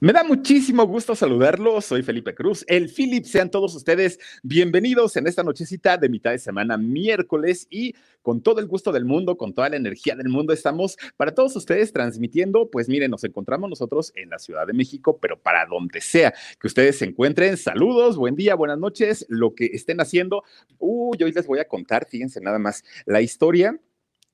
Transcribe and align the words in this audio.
Me 0.00 0.12
da 0.12 0.22
muchísimo 0.22 0.86
gusto 0.86 1.16
saludarlos. 1.16 1.86
Soy 1.86 2.04
Felipe 2.04 2.32
Cruz, 2.32 2.64
el 2.68 2.88
Philip. 2.88 3.24
Sean 3.24 3.50
todos 3.50 3.74
ustedes 3.74 4.20
bienvenidos 4.44 5.16
en 5.16 5.26
esta 5.26 5.42
nochecita 5.42 5.96
de 5.96 6.08
mitad 6.08 6.30
de 6.30 6.38
semana, 6.38 6.78
miércoles, 6.78 7.66
y 7.68 7.96
con 8.22 8.40
todo 8.40 8.60
el 8.60 8.68
gusto 8.68 8.92
del 8.92 9.04
mundo, 9.04 9.36
con 9.36 9.52
toda 9.54 9.68
la 9.70 9.76
energía 9.76 10.14
del 10.14 10.28
mundo, 10.28 10.52
estamos 10.52 10.96
para 11.16 11.34
todos 11.34 11.56
ustedes 11.56 11.92
transmitiendo. 11.92 12.70
Pues 12.70 12.88
miren, 12.88 13.10
nos 13.10 13.24
encontramos 13.24 13.68
nosotros 13.68 14.12
en 14.14 14.30
la 14.30 14.38
Ciudad 14.38 14.68
de 14.68 14.72
México, 14.72 15.18
pero 15.20 15.36
para 15.36 15.66
donde 15.66 16.00
sea 16.00 16.32
que 16.60 16.68
ustedes 16.68 16.98
se 16.98 17.04
encuentren. 17.04 17.56
Saludos, 17.56 18.16
buen 18.16 18.36
día, 18.36 18.54
buenas 18.54 18.78
noches, 18.78 19.26
lo 19.28 19.56
que 19.56 19.66
estén 19.72 20.00
haciendo. 20.00 20.44
Uy, 20.78 21.18
hoy 21.24 21.32
les 21.32 21.48
voy 21.48 21.58
a 21.58 21.66
contar, 21.66 22.06
fíjense 22.08 22.40
nada 22.40 22.60
más, 22.60 22.84
la 23.04 23.20
historia 23.20 23.76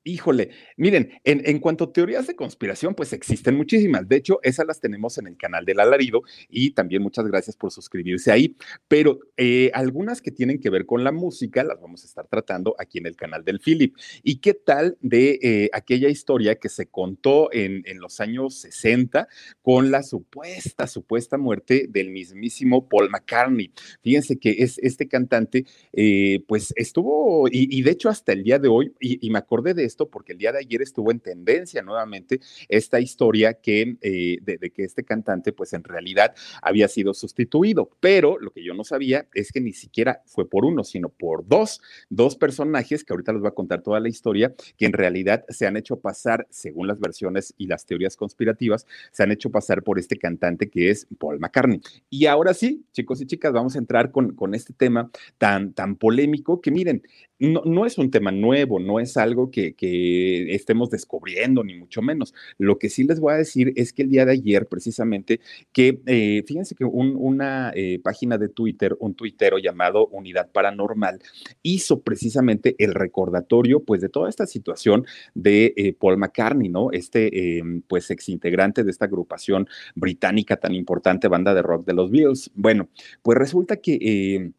Híjole, 0.06 0.50
miren, 0.76 1.18
en, 1.24 1.58
cuanto 1.60 1.84
a 1.84 1.92
teorías 1.94 2.26
de 2.26 2.36
conspiración, 2.36 2.94
pues 2.94 3.14
existen 3.14 3.56
muchísimas. 3.56 4.06
De 4.06 4.16
hecho, 4.16 4.38
esas 4.42 4.66
las 4.66 4.78
tenemos 4.78 5.16
en 5.16 5.26
el 5.26 5.38
canal 5.38 5.64
del 5.64 5.80
alarido 5.80 6.22
y 6.50 6.72
también 6.72 7.00
muchas 7.02 7.26
gracias 7.26 7.56
por 7.56 7.72
suscribirse 7.72 8.30
ahí. 8.30 8.54
Pero 8.86 9.20
eh, 9.38 9.70
algunas 9.72 10.20
que 10.20 10.30
tienen 10.30 10.60
que 10.60 10.68
ver 10.68 10.84
con 10.84 11.04
la 11.04 11.10
música 11.10 11.64
las 11.64 11.80
vamos 11.80 12.02
a 12.02 12.06
estar 12.06 12.26
tratando 12.28 12.76
aquí 12.78 12.98
en 12.98 13.06
el 13.06 13.16
canal 13.16 13.46
del 13.46 13.60
Philip. 13.60 13.96
¿Y 14.22 14.40
qué 14.40 14.52
tal 14.52 14.98
de 15.00 15.38
eh, 15.42 15.70
aquella 15.72 16.10
historia 16.10 16.56
que 16.56 16.68
se 16.68 16.84
contó 16.84 17.50
en, 17.50 17.82
los 17.98 18.20
años 18.20 18.56
60 18.56 19.26
con 19.62 19.90
la 19.90 20.02
supuesta, 20.02 20.86
supuesta 20.86 21.38
muerte 21.38 21.86
del 21.88 22.10
mismísimo 22.10 22.90
Paul 22.90 23.08
McCartney? 23.08 23.72
Fíjense 24.02 24.38
que 24.38 24.56
es 24.58 24.76
este 24.82 25.08
cantante, 25.08 25.64
eh, 25.94 26.44
pues 26.46 26.74
estuvo, 26.76 27.48
y, 27.50 27.80
de 27.80 27.90
hecho 27.90 28.10
hasta 28.10 28.32
el 28.32 28.42
día 28.44 28.58
de 28.58 28.68
hoy, 28.68 28.92
y, 29.00 29.26
y 29.26 29.30
me 29.30 29.38
acordé 29.38 29.72
de 29.72 29.93
porque 29.96 30.32
el 30.32 30.38
día 30.38 30.52
de 30.52 30.58
ayer 30.58 30.82
estuvo 30.82 31.10
en 31.10 31.20
tendencia 31.20 31.82
nuevamente 31.82 32.40
esta 32.68 33.00
historia 33.00 33.54
que, 33.54 33.96
eh, 34.00 34.38
de, 34.42 34.70
que 34.70 34.84
este 34.84 35.04
cantante, 35.04 35.52
pues 35.52 35.72
en 35.72 35.84
realidad 35.84 36.34
había 36.62 36.88
sido 36.88 37.14
sustituido. 37.14 37.90
Pero 38.00 38.38
lo 38.38 38.50
que 38.50 38.64
yo 38.64 38.74
no 38.74 38.84
sabía 38.84 39.28
es 39.34 39.52
que 39.52 39.60
ni 39.60 39.72
siquiera 39.72 40.22
fue 40.26 40.48
por 40.48 40.64
uno, 40.64 40.84
sino 40.84 41.08
por 41.08 41.46
dos, 41.46 41.80
dos 42.10 42.36
personajes 42.36 43.04
que 43.04 43.12
ahorita 43.12 43.32
les 43.32 43.40
voy 43.40 43.48
a 43.48 43.54
contar 43.54 43.82
toda 43.82 44.00
la 44.00 44.08
historia, 44.08 44.54
que 44.76 44.86
en 44.86 44.92
realidad 44.92 45.44
se 45.48 45.66
han 45.66 45.76
hecho 45.76 46.00
pasar, 46.00 46.46
según 46.50 46.88
las 46.88 46.98
versiones 46.98 47.54
y 47.56 47.66
las 47.66 47.86
teorías 47.86 48.16
conspirativas, 48.16 48.86
se 49.12 49.22
han 49.22 49.30
hecho 49.30 49.50
pasar 49.50 49.82
por 49.82 49.98
este 49.98 50.16
cantante 50.16 50.68
que 50.68 50.90
es 50.90 51.06
Paul 51.18 51.38
McCartney. 51.38 51.80
Y 52.10 52.26
ahora 52.26 52.54
sí, 52.54 52.84
chicos 52.92 53.20
y 53.20 53.26
chicas, 53.26 53.52
vamos 53.52 53.76
a 53.76 53.78
entrar 53.78 54.10
con, 54.10 54.34
con 54.34 54.54
este 54.54 54.72
tema 54.72 55.10
tan, 55.38 55.72
tan 55.72 55.96
polémico 55.96 56.60
que 56.60 56.70
miren, 56.70 57.02
no, 57.38 57.62
no 57.64 57.86
es 57.86 57.98
un 57.98 58.10
tema 58.10 58.32
nuevo, 58.32 58.78
no 58.78 59.00
es 59.00 59.16
algo 59.16 59.50
que, 59.50 59.74
estemos 59.84 60.90
descubriendo, 60.90 61.64
ni 61.64 61.74
mucho 61.74 62.02
menos. 62.02 62.34
Lo 62.58 62.78
que 62.78 62.88
sí 62.88 63.04
les 63.04 63.20
voy 63.20 63.34
a 63.34 63.36
decir 63.36 63.72
es 63.76 63.92
que 63.92 64.02
el 64.02 64.10
día 64.10 64.24
de 64.24 64.32
ayer, 64.32 64.66
precisamente, 64.66 65.40
que 65.72 66.00
eh, 66.06 66.42
fíjense 66.46 66.74
que 66.74 66.84
una 66.84 67.72
eh, 67.74 68.00
página 68.02 68.38
de 68.38 68.48
Twitter, 68.48 68.96
un 69.00 69.14
tuitero 69.14 69.58
llamado 69.58 70.06
Unidad 70.08 70.50
Paranormal, 70.52 71.20
hizo 71.62 72.00
precisamente 72.00 72.74
el 72.78 72.94
recordatorio, 72.94 73.82
pues, 73.84 74.00
de 74.00 74.08
toda 74.08 74.28
esta 74.28 74.46
situación 74.46 75.06
de 75.34 75.74
eh, 75.76 75.92
Paul 75.92 76.16
McCartney, 76.16 76.68
¿no? 76.68 76.90
Este, 76.92 77.62
pues, 77.88 78.10
exintegrante 78.10 78.84
de 78.84 78.90
esta 78.90 79.06
agrupación 79.06 79.68
británica 79.94 80.56
tan 80.56 80.74
importante, 80.74 81.28
banda 81.28 81.54
de 81.54 81.62
rock 81.62 81.86
de 81.86 81.94
los 81.94 82.10
Beatles. 82.10 82.50
Bueno, 82.54 82.88
pues 83.22 83.38
resulta 83.38 83.76
que 83.76 84.52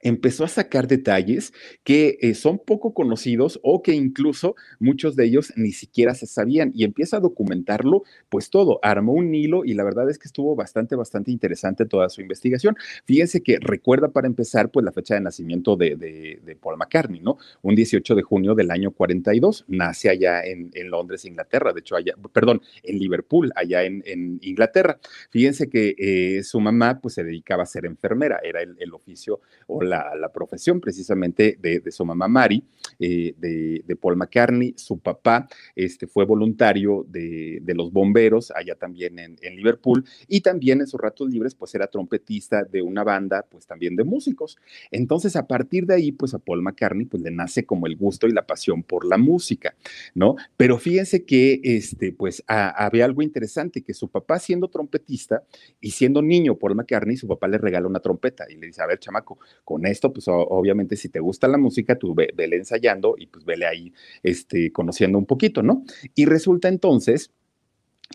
empezó 0.00 0.44
a 0.44 0.48
sacar 0.48 0.86
detalles 0.86 1.52
que 1.84 2.18
eh, 2.20 2.34
son 2.34 2.58
poco 2.58 2.94
conocidos 2.94 3.60
o 3.62 3.82
que 3.82 3.92
incluso 3.92 4.54
muchos 4.78 5.16
de 5.16 5.26
ellos 5.26 5.52
ni 5.56 5.72
siquiera 5.72 6.14
se 6.14 6.26
sabían 6.26 6.72
y 6.74 6.84
empieza 6.84 7.18
a 7.18 7.20
documentarlo 7.20 8.02
pues 8.28 8.50
todo, 8.50 8.78
armó 8.82 9.12
un 9.12 9.34
hilo 9.34 9.64
y 9.64 9.74
la 9.74 9.84
verdad 9.84 10.08
es 10.10 10.18
que 10.18 10.28
estuvo 10.28 10.54
bastante, 10.54 10.96
bastante 10.96 11.30
interesante 11.30 11.86
toda 11.86 12.08
su 12.08 12.20
investigación. 12.20 12.76
Fíjense 13.04 13.42
que 13.42 13.58
recuerda 13.60 14.08
para 14.08 14.26
empezar 14.26 14.70
pues 14.70 14.84
la 14.84 14.92
fecha 14.92 15.14
de 15.14 15.20
nacimiento 15.20 15.76
de, 15.76 15.96
de, 15.96 16.56
Paul 16.60 16.76
McCartney, 16.76 17.20
¿no? 17.20 17.38
Un 17.62 17.74
18 17.74 18.14
de 18.14 18.22
junio 18.22 18.54
del 18.54 18.70
año 18.70 18.90
42, 18.90 19.64
nace 19.68 20.10
allá 20.10 20.44
en, 20.44 20.70
en 20.74 20.90
Londres, 20.90 21.24
Inglaterra, 21.24 21.72
de 21.72 21.80
hecho 21.80 21.96
allá, 21.96 22.14
perdón, 22.32 22.60
en 22.82 22.98
Liverpool, 22.98 23.52
allá 23.54 23.84
en, 23.84 24.02
en 24.04 24.38
Inglaterra. 24.42 24.98
Fíjense 25.30 25.68
que 25.68 25.94
eh, 25.98 26.42
su 26.42 26.60
mamá 26.60 27.00
pues 27.00 27.14
se 27.14 27.24
dedicaba 27.24 27.62
a 27.62 27.66
ser 27.66 27.86
enfermera, 27.86 28.40
era 28.42 28.60
el, 28.62 28.90
oficio 28.92 29.40
o 29.68 29.82
la, 29.90 30.30
profesión 30.32 30.80
precisamente 30.80 31.58
de, 31.60 31.82
su 31.90 32.04
mamá 32.04 32.28
Mary, 32.28 32.64
eh, 32.98 33.34
de, 33.36 33.96
Paul 33.96 34.16
McCartney. 34.16 34.74
Su 34.76 34.98
papá 34.98 35.48
este, 35.74 36.06
fue 36.06 36.24
voluntario 36.24 37.04
de, 37.08 37.62
los 37.74 37.92
bomberos 37.92 38.50
allá 38.50 38.74
también 38.74 39.18
en, 39.18 39.36
Liverpool 39.56 40.04
y 40.28 40.40
también 40.40 40.80
en 40.80 40.86
sus 40.86 41.00
ratos 41.00 41.28
libres 41.28 41.54
pues 41.54 41.74
era 41.74 41.86
trompetista 41.86 42.64
de 42.64 42.82
una 42.82 43.04
banda 43.04 43.46
pues 43.50 43.66
también 43.66 43.96
de 43.96 44.04
músicos. 44.04 44.56
Entonces 44.90 45.36
a 45.36 45.46
partir 45.46 45.86
de 45.86 45.94
ahí 45.94 46.12
pues 46.12 46.34
a 46.34 46.38
Paul 46.38 46.62
McCartney 46.62 47.06
pues 47.06 47.22
le 47.22 47.30
nace 47.30 47.64
como 47.64 47.86
el 47.86 47.96
gusto 47.96 48.26
y 48.26 48.32
la 48.32 48.46
pasión 48.46 48.82
por 48.82 49.04
la 49.04 49.18
música, 49.18 49.74
¿no? 50.14 50.36
Pero 50.56 50.78
fíjense 50.78 51.24
que 51.24 51.60
este 51.62 52.12
pues 52.12 52.42
había 52.46 53.04
algo 53.04 53.22
interesante 53.22 53.82
que 53.82 53.94
su 53.94 54.08
papá 54.08 54.38
siendo 54.38 54.68
trompetista 54.68 55.42
y 55.80 55.90
siendo 55.90 56.22
niño 56.22 56.56
Paul 56.56 56.74
McCartney, 56.74 57.16
su 57.16 57.26
papá 57.26 57.48
le 57.48 57.58
regala 57.58 57.86
una 57.86 58.00
trompeta 58.00 58.46
y 58.48 58.56
le 58.56 58.66
dice, 58.66 58.82
a 58.82 58.86
ver 58.86 58.98
chamaco, 58.98 59.38
con 59.64 59.79
esto, 59.86 60.12
pues 60.12 60.26
obviamente 60.28 60.96
si 60.96 61.08
te 61.08 61.20
gusta 61.20 61.48
la 61.48 61.58
música, 61.58 61.96
tú 61.96 62.14
ve, 62.14 62.32
vele 62.34 62.56
ensayando 62.56 63.14
y 63.18 63.26
pues 63.26 63.44
vele 63.44 63.66
ahí 63.66 63.92
este, 64.22 64.72
conociendo 64.72 65.18
un 65.18 65.26
poquito, 65.26 65.62
¿no? 65.62 65.84
Y 66.14 66.26
resulta 66.26 66.68
entonces 66.68 67.30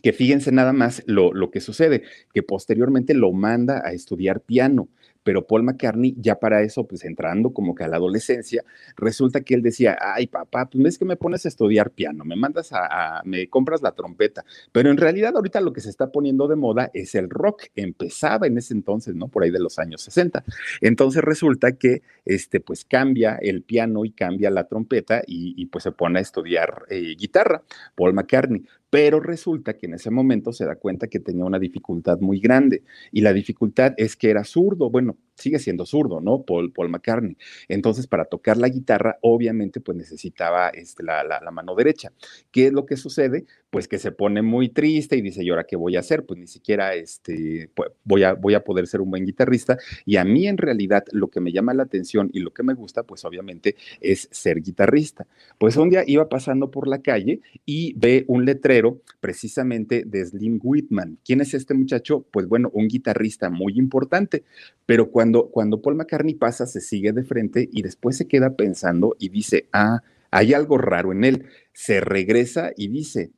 que 0.02 0.14
fíjense 0.14 0.52
nada 0.52 0.74
más 0.74 1.04
lo, 1.06 1.34
lo 1.34 1.52
que 1.52 1.62
sucede, 1.62 2.04
que 2.34 2.44
posteriormente 2.44 3.14
lo 3.14 3.32
manda 3.32 3.82
a 3.86 3.94
estudiar 3.94 4.42
piano 4.42 4.90
pero 5.26 5.48
Paul 5.48 5.64
McCartney 5.64 6.16
ya 6.20 6.36
para 6.36 6.62
eso, 6.62 6.86
pues 6.86 7.04
entrando 7.04 7.52
como 7.52 7.74
que 7.74 7.84
a 7.84 7.88
la 7.88 7.98
adolescencia, 7.98 8.64
resulta 8.96 9.42
que 9.42 9.56
él 9.56 9.64
decía, 9.64 9.98
ay 10.00 10.28
papá, 10.28 10.70
pues 10.70 10.86
es 10.86 11.00
que 11.00 11.06
me 11.06 11.16
pones 11.16 11.46
a 11.46 11.50
estudiar 11.50 11.90
piano, 11.90 12.24
me 12.24 12.36
mandas 12.36 12.70
a, 12.72 13.24
me 13.26 13.50
compras 13.50 13.82
la 13.82 13.94
trompeta, 13.94 14.46
pero 14.72 14.92
en 14.92 14.98
realidad 14.98 15.36
ahorita 15.36 15.62
lo 15.62 15.74
que 15.74 15.82
se 15.82 15.90
está 15.90 16.12
poniendo 16.12 16.48
de 16.48 16.56
moda 16.56 16.92
es 16.94 17.16
el 17.16 17.32
rock, 17.32 17.64
empezaba 17.76 18.46
en 18.46 18.60
ese 18.60 18.76
entonces, 18.76 19.16
¿no? 19.16 19.28
Por 19.28 19.44
ahí 19.44 19.50
de 19.50 19.60
los 19.60 19.80
años 19.80 20.04
60. 20.04 20.44
Entonces 20.82 21.24
resulta 21.24 21.72
que, 21.72 22.04
este, 22.24 22.60
pues 22.60 22.86
cambia 22.86 23.40
el 23.42 23.64
piano 23.64 24.06
y 24.06 24.12
cambia 24.12 24.52
la 24.52 24.68
trompeta 24.68 25.24
y, 25.26 25.66
pues 25.66 25.84
se 25.84 25.92
pone 25.92 26.20
a 26.20 26.22
estudiar 26.22 26.84
eh, 26.90 27.16
guitarra, 27.18 27.64
Paul 27.96 28.14
McCartney 28.14 28.64
pero 28.96 29.20
resulta 29.20 29.76
que 29.76 29.88
en 29.88 29.96
ese 29.96 30.10
momento 30.10 30.54
se 30.54 30.64
da 30.64 30.78
cuenta 30.78 31.08
que 31.08 31.20
tenía 31.20 31.44
una 31.44 31.60
dificultad 31.60 32.22
muy 32.22 32.40
grande 32.40 32.84
y 33.12 33.20
la 33.20 33.34
dificultad 33.34 33.94
es 33.98 34.16
que 34.16 34.30
era 34.30 34.46
zurdo. 34.46 34.90
Bueno, 34.90 35.18
sigue 35.36 35.60
siendo 35.60 35.86
zurdo, 35.86 36.22
¿no? 36.22 36.44
Paul, 36.44 36.72
Paul 36.72 36.90
McCartney. 36.90 37.38
Entonces, 37.68 38.08
para 38.08 38.26
tocar 38.26 38.58
la 38.58 38.70
guitarra, 38.70 39.18
obviamente, 39.22 39.82
pues 39.82 39.98
necesitaba 39.98 40.70
este, 40.70 41.04
la, 41.04 41.40
mano 41.52 41.76
derecha. 41.76 42.12
¿Qué 42.52 42.68
es 42.68 42.74
lo 42.74 42.86
que 42.86 42.98
sucede? 42.98 43.46
Pues 43.70 43.88
que 43.88 44.00
se 44.00 44.12
pone 44.12 44.42
muy 44.42 44.70
triste 44.70 45.18
y 45.18 45.22
dice, 45.22 45.44
¿y 45.44 45.50
ahora 45.50 45.66
qué 45.66 45.76
voy 45.76 45.98
a 45.98 46.00
hacer? 46.00 46.26
Pues 46.26 46.40
ni 46.40 46.48
siquiera 46.48 46.96
este, 46.96 47.70
voy, 48.04 48.24
a, 48.24 48.34
voy 48.34 48.54
a 48.54 48.64
poder 48.64 48.88
ser 48.88 49.02
un 49.02 49.12
buen 49.12 49.26
guitarrista. 49.26 49.78
Y 50.06 50.16
a 50.16 50.24
mí, 50.24 50.48
en 50.48 50.58
realidad, 50.58 51.04
lo 51.12 51.30
que 51.30 51.42
me 51.42 51.52
llama 51.52 51.74
la 51.74 51.84
atención 51.84 52.30
y 52.34 52.40
lo 52.40 52.52
que 52.52 52.64
me 52.64 52.74
gusta, 52.74 53.04
pues 53.04 53.26
obviamente, 53.26 53.76
es 54.00 54.30
ser 54.32 54.62
guitarrista. 54.62 55.28
Pues 55.58 55.76
un 55.76 55.90
día 55.90 56.04
iba 56.08 56.30
pasando 56.30 56.72
por 56.72 56.88
la 56.88 57.02
calle 57.02 57.42
y 57.66 57.94
ve 57.98 58.24
un 58.28 58.46
letrero 58.46 59.02
precisamente 59.20 60.04
de 60.06 60.26
Slim 60.26 60.60
Whitman. 60.64 61.20
¿Quién 61.26 61.42
es 61.42 61.54
este 61.54 61.74
muchacho? 61.74 62.26
Pues 62.32 62.48
bueno, 62.48 62.70
un 62.74 62.88
guitarrista 62.88 63.50
muy 63.50 63.78
importante, 63.78 64.44
pero 64.86 65.12
cuando 65.12 65.25
cuando, 65.52 65.82
Paul 65.82 65.96
McCartney 65.96 66.36
pasa, 66.36 66.66
se 66.66 66.82
sigue 66.82 67.12
de 67.12 67.24
frente 67.24 67.70
y 67.72 67.82
después 67.82 68.18
se 68.18 68.28
queda 68.28 68.56
pensando 68.56 69.16
y 69.20 69.30
dice, 69.30 69.68
ah, 69.74 70.02
hay 70.32 70.54
algo 70.54 70.78
raro 70.78 71.12
en 71.12 71.24
él. 71.24 71.46
Se 71.74 72.02
regresa 72.02 72.72
y 72.76 72.88
dice, 72.88 73.32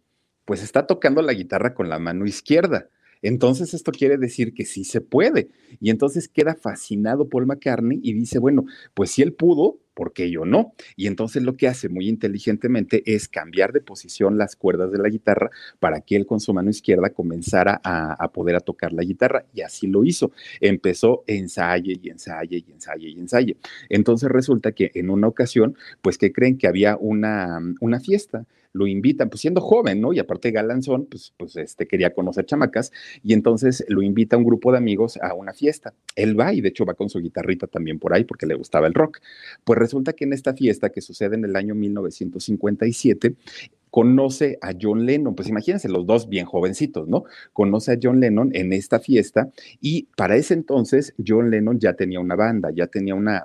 pues 0.45 0.63
está 0.63 0.88
tocando 0.88 1.22
la 1.22 1.34
guitarra 1.34 1.74
con 1.74 1.89
la 1.89 2.00
mano 2.00 2.25
izquierda. 2.25 2.89
Entonces 3.22 3.74
esto 3.74 3.92
quiere 3.92 4.18
decir 4.18 4.54
que 4.54 4.66
sí 4.66 4.84
se 4.84 5.01
puede. 5.01 5.50
Y 5.80 5.89
entonces 5.89 6.28
queda 6.28 6.56
fascinado 6.56 7.30
Paul 7.30 7.48
McCartney 7.48 8.00
y 8.04 8.13
dice, 8.13 8.40
bueno, 8.40 8.66
pues 8.94 9.12
si 9.12 9.22
él 9.22 9.33
pudo, 9.33 9.80
¿por 9.97 10.13
qué 10.13 10.29
yo 10.29 10.45
no? 10.45 10.73
Y 10.95 11.07
entonces 11.07 11.41
lo 11.41 11.57
que 11.57 11.67
hace 11.67 11.89
muy 11.89 12.07
inteligentemente 12.07 13.01
es 13.07 13.27
cambiar 13.27 13.73
de 13.73 13.81
posición 13.81 14.38
las 14.38 14.55
cuerdas 14.55 14.91
de 14.91 14.99
la 14.99 15.09
guitarra 15.09 15.49
para 15.79 16.01
que 16.01 16.15
él 16.15 16.27
con 16.27 16.39
su 16.39 16.53
mano 16.53 16.69
izquierda 16.69 17.09
comenzara 17.09 17.81
a, 17.83 18.31
poder 18.31 18.55
a 18.55 18.59
tocar 18.59 18.94
la 18.94 19.01
guitarra. 19.01 19.45
Y 19.55 19.61
así 19.61 19.88
lo 19.88 20.05
hizo. 20.05 20.31
Empezó 20.61 21.23
ensaye 21.25 21.99
y 21.99 22.09
ensaye 22.09 22.63
y 22.67 22.71
ensaye 22.71 23.09
y 23.09 23.19
ensaye. 23.19 23.57
Entonces 23.89 24.29
resulta 24.29 24.71
que 24.71 24.91
en 24.94 25.09
una 25.09 25.27
ocasión, 25.27 25.75
pues 26.03 26.19
que 26.19 26.31
creen 26.31 26.59
que 26.59 26.67
había 26.67 26.95
una, 26.95 27.59
una 27.79 27.99
fiesta 27.99 28.45
lo 28.74 28.88
invitan, 28.88 29.30
pues 29.30 29.42
siendo 29.42 29.62
joven, 29.62 30.02
¿no? 30.02 30.14
Y 30.14 30.19
aparte 30.19 30.52
galanzón, 30.52 31.06
pues, 31.06 31.34
pues 31.38 31.56
este, 31.56 31.88
quería 31.88 32.14
conocer 32.14 32.46
chamacas, 32.46 32.92
y 33.24 33.34
entonces 33.34 33.86
lo 33.88 34.02
invita 34.02 34.36
a 34.36 34.40
un 34.40 34.46
grupo 34.46 34.72
de 34.72 34.78
amigos 34.78 35.18
a 35.18 35.34
una 35.34 35.54
fiesta. 35.54 35.94
Él 36.16 36.40
va 36.40 36.54
y 36.54 36.62
de 36.62 36.69
hecho 36.69 36.86
va 36.86 36.94
con 36.94 37.10
su 37.10 37.19
guitarrita 37.19 37.68
también 37.68 38.00
por 38.00 38.14
ahí 38.14 38.24
porque 38.24 38.46
le 38.46 38.56
gustaba 38.56 38.88
el 38.88 38.94
rock. 38.94 39.19
Pues 39.64 39.80
resulta 39.80 40.14
que 40.14 40.25
en 40.25 40.34
esta 40.34 40.54
fiesta 40.54 40.90
que 40.90 41.02
sucede 41.02 41.36
en 41.36 41.46
el 41.46 41.56
año 41.56 41.75
1957, 41.75 43.36
conoce 43.89 44.57
a 44.62 44.74
John 44.80 45.06
Lennon, 45.06 45.36
pues 45.36 45.48
imagínense 45.50 45.89
los 45.89 46.06
dos 46.06 46.30
bien 46.30 46.45
jovencitos, 46.45 47.07
¿no? 47.07 47.24
Conoce 47.54 47.94
a 47.94 47.98
John 48.01 48.19
Lennon 48.19 48.51
en 48.54 48.74
esta 48.74 49.00
fiesta 49.00 49.50
y 49.81 50.07
para 50.16 50.36
ese 50.36 50.54
entonces 50.54 51.13
John 51.25 51.50
Lennon 51.50 51.80
ya 51.80 51.94
tenía 51.94 52.19
una 52.19 52.36
banda, 52.36 52.69
ya 52.74 52.88
tenía 52.88 53.16
una, 53.16 53.44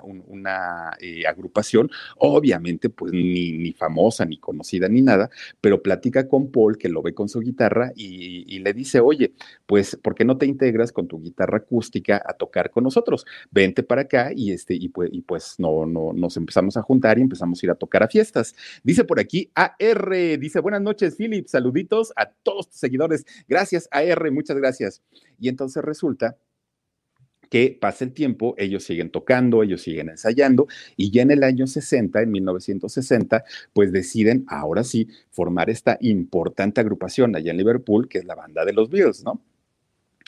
eh, 0.99 1.25
agrupación, 1.25 1.89
obviamente 2.17 2.89
pues 2.89 3.13
ni, 3.13 3.57
ni, 3.57 3.73
famosa, 3.73 4.25
ni 4.25 4.37
conocida, 4.37 4.87
ni 4.87 5.01
nada, 5.01 5.29
pero 5.61 5.81
platica 5.81 6.27
con 6.27 6.51
Paul 6.51 6.77
que 6.77 6.89
lo 6.89 7.01
ve 7.01 7.13
con 7.13 7.29
su 7.29 7.39
guitarra 7.39 7.91
y, 7.95 8.59
le 8.63 8.73
dice, 8.73 9.01
oye, 9.01 9.33
pues 9.65 9.97
¿por 10.01 10.15
qué 10.15 10.23
no 10.23 10.37
te 10.37 10.45
integras 10.45 10.93
con 10.93 11.07
tu 11.07 11.19
guitarra 11.19 11.57
acústica 11.57 12.21
a 12.25 12.33
tocar 12.33 12.69
con 12.69 12.85
nosotros? 12.85 13.25
Vente 13.51 13.83
para 13.83 14.03
acá 14.03 14.31
y, 14.33 14.51
este, 14.51 14.73
y, 14.73 14.87
pues, 14.89 15.09
y 15.11 15.21
pues 15.21 15.55
no, 15.57 15.85
no, 15.85 16.13
nos 16.13 16.37
empezamos 16.37 16.77
a 16.77 16.81
juntar 16.81 17.17
y 17.17 17.21
empezamos 17.21 17.61
a 17.61 17.65
ir 17.65 17.71
a 17.71 17.75
tocar 17.75 18.03
a 18.03 18.07
fiestas. 18.07 18.55
Dice 18.83 19.03
por 19.03 19.19
aquí 19.19 19.49
AR 19.55 20.32
dice, 20.37 20.59
buenas 20.59 20.81
noches, 20.81 21.15
Philip, 21.15 21.47
saluditos 21.47 22.13
a 22.15 22.31
todos 22.31 22.69
tus 22.69 22.79
seguidores. 22.79 23.25
Gracias, 23.47 23.87
AR, 23.91 24.31
muchas 24.31 24.57
gracias. 24.57 25.01
Y 25.39 25.49
entonces 25.49 25.83
resulta 25.83 26.37
que 27.49 27.77
pasa 27.79 28.03
el 28.03 28.13
tiempo, 28.13 28.55
ellos 28.57 28.83
siguen 28.83 29.11
tocando, 29.11 29.61
ellos 29.61 29.83
siguen 29.83 30.09
ensayando, 30.09 30.67
y 30.97 31.11
ya 31.11 31.21
en 31.21 31.29
el 31.29 31.43
año 31.43 31.67
60, 31.67 32.19
en 32.21 32.31
1960, 32.31 33.43
pues 33.73 33.91
deciden 33.91 34.43
ahora 34.47 34.83
sí 34.83 35.07
formar 35.29 35.69
esta 35.69 35.99
importante 36.01 36.81
agrupación 36.81 37.35
allá 37.35 37.51
en 37.51 37.57
Liverpool, 37.57 38.07
que 38.07 38.17
es 38.17 38.25
la 38.25 38.33
banda 38.33 38.65
de 38.65 38.73
los 38.73 38.89
Beatles, 38.89 39.23
¿no? 39.23 39.39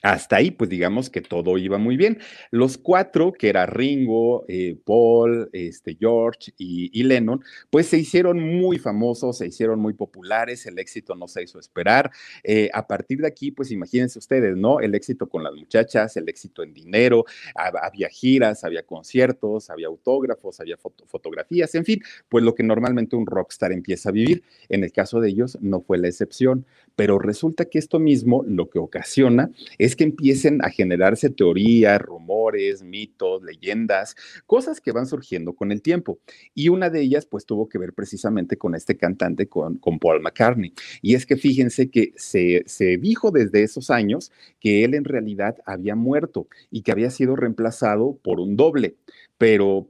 Hasta 0.06 0.36
ahí, 0.36 0.52
pues 0.52 0.70
digamos 0.70 1.10
que 1.10 1.20
todo 1.20 1.58
iba 1.58 1.80
muy 1.80 1.98
bien. 1.98 2.20
Los 2.52 2.78
cuatro, 2.78 3.34
que 3.34 3.50
era 3.50 3.66
Ringo, 3.66 4.46
eh, 4.48 4.78
Paul, 4.86 5.50
este, 5.52 5.98
George 6.00 6.54
y, 6.60 7.02
Lennon, 7.02 7.44
pues 7.72 7.88
se 7.88 7.98
hicieron 7.98 8.40
muy 8.40 8.78
famosos, 8.78 9.40
se 9.40 9.48
hicieron 9.48 9.80
muy 9.80 9.94
populares, 9.94 10.68
el 10.68 10.78
éxito 10.78 11.16
no 11.16 11.28
se 11.28 11.42
hizo 11.42 11.58
esperar. 11.58 12.12
Eh, 12.44 12.70
a 12.72 12.86
partir 12.86 13.20
de 13.20 13.26
aquí, 13.26 13.50
pues 13.50 13.72
imagínense 13.72 14.20
ustedes, 14.20 14.56
¿no? 14.56 14.80
El 14.80 14.94
éxito 14.94 15.28
con 15.28 15.44
las 15.44 15.56
muchachas, 15.56 16.16
el 16.18 16.30
éxito 16.30 16.62
en 16.62 16.72
dinero, 16.72 17.26
había 17.56 18.08
giras, 18.08 18.64
había 18.64 18.84
conciertos, 18.84 19.72
había 19.72 19.88
autógrafos, 19.88 20.60
había 20.60 20.78
fotografías, 20.78 21.74
en 21.74 21.84
fin, 21.84 22.04
pues 22.30 22.44
lo 22.44 22.54
que 22.54 22.62
normalmente 22.62 23.16
un 23.16 23.26
rockstar 23.26 23.72
empieza 23.72 24.10
a 24.10 24.12
vivir. 24.12 24.44
En 24.70 24.84
el 24.84 24.92
caso 24.92 25.20
de 25.20 25.30
ellos 25.30 25.58
no 25.62 25.82
fue 25.82 25.98
la 25.98 26.10
excepción, 26.10 26.64
pero 26.96 27.20
resulta 27.20 27.66
que 27.66 27.80
esto 27.80 28.00
mismo 28.00 28.44
lo 28.48 28.70
que 28.70 28.80
ocasiona 28.80 29.50
es 29.80 29.95
que 29.96 30.04
empiecen 30.04 30.64
a 30.64 30.70
generarse 30.70 31.30
teorías, 31.30 32.02
rumores, 32.02 32.84
mitos, 32.84 33.44
leyendas, 33.44 34.16
cosas 34.46 34.82
que 34.82 34.92
van 34.92 35.06
surgiendo 35.06 35.54
con 35.54 35.72
el 35.72 35.82
tiempo. 35.82 36.20
Y 36.54 36.70
una 36.70 36.90
de 36.90 37.02
ellas, 37.02 37.26
pues, 37.26 37.46
tuvo 37.46 37.70
que 37.70 37.78
ver 37.78 37.94
precisamente 37.94 38.58
con 38.58 38.76
este 38.76 38.98
cantante, 38.98 39.48
con, 39.48 39.78
con 39.78 40.00
Paul 40.00 40.22
McCartney. 40.22 40.74
Y 41.02 41.16
es 41.16 41.26
que 41.26 41.38
fíjense 41.38 41.90
que 41.90 42.14
se, 42.16 42.64
se 42.66 42.98
dijo 42.98 43.32
desde 43.32 43.64
esos 43.64 43.90
años 43.90 44.32
que 44.60 44.84
él 44.84 44.94
en 44.94 45.06
realidad 45.06 45.58
había 45.66 45.96
muerto 45.96 46.48
y 46.72 46.82
que 46.82 46.92
había 46.92 47.10
sido 47.10 47.36
reemplazado 47.36 48.18
por 48.24 48.40
un 48.40 48.56
doble. 48.56 48.96
Pero 49.38 49.90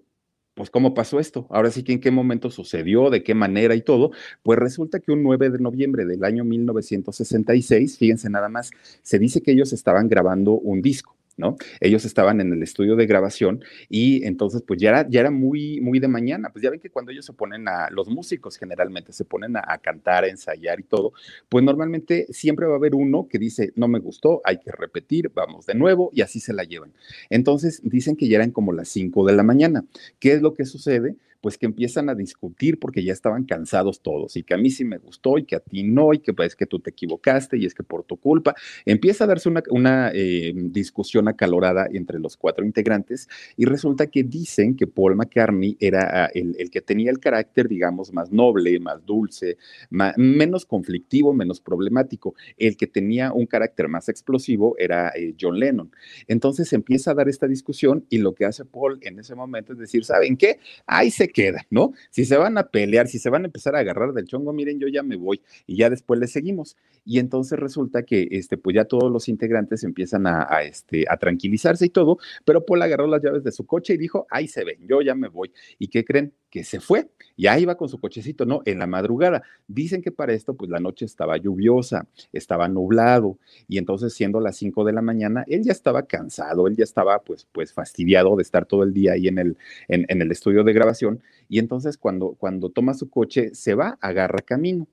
pues 0.56 0.70
cómo 0.72 0.94
pasó 0.96 1.20
esto. 1.20 1.46
Ahora 1.52 1.70
sí 1.70 1.84
que 1.84 1.94
en 1.94 2.00
qué 2.00 2.10
momento 2.12 2.50
sucedió, 2.50 3.10
de 3.12 3.24
qué 3.24 3.36
manera 3.36 3.76
y 3.76 3.82
todo. 3.82 4.12
Pues 4.42 4.58
resulta 4.58 5.00
que 5.00 5.12
un 5.12 5.22
9 5.22 5.52
de 5.52 5.60
noviembre 5.60 6.06
del 6.06 6.24
año 6.24 6.44
1966, 6.44 7.98
fíjense 7.98 8.30
nada 8.30 8.50
más, 8.50 8.72
se 9.04 9.20
dice 9.20 9.42
que 9.42 9.52
ellos 9.52 9.74
estaban 9.74 10.10
grabando 10.10 10.54
un 10.54 10.82
disco. 10.82 11.16
¿No? 11.38 11.58
Ellos 11.82 12.06
estaban 12.06 12.42
en 12.42 12.54
el 12.54 12.64
estudio 12.64 12.96
de 12.96 13.06
grabación 13.06 13.64
y 13.90 14.26
entonces 14.26 14.64
pues 14.66 14.80
ya 14.80 14.90
era, 14.90 15.10
ya 15.10 15.20
era 15.22 15.32
muy, 15.32 15.82
muy 15.82 16.00
de 16.00 16.08
mañana, 16.08 16.50
pues 16.52 16.64
ya 16.64 16.70
ven 16.70 16.80
que 16.80 16.90
cuando 16.90 17.12
ellos 17.12 17.26
se 17.26 17.34
ponen 17.34 17.68
a, 17.68 17.90
los 17.90 18.08
músicos 18.08 18.58
generalmente 18.58 19.12
se 19.12 19.26
ponen 19.26 19.58
a, 19.58 19.78
cantar, 19.80 20.24
a 20.24 20.28
ensayar 20.28 20.80
y 20.80 20.84
todo, 20.84 21.14
pues 21.50 21.64
normalmente 21.64 22.28
siempre 22.30 22.66
va 22.66 22.74
a 22.74 22.78
haber 22.78 22.96
uno 22.96 23.28
que 23.30 23.40
dice, 23.40 23.72
no 23.76 23.88
me 23.88 24.00
gustó, 24.00 24.42
hay 24.44 24.60
que 24.60 24.72
repetir, 24.72 25.32
vamos 25.34 25.66
de 25.66 25.76
nuevo 25.76 26.10
y 26.14 26.22
así 26.22 26.40
se 26.40 26.54
la 26.54 26.64
llevan. 26.64 26.94
Entonces 27.30 27.82
dicen 27.84 28.16
que 28.16 28.28
ya 28.28 28.38
eran 28.38 28.52
como 28.52 28.72
las 28.72 28.90
5 28.90 29.26
de 29.26 29.34
la 29.34 29.44
mañana. 29.44 29.86
¿Qué 30.20 30.34
es 30.34 30.42
lo 30.42 30.54
que 30.54 30.66
sucede? 30.66 31.16
Pues 31.42 31.58
que 31.58 31.66
empiezan 31.66 32.10
a 32.10 32.16
discutir 32.16 32.80
porque 32.80 33.04
ya 33.04 33.14
estaban 33.14 33.46
cansados 33.46 34.02
todos 34.02 34.36
y 34.36 34.44
que 34.44 34.54
a 34.54 34.58
mí 34.58 34.70
sí 34.70 34.86
me 34.86 34.98
gustó 34.98 35.38
y 35.38 35.46
que 35.46 35.56
a 35.56 35.60
ti 35.60 35.84
no 35.84 36.14
y 36.14 36.20
que 36.20 36.34
pues 36.34 36.56
que 36.56 36.66
tú 36.66 36.80
te 36.80 36.90
equivocaste 36.90 37.58
y 37.58 37.66
es 37.66 37.74
que 37.74 37.84
por 37.84 38.04
tu 38.04 38.18
culpa 38.18 38.56
empieza 38.86 39.26
a 39.26 39.28
darse 39.28 39.50
una, 39.50 39.64
una 39.70 40.12
eh, 40.14 40.54
discusión 40.56 41.28
acalorada 41.28 41.88
entre 41.92 42.20
los 42.20 42.38
cuatro 42.38 42.66
integrantes 42.66 43.28
y 43.58 43.66
resulta 43.66 44.08
que 44.08 44.24
dicen 44.24 44.76
que 44.76 44.88
Paul 44.88 45.16
McCartney 45.16 45.78
era 45.80 46.26
ah, 46.26 46.30
el, 46.34 46.56
el 46.58 46.70
que 46.70 46.82
tenía 46.82 47.12
el 47.12 47.20
carácter, 47.20 47.68
digamos, 47.68 48.14
más 48.14 48.32
noble, 48.32 48.80
más 48.80 49.06
dulce, 49.06 49.58
menos 49.90 50.66
conflictivo, 50.66 51.34
menos 51.34 51.62
problemático. 51.62 52.36
El 52.58 52.78
que 52.78 52.88
tenía 52.88 53.32
un 53.34 53.46
carácter 53.46 53.88
más 53.88 54.10
explosivo 54.10 54.76
era 54.78 55.10
eh, 55.16 55.36
John 55.40 55.60
Lennon. 55.60 55.92
Entonces 56.28 56.72
empieza 56.74 57.12
a 57.12 57.14
dar 57.14 57.30
esta 57.30 57.48
discusión 57.48 58.06
y 58.10 58.20
lo 58.20 58.34
que 58.34 58.46
hace 58.46 58.66
Paul 58.66 59.00
en 59.02 59.20
ese 59.20 59.36
momento 59.36 59.74
es 59.74 59.80
decir, 59.80 60.06
¿saben 60.06 60.38
qué? 60.38 60.60
Ahí 60.86 61.12
se 61.12 61.30
queda, 61.36 61.68
¿no? 61.70 61.92
Si 62.12 62.24
se 62.24 62.38
van 62.38 62.58
a 62.58 62.70
pelear, 62.70 63.10
si 63.10 63.20
se 63.20 63.30
van 63.30 63.44
a 63.44 63.48
empezar 63.48 63.76
a 63.76 63.80
agarrar 63.80 64.14
del 64.14 64.26
chongo, 64.26 64.54
miren, 64.54 64.80
yo 64.80 64.88
ya 64.88 65.04
me 65.04 65.18
voy 65.18 65.42
y 65.68 65.76
ya 65.76 65.90
después 65.90 66.18
le 66.18 66.28
seguimos. 66.28 66.78
Y 67.04 67.20
entonces 67.20 67.60
resulta 67.60 68.04
que, 68.04 68.30
este, 68.32 68.58
pues 68.58 68.74
ya 68.74 68.86
todos 68.86 69.12
los 69.12 69.28
integrantes 69.28 69.84
empiezan 69.84 70.28
a, 70.28 70.48
este, 70.64 71.04
a 71.10 71.18
tranquilizarse 71.18 71.88
y 71.88 71.90
todo, 71.90 72.20
pero 72.46 72.66
Paul 72.66 72.84
agarró 72.84 73.06
las 73.08 73.22
llaves 73.22 73.44
de 73.44 73.52
su 73.52 73.66
coche 73.66 73.96
y 73.96 73.98
dijo, 73.98 74.26
ahí 74.30 74.48
se 74.48 74.64
ven, 74.64 74.88
yo 74.88 75.02
ya 75.02 75.14
me 75.14 75.28
voy. 75.28 75.52
¿Y 75.78 75.90
qué 75.90 76.06
creen? 76.06 76.34
Que 76.56 76.64
se 76.64 76.80
fue. 76.80 77.10
Ya 77.36 77.60
iba 77.60 77.76
con 77.76 77.90
su 77.90 78.00
cochecito, 78.00 78.46
¿no? 78.46 78.62
En 78.64 78.80
la 78.80 78.88
madrugada. 78.88 79.44
Dicen 79.68 80.02
que 80.02 80.10
para 80.10 80.32
esto, 80.32 80.54
pues 80.54 80.72
la 80.72 80.80
noche 80.80 81.04
estaba 81.04 81.36
lluviosa, 81.36 82.08
estaba 82.32 82.70
nublado, 82.70 83.38
y 83.68 83.78
entonces 83.78 84.14
siendo 84.14 84.40
las 84.40 84.56
5 84.56 84.86
de 84.86 84.94
la 84.94 85.02
mañana, 85.02 85.44
él 85.48 85.66
ya 85.66 85.74
estaba 85.74 86.04
cansado, 86.04 86.68
él 86.68 86.78
ya 86.78 86.86
estaba 86.86 87.20
pues, 87.20 87.46
pues 87.52 87.74
fastidiado 87.74 88.38
de 88.38 88.44
estar 88.44 88.66
todo 88.66 88.84
el 88.84 88.94
día 88.94 89.12
ahí 89.12 89.28
en 89.28 89.38
el, 89.38 89.58
en 89.90 90.22
el 90.22 90.32
estudio 90.32 90.64
de 90.64 90.72
grabación, 90.72 91.22
y 91.50 91.60
entonces 91.60 91.98
cuando, 91.98 92.36
cuando 92.38 92.70
toma 92.70 92.94
su 92.94 93.10
coche, 93.10 93.54
se 93.54 93.76
va, 93.76 93.98
agarra 94.02 94.40
camino. 94.42 94.88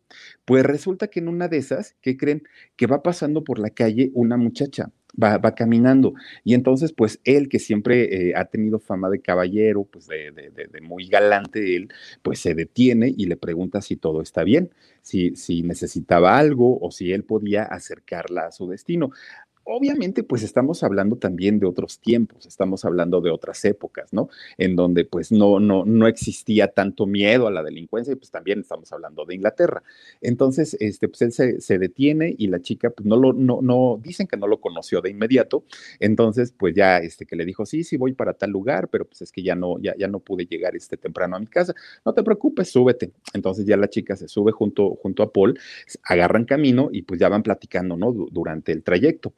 Pues 0.45 0.65
resulta 0.65 1.09
que 1.09 1.21
en 1.21 1.29
una 1.29 1.49
de 1.49 1.59
esas, 1.59 1.97
¿qué 2.01 2.17
creen? 2.17 2.43
Que 2.77 2.87
va 2.87 3.03
pasando 3.03 3.45
por 3.45 3.59
la 3.59 3.71
calle 3.71 4.11
una 4.15 4.37
muchacha 4.37 4.91
va, 5.21 5.39
va 5.39 5.55
caminando. 5.55 6.15
Y 6.45 6.55
entonces, 6.55 6.93
pues 6.93 7.21
él, 7.25 7.49
que 7.49 7.59
siempre 7.59 8.31
eh, 8.31 8.35
ha 8.37 8.47
tenido 8.47 8.79
fama 8.79 9.11
de 9.11 9.21
caballero, 9.21 9.85
pues 9.85 10.07
de, 10.07 10.31
de, 10.33 10.51
de, 10.51 10.81
muy 10.81 11.07
galante 11.07 11.77
él, 11.77 11.89
pues 12.23 12.41
se 12.41 12.55
detiene 12.55 13.13
y 13.17 13.27
le 13.27 13.37
pregunta 13.37 13.81
si 13.83 13.97
todo 13.97 14.23
está 14.23 14.45
bien, 14.45 14.71
si, 15.03 15.37
si 15.37 15.63
necesitaba 15.63 16.39
algo 16.39 16.79
o 16.81 16.91
si 16.91 17.13
él 17.13 17.25
podía 17.25 17.65
acercarla 17.65 18.47
a 18.47 18.53
su 18.53 18.69
destino 18.69 19.11
obviamente 19.65 20.23
pues 20.23 20.43
estamos 20.43 20.83
hablando 20.83 21.17
también 21.17 21.59
de 21.59 21.67
otros 21.67 21.99
tiempos, 21.99 22.47
estamos 22.47 22.85
hablando 22.85 23.21
de 23.21 23.31
otras 23.31 23.65
épocas, 23.65 24.13
¿no? 24.13 24.29
En 24.59 24.77
donde 24.77 25.05
pues 25.05 25.31
no, 25.31 25.61
no, 25.61 25.85
no 25.85 26.07
existía 26.07 26.69
tanto 26.69 27.07
miedo 27.07 27.47
a 27.47 27.51
la 27.51 27.63
delincuencia 27.63 28.13
y 28.13 28.17
pues 28.17 28.31
también 28.31 28.61
estamos 28.61 28.93
hablando 28.93 29.25
de 29.25 29.35
Inglaterra. 29.35 29.83
Entonces, 30.21 30.77
este, 30.81 31.09
pues 31.09 31.23
él 31.23 31.61
se, 31.61 31.79
detiene 31.79 32.35
y 32.37 32.49
la 32.49 32.61
chica 32.61 32.91
pues 32.91 33.07
no 33.07 33.17
lo, 33.17 33.33
no, 33.33 33.61
no, 33.63 33.99
dicen 34.03 34.27
que 34.27 34.37
no 34.37 34.47
lo 34.47 34.61
conoció 34.61 35.01
de 35.01 35.11
inmediato, 35.11 35.65
entonces 36.01 36.53
pues 36.57 36.75
ya 36.75 36.99
este 36.99 37.27
que 37.27 37.37
le 37.37 37.45
dijo, 37.45 37.65
sí, 37.67 37.85
sí, 37.85 37.97
voy 37.97 38.13
para 38.13 38.35
tal 38.35 38.51
lugar, 38.51 38.89
pero 38.89 39.07
pues 39.07 39.23
es 39.23 39.33
que 39.33 39.43
ya 39.43 39.55
no, 39.55 39.79
ya, 39.81 39.97
ya 39.97 40.09
no 40.09 40.21
pude 40.21 40.47
llegar 40.47 40.77
este 40.77 40.97
temprano 40.97 41.37
a 41.37 41.41
mi 41.41 41.47
casa, 41.47 41.75
no 42.05 42.13
te 42.13 42.23
preocupes, 42.23 42.71
súbete. 42.71 43.13
Entonces 43.33 43.65
ya 43.65 43.77
la 43.77 43.89
chica 43.89 44.17
se 44.17 44.29
sube 44.29 44.53
junto, 44.53 44.97
junto 44.97 45.23
a 45.23 45.33
Paul, 45.33 45.59
agarran 46.05 46.45
camino 46.45 46.89
y 46.93 47.03
pues 47.03 47.21
ya 47.21 47.29
van 47.29 47.43
platicando, 47.43 47.97
¿no? 47.97 48.13
Durante 48.13 48.73
el 48.73 48.83
trayecto 48.83 49.33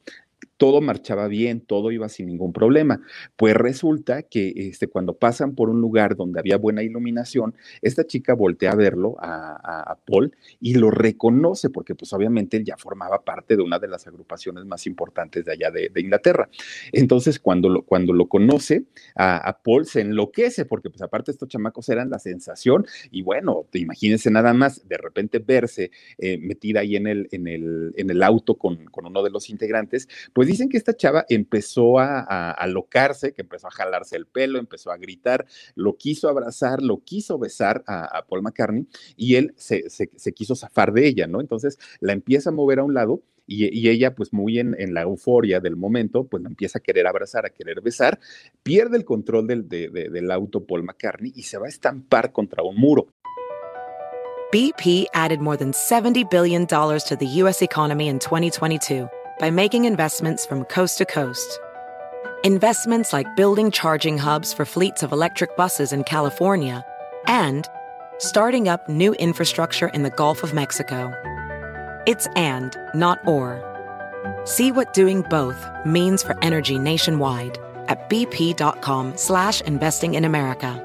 todo 0.57 0.81
marchaba 0.81 1.29
bien, 1.29 1.61
todo 1.61 1.91
iba 1.91 2.09
sin 2.09 2.27
ningún 2.27 2.53
problema. 2.53 3.01
Pues 3.37 3.55
resulta 3.55 4.23
que 4.23 4.53
este, 4.57 4.87
cuando 4.87 5.17
pasan 5.17 5.55
por 5.55 5.69
un 5.69 5.81
lugar 5.81 6.17
donde 6.17 6.41
había 6.41 6.57
buena 6.57 6.83
iluminación, 6.83 7.55
esta 7.83 8.07
chica 8.07 8.35
voltea 8.35 8.73
a 8.73 8.77
verlo, 8.77 9.17
a, 9.21 9.99
Paul, 10.07 10.35
y 10.61 10.75
lo 10.75 10.91
reconoce, 10.91 11.71
porque 11.71 11.95
pues 11.95 12.13
obviamente 12.13 12.57
él 12.57 12.65
ya 12.65 12.77
formaba 12.77 13.25
parte 13.25 13.57
de 13.57 13.63
una 13.63 13.79
de 13.79 13.89
las 13.89 14.07
agrupaciones 14.07 14.65
más 14.65 14.87
importantes 14.87 15.45
de 15.45 15.53
allá 15.53 15.71
de, 15.71 15.91
Inglaterra. 15.97 16.49
Entonces, 16.93 17.39
cuando 17.39 17.69
lo, 17.69 17.83
cuando 17.83 18.13
lo 18.13 18.27
conoce, 18.27 18.85
a, 19.17 19.59
Paul 19.65 19.87
se 19.87 20.03
enloquece, 20.03 20.67
porque 20.67 20.91
pues 20.91 21.01
aparte 21.03 21.31
estos 21.31 21.49
chamacos 21.49 21.89
eran 21.89 22.11
la 22.11 22.19
sensación, 22.19 22.87
y 23.11 23.23
bueno, 23.23 23.67
imagínense 23.73 24.31
nada 24.31 24.53
más, 24.53 24.87
de 24.87 24.99
repente 24.99 25.39
verse 25.39 25.91
eh, 26.19 26.39
metida 26.39 26.81
ahí 26.81 26.97
en 26.97 27.07
el, 27.07 27.29
en 27.33 27.47
el, 27.49 27.95
en 27.97 28.11
el 28.11 28.23
auto 28.23 28.57
con, 28.57 28.85
con 28.87 29.07
uno 29.07 29.23
de 29.23 29.31
los 29.31 29.49
integrantes, 29.49 30.09
pues 30.33 30.44
pues 30.45 30.59
dicen 30.59 30.69
que 30.69 30.77
esta 30.77 30.95
chava 30.95 31.25
empezó 31.31 31.99
a, 31.99 32.51
alocarse, 32.51 33.33
que 33.33 33.41
empezó 33.41 33.69
a 33.69 33.71
jalarse 33.71 34.15
el 34.15 34.27
pelo, 34.27 34.59
empezó 34.59 34.91
a 34.91 34.99
gritar, 34.99 35.47
lo 35.75 35.97
quiso 35.97 36.29
abrazar, 36.29 36.83
lo 36.83 36.99
quiso 37.03 37.39
besar 37.39 37.83
a, 37.87 38.27
Paul 38.29 38.43
McCartney 38.43 38.87
y 39.17 39.37
él 39.37 39.55
se, 39.57 39.89
quiso 40.35 40.55
zafar 40.55 40.93
de 40.93 41.07
ella, 41.07 41.27
¿no? 41.27 41.41
Entonces 41.41 41.79
la 42.01 42.13
empieza 42.13 42.51
a 42.51 42.53
mover 42.53 42.81
a 42.81 42.85
un 42.85 42.93
lado 42.93 43.23
y, 43.47 43.89
ella, 43.89 44.15
pues 44.15 44.35
muy 44.35 44.59
en, 44.59 44.93
la 44.93 45.01
euforia 45.01 45.61
del 45.61 45.77
momento, 45.77 46.27
pues 46.27 46.43
la 46.43 46.51
empieza 46.51 46.79
a 46.79 46.83
querer 46.83 47.07
abrazar, 47.07 47.47
a 47.47 47.51
querer 47.51 47.81
besar, 47.81 48.21
pierde 48.63 48.99
el 48.99 49.07
control 49.07 49.47
del, 49.47 49.67
del 49.67 50.31
auto 50.31 50.67
Paul 50.67 50.83
McCartney 50.83 51.33
y 51.35 51.45
se 51.45 51.57
va 51.57 51.65
a 51.65 51.71
estampar 51.71 52.33
contra 52.33 52.63
un 52.63 52.77
muro. 52.77 53.07
BP 54.53 55.07
added 55.15 55.41
more 55.41 55.57
than 55.57 55.73
$70 55.73 56.31
billion 56.31 56.67
to 56.67 57.17
the 57.19 57.27
U.S. 57.27 57.63
economy 57.63 58.09
in 58.09 58.19
2022. 58.19 59.09
By 59.39 59.51
making 59.51 59.85
investments 59.85 60.47
from 60.47 60.65
coast 60.65 60.99
to 60.99 61.05
coast. 61.05 61.59
Investments 62.45 63.13
like 63.13 63.37
building 63.37 63.71
charging 63.71 64.19
hubs 64.19 64.53
for 64.53 64.65
fleets 64.65 65.03
of 65.03 65.13
electric 65.13 65.57
buses 65.57 65.93
in 65.93 66.05
California 66.05 66.85
and 67.27 67.69
starting 68.19 68.69
up 68.69 68.89
new 68.89 69.15
infrastructure 69.15 69.89
in 69.89 70.03
the 70.03 70.11
Gulf 70.11 70.43
of 70.43 70.55
Mexico. 70.55 71.13
It's 72.07 72.27
and, 72.37 72.77
not 72.95 73.19
or. 73.27 73.63
See 74.45 74.73
what 74.73 74.93
doing 74.93 75.23
both 75.31 75.67
means 75.85 76.23
for 76.23 76.37
energy 76.43 76.79
nationwide 76.79 77.59
at 77.89 78.09
bp.com 78.11 79.17
slash 79.17 79.61
investing 79.63 80.15
in 80.15 80.25
America. 80.25 80.81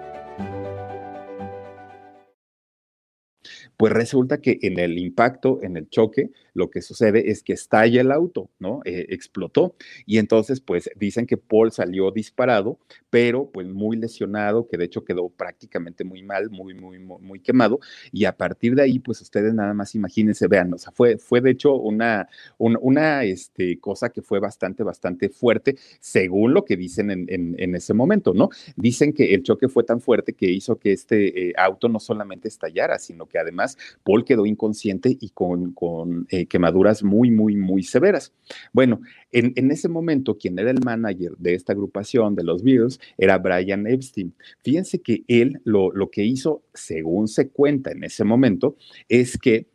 Pues 3.80 3.94
resulta 3.94 4.42
que 4.42 4.60
en 4.62 4.78
el 4.78 4.98
impacto, 4.98 5.60
en 5.64 5.78
el 5.78 5.88
choque, 5.90 6.32
lo 6.54 6.70
que 6.70 6.82
sucede 6.82 7.32
es 7.32 7.44
que 7.44 7.54
estalla 7.54 8.02
el 8.02 8.12
auto, 8.12 8.50
¿no? 8.60 8.82
Eh, 8.86 9.08
explotó. 9.10 9.76
Y 10.06 10.18
entonces, 10.18 10.62
pues 10.62 10.90
dicen 10.96 11.26
que 11.26 11.38
Paul 11.38 11.72
salió 11.72 12.12
disparado, 12.12 12.80
pero 13.10 13.50
pues 13.52 13.68
muy 13.68 13.98
lesionado, 13.98 14.68
que 14.68 14.78
de 14.78 14.86
hecho 14.86 15.04
quedó 15.04 15.30
prácticamente 15.30 16.04
muy 16.04 16.24
mal, 16.24 16.50
muy, 16.50 16.74
muy, 16.74 17.00
muy, 17.00 17.40
quemado. 17.40 17.80
Y 18.12 18.26
a 18.26 18.36
partir 18.36 18.76
de 18.76 18.84
ahí, 18.84 19.00
pues 19.00 19.22
ustedes 19.22 19.54
nada 19.54 19.74
más 19.74 19.96
imagínense, 19.96 20.48
vean, 20.48 20.74
o 20.74 20.78
sea, 20.78 20.92
fue, 20.92 21.18
fue 21.18 21.42
de 21.42 21.52
hecho 21.52 21.76
una, 21.76 22.28
una, 22.58 23.24
este, 23.24 23.80
cosa 23.80 24.10
que 24.10 24.22
fue 24.22 24.40
bastante, 24.40 24.84
bastante 24.84 25.30
fuerte, 25.30 25.76
según 26.00 26.54
lo 26.54 26.66
que 26.66 26.78
dicen 26.78 27.12
en, 27.12 27.28
en, 27.30 27.76
ese 27.76 27.94
momento, 27.94 28.34
¿no? 28.34 28.50
Dicen 28.76 29.14
que 29.14 29.34
el 29.34 29.44
choque 29.44 29.68
fue 29.68 29.84
tan 29.84 30.02
fuerte 30.02 30.34
que 30.34 30.50
hizo 30.50 30.78
que 30.78 30.92
este 30.92 31.50
eh, 31.50 31.54
auto 31.58 31.88
no 31.88 32.00
solamente 32.00 32.48
estallara, 32.48 33.00
sino 33.00 33.28
que 33.28 33.40
además 33.40 33.78
Paul 34.04 34.26
quedó 34.26 34.46
inconsciente 34.46 35.16
y 35.20 35.30
con, 35.30 35.74
con 35.74 36.28
quemaduras 36.48 37.04
muy, 37.04 37.32
muy, 37.32 37.56
muy 37.56 37.84
severas. 37.84 38.34
Bueno, 38.74 39.02
en, 39.32 39.72
ese 39.72 39.90
momento, 39.90 40.38
quien 40.38 40.58
era 40.60 40.72
el 40.72 40.84
manager 40.84 41.34
de 41.38 41.54
esta 41.54 41.74
agrupación, 41.74 42.36
de 42.36 42.44
los 42.44 42.64
Beatles, 42.64 43.00
era 43.18 43.38
Brian 43.38 43.88
Epstein. 43.88 44.34
Fíjense 44.64 45.02
que 45.02 45.24
él 45.28 45.62
lo, 45.64 45.92
lo 45.92 46.10
que 46.10 46.24
hizo, 46.24 46.64
según 46.74 47.28
se 47.28 47.50
cuenta 47.50 47.92
en 47.92 48.04
ese 48.04 48.24
momento, 48.24 48.76
es 49.08 49.38
que 49.38 49.68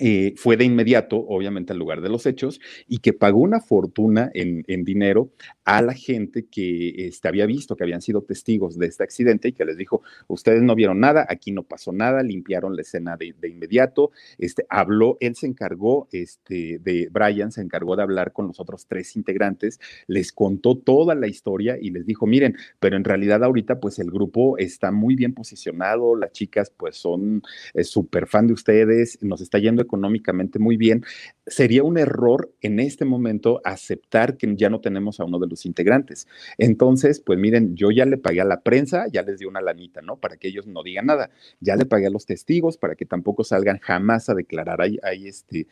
eh, 0.00 0.34
fue 0.36 0.56
de 0.56 0.64
inmediato, 0.64 1.16
obviamente, 1.16 1.72
al 1.72 1.78
lugar 1.78 2.00
de 2.00 2.08
los 2.08 2.26
hechos 2.26 2.60
y 2.88 2.98
que 2.98 3.12
pagó 3.12 3.38
una 3.38 3.60
fortuna 3.60 4.28
en, 4.34 4.64
dinero 4.84 5.30
a 5.64 5.82
la 5.82 5.94
gente 5.94 6.46
que 6.46 7.06
este, 7.06 7.28
había 7.28 7.46
visto, 7.46 7.76
que 7.76 7.84
habían 7.84 8.02
sido 8.02 8.22
testigos 8.22 8.76
de 8.76 8.86
este 8.86 9.04
accidente 9.04 9.48
y 9.48 9.52
que 9.52 9.64
les 9.64 9.76
dijo, 9.76 10.02
ustedes 10.26 10.62
no 10.62 10.74
vieron 10.74 10.98
nada, 10.98 11.24
aquí 11.28 11.52
no 11.52 11.62
pasó 11.62 11.92
nada, 11.92 12.24
limpiaron 12.24 12.74
la 12.74 12.82
escena 12.82 13.16
de, 13.16 13.34
inmediato, 13.48 14.10
este, 14.36 14.66
habló, 14.68 15.16
él 15.20 15.36
se 15.36 15.46
encargó, 15.46 16.08
este, 16.10 16.80
de 16.80 17.08
Brian 17.12 17.52
se 17.52 17.60
encargó 17.60 17.94
de 17.94 18.02
hablar 18.02 18.32
con 18.32 18.48
los 18.48 18.58
otros 18.58 18.86
tres 18.88 19.14
integrantes, 19.14 19.78
les 20.08 20.32
contó 20.32 20.76
toda 20.76 21.14
la 21.14 21.28
historia 21.28 21.78
y 21.80 21.90
les 21.90 22.04
dijo, 22.04 22.26
miren, 22.26 22.56
pero 22.80 22.96
en 22.96 23.04
realidad 23.04 23.44
ahorita 23.44 23.78
pues 23.78 24.00
el 24.00 24.10
grupo 24.10 24.58
está 24.58 24.90
muy 24.90 25.14
bien 25.14 25.34
posicionado, 25.34 26.16
las 26.16 26.32
chicas 26.32 26.72
pues 26.76 26.96
son 26.96 27.42
eh, 27.74 27.84
súper 27.84 28.26
fan 28.26 28.48
de 28.48 28.54
ustedes, 28.54 29.22
nos 29.22 29.40
está 29.40 29.60
yendo 29.60 29.83
económicamente 29.84 30.58
muy 30.58 30.76
bien, 30.76 31.04
sería 31.46 31.82
un 31.82 31.98
error 31.98 32.52
en 32.60 32.80
este 32.80 33.04
momento 33.04 33.60
aceptar 33.64 34.36
que 34.36 34.54
ya 34.56 34.70
no 34.70 34.80
tenemos 34.80 35.20
a 35.20 35.24
uno 35.24 35.38
de 35.38 35.46
los 35.46 35.66
integrantes. 35.66 36.26
Entonces, 36.58 37.20
pues 37.20 37.38
miren, 37.38 37.76
yo 37.76 37.90
ya 37.90 38.06
le 38.06 38.18
pagué 38.18 38.40
a 38.40 38.44
la 38.44 38.62
prensa, 38.62 39.06
ya 39.12 39.22
les 39.22 39.38
di 39.38 39.44
una 39.44 39.60
lanita, 39.60 40.00
¿no? 40.02 40.16
Para 40.16 40.36
que 40.36 40.48
ellos 40.48 40.66
no 40.66 40.82
digan 40.82 41.06
nada. 41.06 41.30
Ya 41.60 41.76
le 41.76 41.86
pagué 41.86 42.06
a 42.06 42.10
los 42.10 42.26
testigos 42.26 42.76
para 42.76 42.94
que 42.94 43.04
tampoco 43.04 43.44
salgan 43.44 43.78
jamás 43.78 44.28
a 44.28 44.34
declarar 44.34 44.80
ahí, 44.80 44.98
este, 45.26 45.66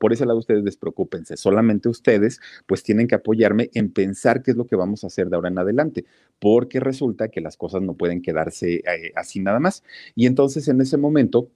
por 0.00 0.12
ese 0.12 0.26
lado 0.26 0.38
ustedes 0.38 0.64
despreocúpense, 0.64 1.36
solamente 1.36 1.88
ustedes 1.88 2.40
pues 2.66 2.82
tienen 2.82 3.06
que 3.06 3.14
apoyarme 3.14 3.70
en 3.74 3.92
pensar 3.92 4.42
qué 4.42 4.52
es 4.52 4.56
lo 4.56 4.66
que 4.66 4.76
vamos 4.76 5.04
a 5.04 5.08
hacer 5.08 5.28
de 5.28 5.36
ahora 5.36 5.48
en 5.48 5.58
adelante, 5.58 6.04
porque 6.38 6.80
resulta 6.80 7.28
que 7.28 7.40
las 7.40 7.56
cosas 7.56 7.82
no 7.82 7.94
pueden 7.94 8.22
quedarse 8.22 8.76
eh, 8.76 9.12
así 9.14 9.40
nada 9.40 9.60
más. 9.60 9.82
Y 10.14 10.26
entonces 10.26 10.68
en 10.68 10.80
ese 10.80 10.96
momento, 10.96 11.50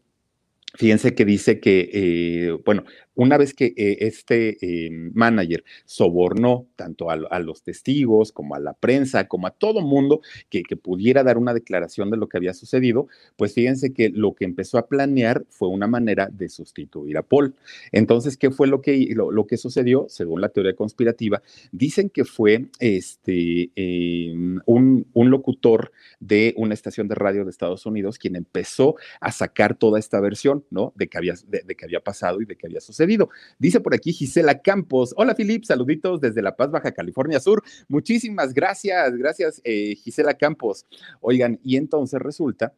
Fíjense 0.75 1.15
que 1.15 1.25
dice 1.25 1.61
que, 1.61 1.91
eh, 1.93 2.59
bueno, 2.65 2.85
una 3.15 3.37
vez 3.37 3.53
que 3.53 3.75
eh, 3.77 3.99
este 4.01 4.57
eh, 4.63 4.91
manager 5.13 5.65
sobornó 5.85 6.67
tanto 6.77 7.11
a, 7.11 7.39
los 7.41 7.63
testigos 7.63 8.33
como 8.33 8.55
a 8.55 8.59
la 8.59 8.73
prensa, 8.73 9.29
como 9.29 9.47
a 9.47 9.51
todo 9.51 9.83
mundo 9.83 10.23
que, 10.49 10.63
pudiera 10.83 11.23
dar 11.23 11.37
una 11.37 11.53
declaración 11.53 12.11
de 12.11 12.17
lo 12.17 12.29
que 12.29 12.39
había 12.39 12.55
sucedido, 12.55 13.09
pues 13.37 13.53
fíjense 13.53 13.93
que 13.93 14.09
lo 14.09 14.35
que 14.35 14.47
empezó 14.47 14.79
a 14.79 14.87
planear 14.87 15.45
fue 15.51 15.69
una 15.69 15.87
manera 15.87 16.29
de 16.33 16.49
sustituir 16.49 17.19
a 17.19 17.23
Paul. 17.23 17.55
Entonces, 17.93 18.39
¿qué 18.39 18.51
fue 18.51 18.67
lo 18.67 18.81
que, 18.81 19.13
lo, 19.15 19.47
que 19.47 19.59
sucedió? 19.59 20.07
Según 20.09 20.41
la 20.41 20.49
teoría 20.49 20.75
conspirativa, 20.75 21.43
dicen 21.73 22.09
que 22.09 22.25
fue 22.25 22.67
este, 22.81 23.71
em, 23.77 24.61
un, 24.65 25.07
un 25.13 25.31
locutor 25.31 25.93
de 26.21 26.55
una 26.57 26.73
estación 26.73 27.07
de 27.09 27.15
radio 27.15 27.45
de 27.45 27.51
Estados 27.51 27.85
Unidos 27.85 28.19
quien 28.19 28.37
empezó 28.37 28.97
a 29.21 29.31
sacar 29.31 29.77
toda 29.77 29.99
esta 29.99 30.21
versión, 30.21 30.62
¿no? 30.71 30.93
De 30.97 31.09
que 31.09 31.19
había, 31.19 31.35
de 31.47 31.75
que 31.75 31.85
había 31.85 32.01
pasado 32.01 32.41
y 32.41 32.45
de 32.45 32.57
que 32.57 32.67
había 32.67 32.81
sucedido. 32.81 33.31
Dice 33.59 33.81
por 33.81 33.95
aquí 33.95 34.13
Gisela 34.13 34.61
Campos. 34.61 35.15
Hola, 35.17 35.35
Filip, 35.35 35.65
saluditos 35.65 36.21
desde 36.21 36.43
La 36.43 36.57
Paz, 36.57 36.71
Baja 36.71 36.93
California 36.93 37.41
Sur. 37.41 37.63
Muchísimas 37.89 38.55
gracias, 38.55 39.17
gracias, 39.17 39.61
eh, 39.65 39.95
Gisela 39.97 40.35
Campos. 40.35 40.87
Oigan, 41.21 41.61
y 41.63 41.77
entonces 41.77 42.21
resulta 42.21 42.75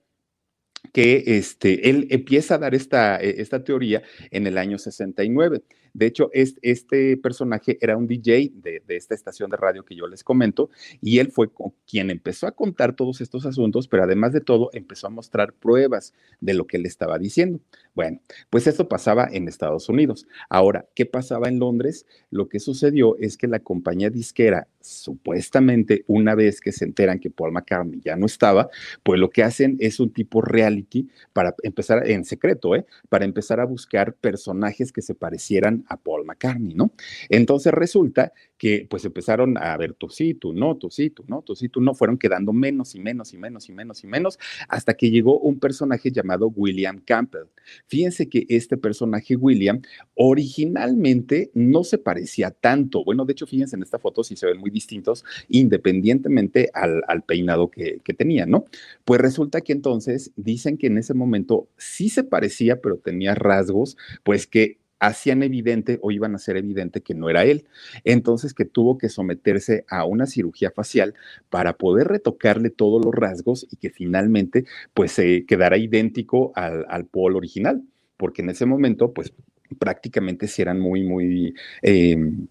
que 0.92 1.24
este, 1.26 1.88
él 1.88 2.06
empieza 2.10 2.56
a 2.56 2.58
dar 2.58 2.74
esta, 2.74 3.20
eh, 3.20 3.36
esta 3.38 3.64
teoría 3.64 4.02
en 4.30 4.46
el 4.46 4.58
año 4.58 4.78
69. 4.78 5.62
De 5.94 6.06
hecho, 6.06 6.28
este, 6.32 7.16
personaje 7.16 7.78
era 7.80 7.96
un 7.96 8.08
DJ 8.08 8.50
de, 8.52 8.82
esta 8.88 9.14
estación 9.14 9.48
de 9.48 9.56
radio 9.56 9.84
que 9.84 9.94
yo 9.94 10.08
les 10.08 10.24
comento 10.24 10.68
y 11.00 11.20
él 11.20 11.30
fue 11.30 11.50
quien 11.86 12.10
empezó 12.10 12.48
a 12.48 12.52
contar 12.52 12.96
todos 12.96 13.20
estos 13.20 13.46
asuntos, 13.46 13.86
pero 13.86 14.02
además 14.02 14.32
de 14.32 14.40
todo 14.40 14.70
empezó 14.72 15.06
a 15.06 15.10
mostrar 15.10 15.52
pruebas 15.52 16.12
de 16.40 16.54
lo 16.54 16.66
que 16.66 16.78
él 16.78 16.86
estaba 16.86 17.16
diciendo. 17.18 17.60
Bueno, 17.94 18.20
pues 18.50 18.66
esto 18.66 18.88
pasaba 18.88 19.28
en 19.30 19.46
Estados 19.46 19.88
Unidos. 19.88 20.26
Ahora, 20.48 20.84
¿qué 20.96 21.06
pasaba 21.06 21.48
en 21.48 21.60
Londres? 21.60 22.06
Lo 22.28 22.48
que 22.48 22.58
sucedió 22.58 23.16
es 23.18 23.36
que 23.36 23.46
la 23.46 23.60
compañía 23.60 24.10
disquera, 24.10 24.66
supuestamente, 24.80 26.04
una 26.08 26.34
vez 26.34 26.60
que 26.60 26.72
se 26.72 26.84
enteran 26.84 27.20
que 27.20 27.30
Paul 27.30 27.52
McCartney 27.52 28.00
ya 28.04 28.16
no 28.16 28.26
estaba, 28.26 28.68
pues 29.04 29.20
lo 29.20 29.30
que 29.30 29.44
hacen 29.44 29.76
es 29.78 30.00
un 30.00 30.12
tipo 30.12 30.40
reality 30.40 31.08
para 31.32 31.54
empezar 31.62 32.10
en 32.10 32.24
secreto, 32.24 32.74
¿eh? 32.74 32.84
Para 33.08 33.24
empezar 33.24 33.60
a 33.60 33.64
buscar 33.64 34.14
personajes 34.14 34.90
que 34.90 35.00
se 35.00 35.14
parecieran 35.14 35.83
a 35.88 35.96
Paul 35.96 36.24
McCartney, 36.24 36.74
¿no? 36.74 36.92
Entonces 37.28 37.72
resulta 37.72 38.32
que 38.56 38.86
pues 38.88 39.04
empezaron 39.04 39.58
a 39.58 39.76
ver 39.76 39.94
tú 39.94 40.08
sí, 40.08 40.34
tú 40.34 40.52
no, 40.52 40.76
tú 40.76 40.90
sí, 40.90 41.10
tú 41.10 41.24
no, 41.28 41.42
tú 41.42 41.54
sí, 41.54 41.68
tú 41.68 41.80
no, 41.80 41.94
fueron 41.94 42.16
quedando 42.16 42.52
menos 42.52 42.94
y 42.94 43.00
menos 43.00 43.34
y 43.34 43.38
menos 43.38 43.68
y 43.68 43.72
menos 43.72 44.04
y 44.04 44.06
menos 44.06 44.38
hasta 44.68 44.94
que 44.94 45.10
llegó 45.10 45.38
un 45.38 45.58
personaje 45.58 46.10
llamado 46.10 46.48
William 46.48 47.00
Campbell. 47.04 47.46
Fíjense 47.86 48.28
que 48.28 48.46
este 48.48 48.76
personaje 48.76 49.36
William 49.36 49.82
originalmente 50.14 51.50
no 51.54 51.84
se 51.84 51.98
parecía 51.98 52.50
tanto, 52.52 53.04
bueno, 53.04 53.24
de 53.24 53.32
hecho 53.32 53.46
fíjense 53.46 53.76
en 53.76 53.82
esta 53.82 53.98
foto 53.98 54.22
si 54.24 54.36
se 54.36 54.46
ven 54.46 54.58
muy 54.58 54.70
distintos 54.70 55.24
independientemente 55.48 56.70
al, 56.72 57.02
peinado 57.26 57.70
que 57.70 58.00
tenía, 58.16 58.46
¿no? 58.46 58.64
Pues 59.04 59.20
resulta 59.20 59.60
que 59.60 59.72
entonces 59.72 60.32
dicen 60.36 60.78
que 60.78 60.88
en 60.88 60.98
ese 60.98 61.14
momento 61.14 61.68
sí 61.76 62.08
se 62.08 62.24
parecía, 62.24 62.80
pero 62.80 62.98
tenía 62.98 63.34
rasgos, 63.34 63.96
pues 64.22 64.46
que 64.46 64.78
hacían 65.06 65.42
evidente 65.42 65.98
o 66.02 66.10
iban 66.10 66.34
a 66.34 66.38
ser 66.38 66.56
evidente 66.56 67.00
que 67.00 67.14
no 67.14 67.28
era 67.30 67.44
él. 67.44 67.66
Entonces 68.04 68.54
que 68.54 68.64
tuvo 68.64 68.98
que 68.98 69.08
someterse 69.08 69.84
a 69.88 70.04
una 70.04 70.26
cirugía 70.26 70.70
facial 70.70 71.14
para 71.50 71.76
poder 71.76 72.08
retocarle 72.08 72.70
todos 72.70 73.04
los 73.04 73.14
rasgos 73.14 73.66
y 73.70 73.76
que 73.76 73.90
finalmente 73.90 74.64
pues 74.94 75.12
se 75.12 75.44
quedara 75.46 75.76
idéntico 75.76 76.52
al, 76.54 76.84
al 76.88 77.06
Paul 77.06 77.36
original, 77.36 77.82
porque 78.16 78.42
en 78.42 78.50
ese 78.50 78.66
momento 78.66 79.12
pues 79.12 79.32
prácticamente 79.78 80.48
sí 80.48 80.62
eran 80.62 80.80
muy, 80.80 81.02
muy... 81.02 81.54
Em, 81.82 82.46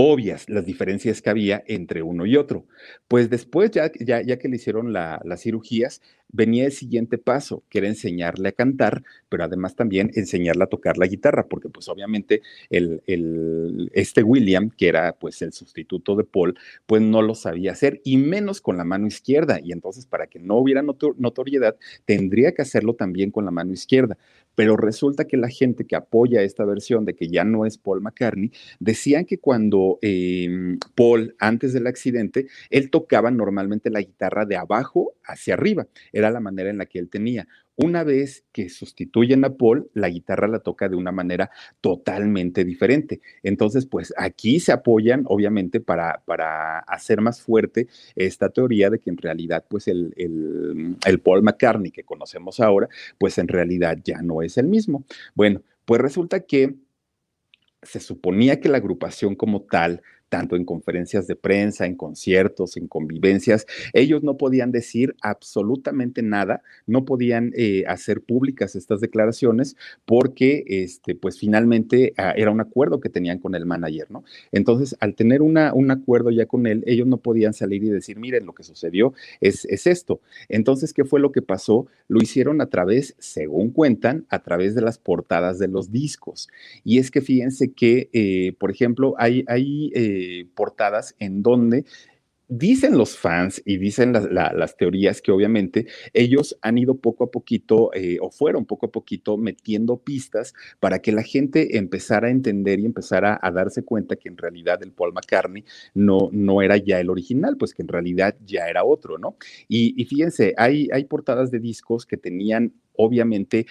obvias 0.00 0.48
las 0.48 0.64
diferencias 0.64 1.20
que 1.20 1.28
había 1.28 1.64
entre 1.66 2.02
uno 2.02 2.24
y 2.24 2.36
otro. 2.36 2.66
Pues 3.08 3.30
después, 3.30 3.72
ya, 3.72 3.90
ya, 3.98 4.22
ya 4.22 4.38
que 4.38 4.48
le 4.48 4.54
hicieron 4.54 4.92
las 4.92 5.40
cirugías, 5.40 6.02
venía 6.30 6.66
el 6.66 6.72
siguiente 6.72 7.18
paso, 7.18 7.64
que 7.68 7.78
era 7.78 7.88
enseñarle 7.88 8.50
a 8.50 8.52
cantar, 8.52 9.02
pero 9.28 9.44
además 9.44 9.74
también 9.76 10.10
enseñarle 10.14 10.64
a 10.64 10.68
tocar 10.68 10.98
la 10.98 11.06
guitarra, 11.06 11.46
porque 11.46 11.68
pues 11.68 11.88
obviamente 11.88 12.42
el, 12.70 13.02
el, 13.06 13.90
este 13.94 14.22
William, 14.22 14.70
que 14.70 14.88
era 14.88 15.12
pues 15.12 15.40
el 15.42 15.52
sustituto 15.52 16.16
de 16.16 16.24
Paul, 16.24 16.58
pues 16.86 17.02
no 17.02 17.22
lo 17.22 17.34
sabía 17.34 17.72
hacer, 17.72 18.00
y 18.04 18.16
menos 18.16 18.60
con 18.60 18.76
la 18.76 18.84
mano 18.84 19.06
izquierda, 19.06 19.60
y 19.62 19.72
entonces 19.72 20.06
para 20.06 20.26
que 20.26 20.38
no 20.38 20.56
hubiera 20.56 20.82
notoriedad, 20.82 21.76
tendría 22.04 22.52
que 22.52 22.62
hacerlo 22.62 22.94
también 22.94 23.30
con 23.30 23.44
la 23.44 23.50
mano 23.50 23.72
izquierda. 23.72 24.18
Pero 24.54 24.76
resulta 24.76 25.26
que 25.26 25.36
la 25.36 25.48
gente 25.48 25.84
que 25.84 25.94
apoya 25.94 26.42
esta 26.42 26.64
versión 26.64 27.04
de 27.04 27.14
que 27.14 27.28
ya 27.28 27.44
no 27.44 27.64
es 27.64 27.78
Paul 27.78 28.00
McCartney, 28.00 28.50
decían 28.80 29.24
que 29.24 29.38
cuando 29.38 30.00
em, 30.02 30.80
Paul, 30.96 31.36
antes 31.38 31.72
del 31.72 31.86
accidente, 31.86 32.48
él 32.70 32.90
tocaba 32.90 33.30
normalmente 33.30 33.88
la 33.88 34.00
guitarra 34.00 34.46
de 34.46 34.56
abajo 34.56 35.14
hacia 35.24 35.54
arriba 35.54 35.86
era 36.18 36.30
la 36.30 36.40
manera 36.40 36.70
en 36.70 36.78
la 36.78 36.86
que 36.86 36.98
él 36.98 37.08
tenía. 37.08 37.46
Una 37.76 38.02
vez 38.02 38.44
que 38.52 38.68
sustituyen 38.68 39.44
a 39.44 39.54
Paul, 39.56 39.88
la 39.94 40.08
guitarra 40.08 40.48
la 40.48 40.58
toca 40.58 40.88
de 40.88 40.96
una 40.96 41.12
manera 41.12 41.50
totalmente 41.80 42.64
diferente. 42.64 43.20
Entonces, 43.42 43.86
pues 43.86 44.12
aquí 44.16 44.58
se 44.58 44.72
apoyan, 44.72 45.24
obviamente, 45.26 45.80
para, 45.80 46.22
para 46.24 46.80
hacer 46.80 47.20
más 47.20 47.40
fuerte 47.40 47.86
esta 48.16 48.50
teoría 48.50 48.90
de 48.90 48.98
que 48.98 49.10
en 49.10 49.16
realidad, 49.16 49.64
pues 49.68 49.86
el, 49.86 50.12
el, 50.16 50.96
el 51.06 51.20
Paul 51.20 51.42
McCartney 51.42 51.92
que 51.92 52.04
conocemos 52.04 52.58
ahora, 52.60 52.88
pues 53.16 53.38
en 53.38 53.48
realidad 53.48 53.98
ya 54.02 54.22
no 54.22 54.42
es 54.42 54.58
el 54.58 54.66
mismo. 54.66 55.04
Bueno, 55.34 55.62
pues 55.84 56.00
resulta 56.00 56.40
que 56.40 56.74
se 57.82 58.00
suponía 58.00 58.60
que 58.60 58.68
la 58.68 58.78
agrupación 58.78 59.36
como 59.36 59.62
tal 59.62 60.02
tanto 60.28 60.56
en 60.56 60.64
conferencias 60.64 61.26
de 61.26 61.36
prensa, 61.36 61.86
en 61.86 61.94
conciertos, 61.94 62.76
en 62.76 62.86
convivencias, 62.86 63.66
ellos 63.92 64.22
no 64.22 64.36
podían 64.36 64.72
decir 64.72 65.14
absolutamente 65.20 66.22
nada, 66.22 66.62
no 66.86 67.04
podían 67.04 67.52
eh, 67.56 67.84
hacer 67.86 68.20
públicas 68.20 68.74
estas 68.76 69.00
declaraciones 69.00 69.76
porque, 70.04 70.64
este, 70.66 71.14
pues 71.14 71.38
finalmente 71.38 72.14
ah, 72.16 72.32
era 72.36 72.50
un 72.50 72.60
acuerdo 72.60 73.00
que 73.00 73.08
tenían 73.08 73.38
con 73.38 73.54
el 73.54 73.66
manager, 73.66 74.10
¿no? 74.10 74.24
Entonces, 74.52 74.96
al 75.00 75.14
tener 75.14 75.42
una, 75.42 75.72
un 75.74 75.90
acuerdo 75.90 76.30
ya 76.30 76.46
con 76.46 76.66
él, 76.66 76.82
ellos 76.86 77.06
no 77.06 77.18
podían 77.18 77.54
salir 77.54 77.84
y 77.84 77.88
decir, 77.88 78.18
miren, 78.18 78.46
lo 78.46 78.54
que 78.54 78.62
sucedió 78.62 79.14
es, 79.40 79.64
es 79.66 79.86
esto. 79.86 80.20
Entonces, 80.48 80.92
¿qué 80.92 81.04
fue 81.04 81.20
lo 81.20 81.32
que 81.32 81.42
pasó? 81.42 81.86
Lo 82.08 82.20
hicieron 82.20 82.60
a 82.60 82.66
través, 82.66 83.14
según 83.18 83.70
cuentan, 83.70 84.26
a 84.28 84.42
través 84.42 84.74
de 84.74 84.82
las 84.82 84.98
portadas 84.98 85.58
de 85.58 85.68
los 85.68 85.90
discos. 85.90 86.48
Y 86.84 86.98
es 86.98 87.10
que 87.10 87.20
fíjense 87.20 87.72
que, 87.72 88.10
eh, 88.12 88.54
por 88.58 88.70
ejemplo, 88.70 89.14
hay, 89.18 89.44
hay 89.46 89.90
eh, 89.94 90.17
eh, 90.18 90.46
portadas 90.54 91.14
en 91.18 91.42
donde 91.42 91.84
dicen 92.48 92.96
los 92.96 93.16
fans 93.16 93.62
y 93.64 93.76
dicen 93.76 94.12
las 94.12 94.76
teorías 94.76 95.20
que 95.20 95.30
obviamente 95.30 95.86
ellos 96.14 96.58
han 96.62 96.78
ido 96.78 96.96
poco 96.96 97.24
a 97.24 97.30
poquito 97.30 97.90
eh, 97.92 98.16
o 98.20 98.30
fueron 98.30 98.64
poco 98.64 98.86
a 98.86 98.90
poquito 98.90 99.36
metiendo 99.36 99.98
pistas 99.98 100.54
para 100.80 101.00
que 101.00 101.12
la 101.12 101.22
gente 101.22 101.76
empezara 101.76 102.28
a 102.28 102.30
entender 102.30 102.80
y 102.80 102.86
empezara 102.86 103.38
a 103.40 103.50
darse 103.50 103.84
cuenta 103.84 104.16
que 104.16 104.30
en 104.30 104.38
realidad 104.38 104.82
el 104.82 104.92
Paul 104.92 105.12
McCartney 105.12 105.64
no, 105.94 106.30
no 106.32 106.62
era 106.62 106.78
ya 106.78 106.98
el 107.00 107.10
original, 107.10 107.58
pues 107.58 107.74
que 107.74 107.82
en 107.82 107.88
realidad 107.88 108.34
ya 108.44 108.68
era 108.68 108.82
otro, 108.82 109.18
¿no? 109.18 109.36
Y, 109.68 110.04
fíjense, 110.06 110.54
hay, 110.56 110.88
hay 110.92 111.04
portadas 111.04 111.50
de 111.50 111.60
discos 111.60 112.06
que 112.06 112.16
tenían 112.16 112.72
obviamente 112.98 113.66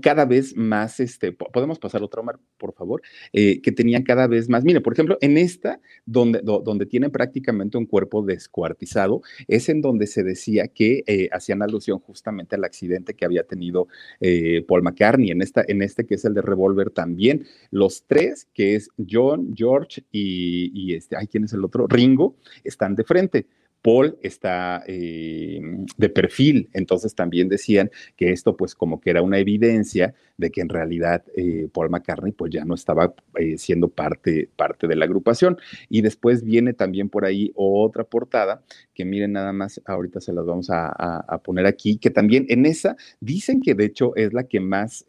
cada 0.00 0.24
vez 0.24 0.56
más, 0.56 0.98
este, 1.00 1.32
podemos 1.32 1.78
pasar 1.78 2.02
otra, 2.02 2.20
Omar, 2.20 2.38
por 2.58 2.72
favor, 2.72 3.02
eh, 3.32 3.60
que 3.60 3.72
tenían 3.72 4.02
cada 4.02 4.26
vez 4.26 4.48
más, 4.48 4.64
mire, 4.64 4.80
por 4.80 4.92
ejemplo, 4.94 5.18
en 5.20 5.36
esta, 5.36 5.80
donde, 6.06 6.40
donde 6.42 6.86
tienen 6.86 7.10
prácticamente 7.10 7.76
un 7.76 7.86
cuerpo 7.86 8.22
descuartizado, 8.22 9.22
es 9.46 9.68
en 9.68 9.82
donde 9.82 10.06
se 10.06 10.22
decía 10.22 10.68
que 10.68 11.04
eh, 11.06 11.28
hacían 11.32 11.62
alusión 11.62 11.98
justamente 11.98 12.56
al 12.56 12.64
accidente 12.64 13.14
que 13.14 13.24
había 13.24 13.44
tenido 13.44 13.88
eh, 14.20 14.64
Paul 14.66 14.82
McCartney, 14.82 15.30
en, 15.30 15.42
esta, 15.42 15.64
en 15.66 15.82
este 15.82 16.06
que 16.06 16.14
es 16.14 16.24
el 16.24 16.34
de 16.34 16.42
Revolver 16.42 16.90
también, 16.90 17.46
los 17.70 18.04
tres, 18.06 18.48
que 18.54 18.76
es 18.76 18.88
John, 19.08 19.54
George 19.54 20.04
y, 20.10 20.70
y 20.74 20.94
este, 20.94 21.16
ay, 21.16 21.26
¿quién 21.26 21.44
es 21.44 21.52
el 21.52 21.64
otro? 21.64 21.86
Ringo, 21.86 22.36
están 22.64 22.94
de 22.94 23.04
frente 23.04 23.46
Paul 23.84 24.16
está 24.22 24.82
eh, 24.86 25.60
de 25.98 26.08
perfil, 26.08 26.70
entonces 26.72 27.14
también 27.14 27.50
decían 27.50 27.90
que 28.16 28.32
esto 28.32 28.56
pues 28.56 28.74
como 28.74 28.98
que 28.98 29.10
era 29.10 29.20
una 29.20 29.38
evidencia 29.38 30.14
de 30.36 30.50
que 30.50 30.60
en 30.60 30.68
realidad 30.68 31.22
eh, 31.36 31.68
Paul 31.72 31.90
McCartney 31.90 32.32
pues 32.32 32.52
ya 32.52 32.64
no 32.64 32.74
estaba 32.74 33.14
eh, 33.38 33.58
siendo 33.58 33.88
parte, 33.88 34.48
parte 34.56 34.86
de 34.86 34.96
la 34.96 35.04
agrupación. 35.04 35.58
Y 35.88 36.02
después 36.02 36.44
viene 36.44 36.72
también 36.72 37.08
por 37.08 37.24
ahí 37.24 37.52
otra 37.54 38.04
portada 38.04 38.62
que 38.94 39.04
miren 39.04 39.32
nada 39.32 39.52
más, 39.52 39.80
ahorita 39.86 40.20
se 40.20 40.32
las 40.32 40.46
vamos 40.46 40.68
a, 40.70 41.40
poner 41.44 41.66
aquí, 41.66 41.96
que 41.98 42.10
también 42.10 42.46
en 42.48 42.64
esa 42.64 42.96
dicen 43.20 43.60
que 43.60 43.74
de 43.74 43.84
hecho 43.86 44.14
es 44.14 44.32
la 44.32 44.44
que 44.44 44.60
más 44.60 45.04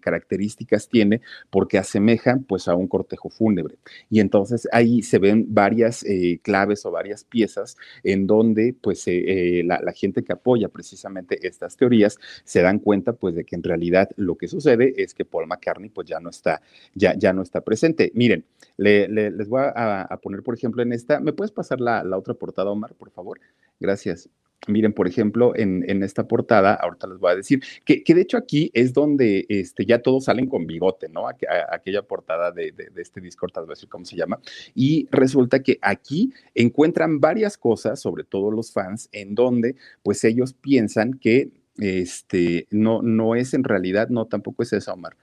características 0.00 0.88
tiene 0.88 1.20
porque 1.50 1.78
asemejan 1.78 2.42
pues 2.42 2.66
a 2.66 2.74
un 2.74 2.88
cortejo 2.88 3.30
fúnebre. 3.30 3.76
Y 4.10 4.20
entonces 4.20 4.68
ahí 4.72 5.02
se 5.02 5.18
ven 5.18 5.46
varias 5.48 6.04
claves 6.42 6.84
o 6.84 6.90
varias 6.90 7.24
piezas 7.24 7.76
en 8.02 8.26
donde 8.26 8.74
pues 8.80 9.06
eh, 9.06 9.58
eh, 9.60 9.64
la, 9.64 9.92
gente 9.92 10.22
que 10.22 10.32
apoya 10.32 10.68
precisamente 10.68 11.46
estas 11.46 11.76
teorías 11.76 12.18
se 12.44 12.62
dan 12.62 12.78
cuenta 12.78 13.14
pues 13.14 13.34
de 13.34 13.44
que 13.44 13.56
en 13.56 13.62
realidad 13.62 14.10
lo 14.16 14.36
que 14.36 14.48
sucede 14.48 14.67
es 14.68 15.14
que 15.14 15.24
Paul 15.24 15.46
McCartney 15.46 15.90
pues 15.90 16.06
ya 16.06 16.20
no 16.20 16.30
está, 16.30 16.60
ya, 16.94 17.14
ya 17.16 17.32
no 17.32 17.42
está 17.42 17.60
presente. 17.60 18.10
Miren, 18.14 18.44
les 18.76 19.48
voy 19.48 19.62
a, 19.64 20.18
poner 20.22 20.42
por 20.42 20.54
ejemplo 20.54 20.82
en 20.82 20.92
esta, 20.92 21.20
¿me 21.20 21.32
puedes 21.32 21.52
pasar 21.52 21.80
la, 21.80 22.02
la 22.04 22.18
otra 22.18 22.34
portada, 22.34 22.70
Omar, 22.70 22.94
por 22.94 23.10
favor? 23.10 23.40
Gracias. 23.80 24.28
Miren, 24.66 24.92
por 24.92 25.06
ejemplo, 25.06 25.52
en, 25.56 26.02
esta 26.02 26.26
portada, 26.26 26.74
ahorita 26.74 27.06
les 27.06 27.18
voy 27.18 27.32
a 27.32 27.36
decir, 27.36 27.62
que, 27.84 28.02
de 28.06 28.20
hecho 28.20 28.36
aquí 28.36 28.70
es 28.74 28.92
donde 28.92 29.46
este, 29.48 29.86
ya 29.86 30.02
todos 30.02 30.24
salen 30.24 30.46
con 30.46 30.66
bigote, 30.66 31.08
¿no? 31.08 31.26
aquella 31.28 32.02
portada 32.02 32.50
de, 32.50 32.74
este 32.96 33.20
Discord, 33.20 33.52
tal 33.52 33.66
vez 33.66 33.86
cómo 33.88 34.04
se 34.04 34.16
llama. 34.16 34.40
Y 34.74 35.08
resulta 35.10 35.62
que 35.62 35.78
aquí 35.80 36.32
encuentran 36.54 37.20
varias 37.20 37.56
cosas, 37.56 38.00
sobre 38.00 38.24
todo 38.24 38.50
los 38.50 38.72
fans, 38.72 39.08
en 39.12 39.34
donde 39.34 39.76
pues 40.02 40.22
ellos 40.24 40.52
piensan 40.52 41.14
que 41.14 41.50
este, 41.78 42.66
no, 42.70 43.02
no 43.02 43.34
es 43.34 43.54
en 43.54 43.64
realidad, 43.64 44.08
no, 44.08 44.26
tampoco 44.26 44.62
es 44.62 44.72
eso, 44.72 44.92
Omar 44.92 45.16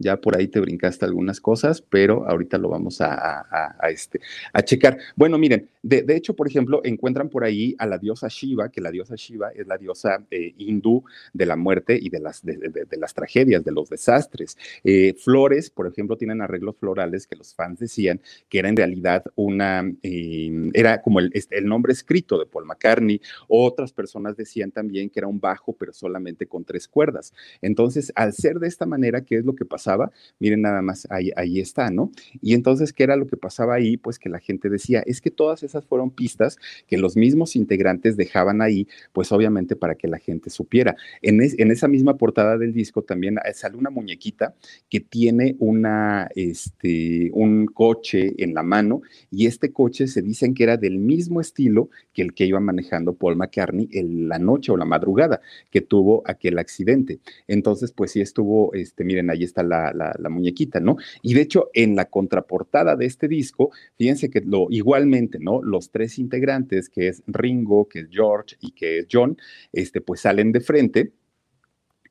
ya 0.00 0.16
por 0.16 0.36
ahí 0.36 0.48
te 0.48 0.60
brincaste 0.60 1.04
algunas 1.04 1.40
cosas, 1.40 1.82
pero 1.82 2.26
ahorita 2.26 2.56
lo 2.56 2.70
vamos 2.70 3.00
a, 3.00 3.76
este, 3.90 4.20
a 4.52 4.62
checar. 4.62 4.98
Bueno, 5.14 5.36
miren, 5.38 5.68
de, 5.82 6.04
hecho, 6.16 6.34
por 6.34 6.48
ejemplo, 6.48 6.80
encuentran 6.84 7.28
por 7.28 7.44
ahí 7.44 7.76
a 7.78 7.86
la 7.86 7.98
diosa 7.98 8.28
Shiva, 8.28 8.70
que 8.70 8.80
la 8.80 8.90
diosa 8.90 9.14
Shiva 9.14 9.50
es 9.54 9.66
la 9.66 9.76
diosa 9.76 10.24
eh, 10.30 10.54
hindú 10.56 11.04
de 11.34 11.46
la 11.46 11.56
muerte 11.56 11.98
y 12.00 12.08
de 12.08 12.18
las, 12.18 12.42
de, 12.42 12.86
las 12.98 13.12
tragedias, 13.12 13.62
de 13.62 13.72
los 13.72 13.90
desastres. 13.90 14.56
Eh, 14.84 15.14
flores, 15.14 15.68
por 15.68 15.86
ejemplo, 15.86 16.16
tienen 16.16 16.40
arreglos 16.40 16.76
florales 16.78 17.26
que 17.26 17.36
los 17.36 17.54
fans 17.54 17.78
decían 17.78 18.20
que 18.48 18.58
era 18.58 18.70
en 18.70 18.76
realidad 18.76 19.24
una, 19.34 19.80
em, 20.02 20.70
era 20.72 21.02
como 21.02 21.20
el, 21.20 21.30
el 21.50 21.66
nombre 21.66 21.92
escrito 21.92 22.38
de 22.38 22.46
Paul 22.46 22.64
McCartney. 22.64 23.20
Otras 23.48 23.92
personas 23.92 24.34
decían 24.34 24.70
también 24.70 25.10
que 25.10 25.20
era 25.20 25.28
un 25.28 25.40
bajo, 25.40 25.74
pero 25.74 25.92
solamente 25.92 26.46
con 26.46 26.64
tres 26.64 26.88
cuerdas. 26.88 27.34
Entonces, 27.60 28.12
al 28.14 28.32
ser 28.32 28.58
de 28.58 28.68
esta 28.68 28.86
manera, 28.86 29.22
¿qué 29.22 29.36
es 29.36 29.44
lo 29.44 29.54
que 29.54 29.66
pasa? 29.66 29.89
Miren 30.38 30.62
nada 30.62 30.82
más, 30.82 31.06
ahí, 31.10 31.60
está, 31.60 31.90
¿no? 31.90 32.10
Y 32.40 32.54
entonces, 32.54 32.92
¿qué 32.92 33.04
era 33.04 33.16
lo 33.16 33.26
que 33.26 33.36
pasaba 33.36 33.74
ahí? 33.74 33.96
Pues 33.96 34.18
que 34.18 34.28
la 34.28 34.38
gente 34.38 34.68
decía, 34.68 35.02
es 35.06 35.20
que 35.20 35.30
todas 35.30 35.62
esas 35.62 35.84
fueron 35.84 36.10
pistas 36.10 36.58
que 36.86 36.98
los 36.98 37.16
mismos 37.16 37.56
integrantes 37.56 38.16
dejaban 38.16 38.62
ahí, 38.62 38.86
pues 39.12 39.32
obviamente 39.32 39.76
para 39.76 39.94
que 39.94 40.08
la 40.08 40.18
gente 40.18 40.50
supiera. 40.50 40.96
En, 41.22 41.40
esa 41.40 41.88
misma 41.88 42.16
portada 42.16 42.58
del 42.58 42.72
disco 42.72 43.02
también 43.02 43.36
sale 43.54 43.76
una 43.76 43.90
muñequita 43.90 44.54
que 44.88 45.00
tiene 45.00 45.56
una, 45.58 46.28
este, 46.34 47.30
un 47.32 47.66
coche 47.66 48.34
en 48.38 48.54
la 48.54 48.62
mano 48.62 49.02
y 49.30 49.46
este 49.46 49.72
coche 49.72 50.06
se 50.06 50.22
dicen 50.22 50.54
que 50.54 50.64
era 50.64 50.76
del 50.76 50.98
mismo 50.98 51.40
estilo 51.40 51.90
que 52.12 52.22
el 52.22 52.34
que 52.34 52.46
iba 52.46 52.60
manejando 52.60 53.14
Paul 53.14 53.36
McCartney 53.36 53.88
en 53.92 54.28
la 54.28 54.38
noche 54.38 54.72
o 54.72 54.76
la 54.76 54.84
madrugada 54.84 55.40
que 55.70 55.80
tuvo 55.80 56.22
aquel 56.26 56.58
accidente. 56.58 57.20
Entonces, 57.46 57.92
pues 57.92 58.12
sí 58.12 58.20
estuvo, 58.20 58.72
este, 58.74 59.04
miren, 59.04 59.30
ahí 59.30 59.44
está 59.44 59.62
la, 59.92 60.28
muñequita, 60.28 60.80
¿no? 60.80 60.96
Y 61.22 61.34
de 61.34 61.42
hecho, 61.42 61.70
en 61.74 61.96
la 61.96 62.06
contraportada 62.06 62.96
de 62.96 63.06
este 63.06 63.28
disco, 63.28 63.70
fíjense 63.96 64.30
que 64.30 64.40
lo 64.40 64.66
igualmente, 64.70 65.38
¿no? 65.40 65.62
Los 65.62 65.90
tres 65.90 66.18
integrantes, 66.18 66.88
que 66.88 67.08
es 67.08 67.22
Ringo, 67.26 67.88
que 67.88 68.00
es 68.00 68.08
George 68.10 68.56
y 68.60 68.72
que 68.72 69.00
es 69.00 69.06
John, 69.10 69.36
este, 69.72 70.00
pues 70.00 70.20
salen 70.20 70.52
de 70.52 70.60
frente 70.60 71.12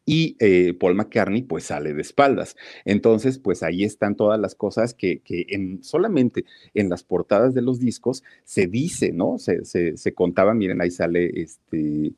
y 0.10 0.36
eh, 0.40 0.74
Paul 0.74 0.96
McCartney 0.96 1.44
pues 1.44 1.66
sale 1.66 1.94
de 1.94 2.02
espaldas. 2.02 2.56
Entonces, 2.84 3.38
pues 3.38 3.62
ahí 3.62 3.84
están 3.84 4.16
todas 4.16 4.40
las 4.40 4.56
cosas 4.56 4.96
que, 4.96 5.20
que 5.20 5.46
en, 5.50 5.84
solamente 5.84 6.46
en 6.74 6.90
las 6.90 7.04
portadas 7.04 7.54
de 7.54 7.62
los 7.62 7.80
discos 7.80 8.24
se 8.44 8.66
dice, 8.66 9.12
¿no? 9.12 9.38
Se, 9.38 9.66
se, 9.66 9.98
se 9.98 10.14
contaba, 10.16 10.56
miren, 10.56 10.82
ahí 10.82 10.90
sale 10.90 11.32
este 11.40 12.14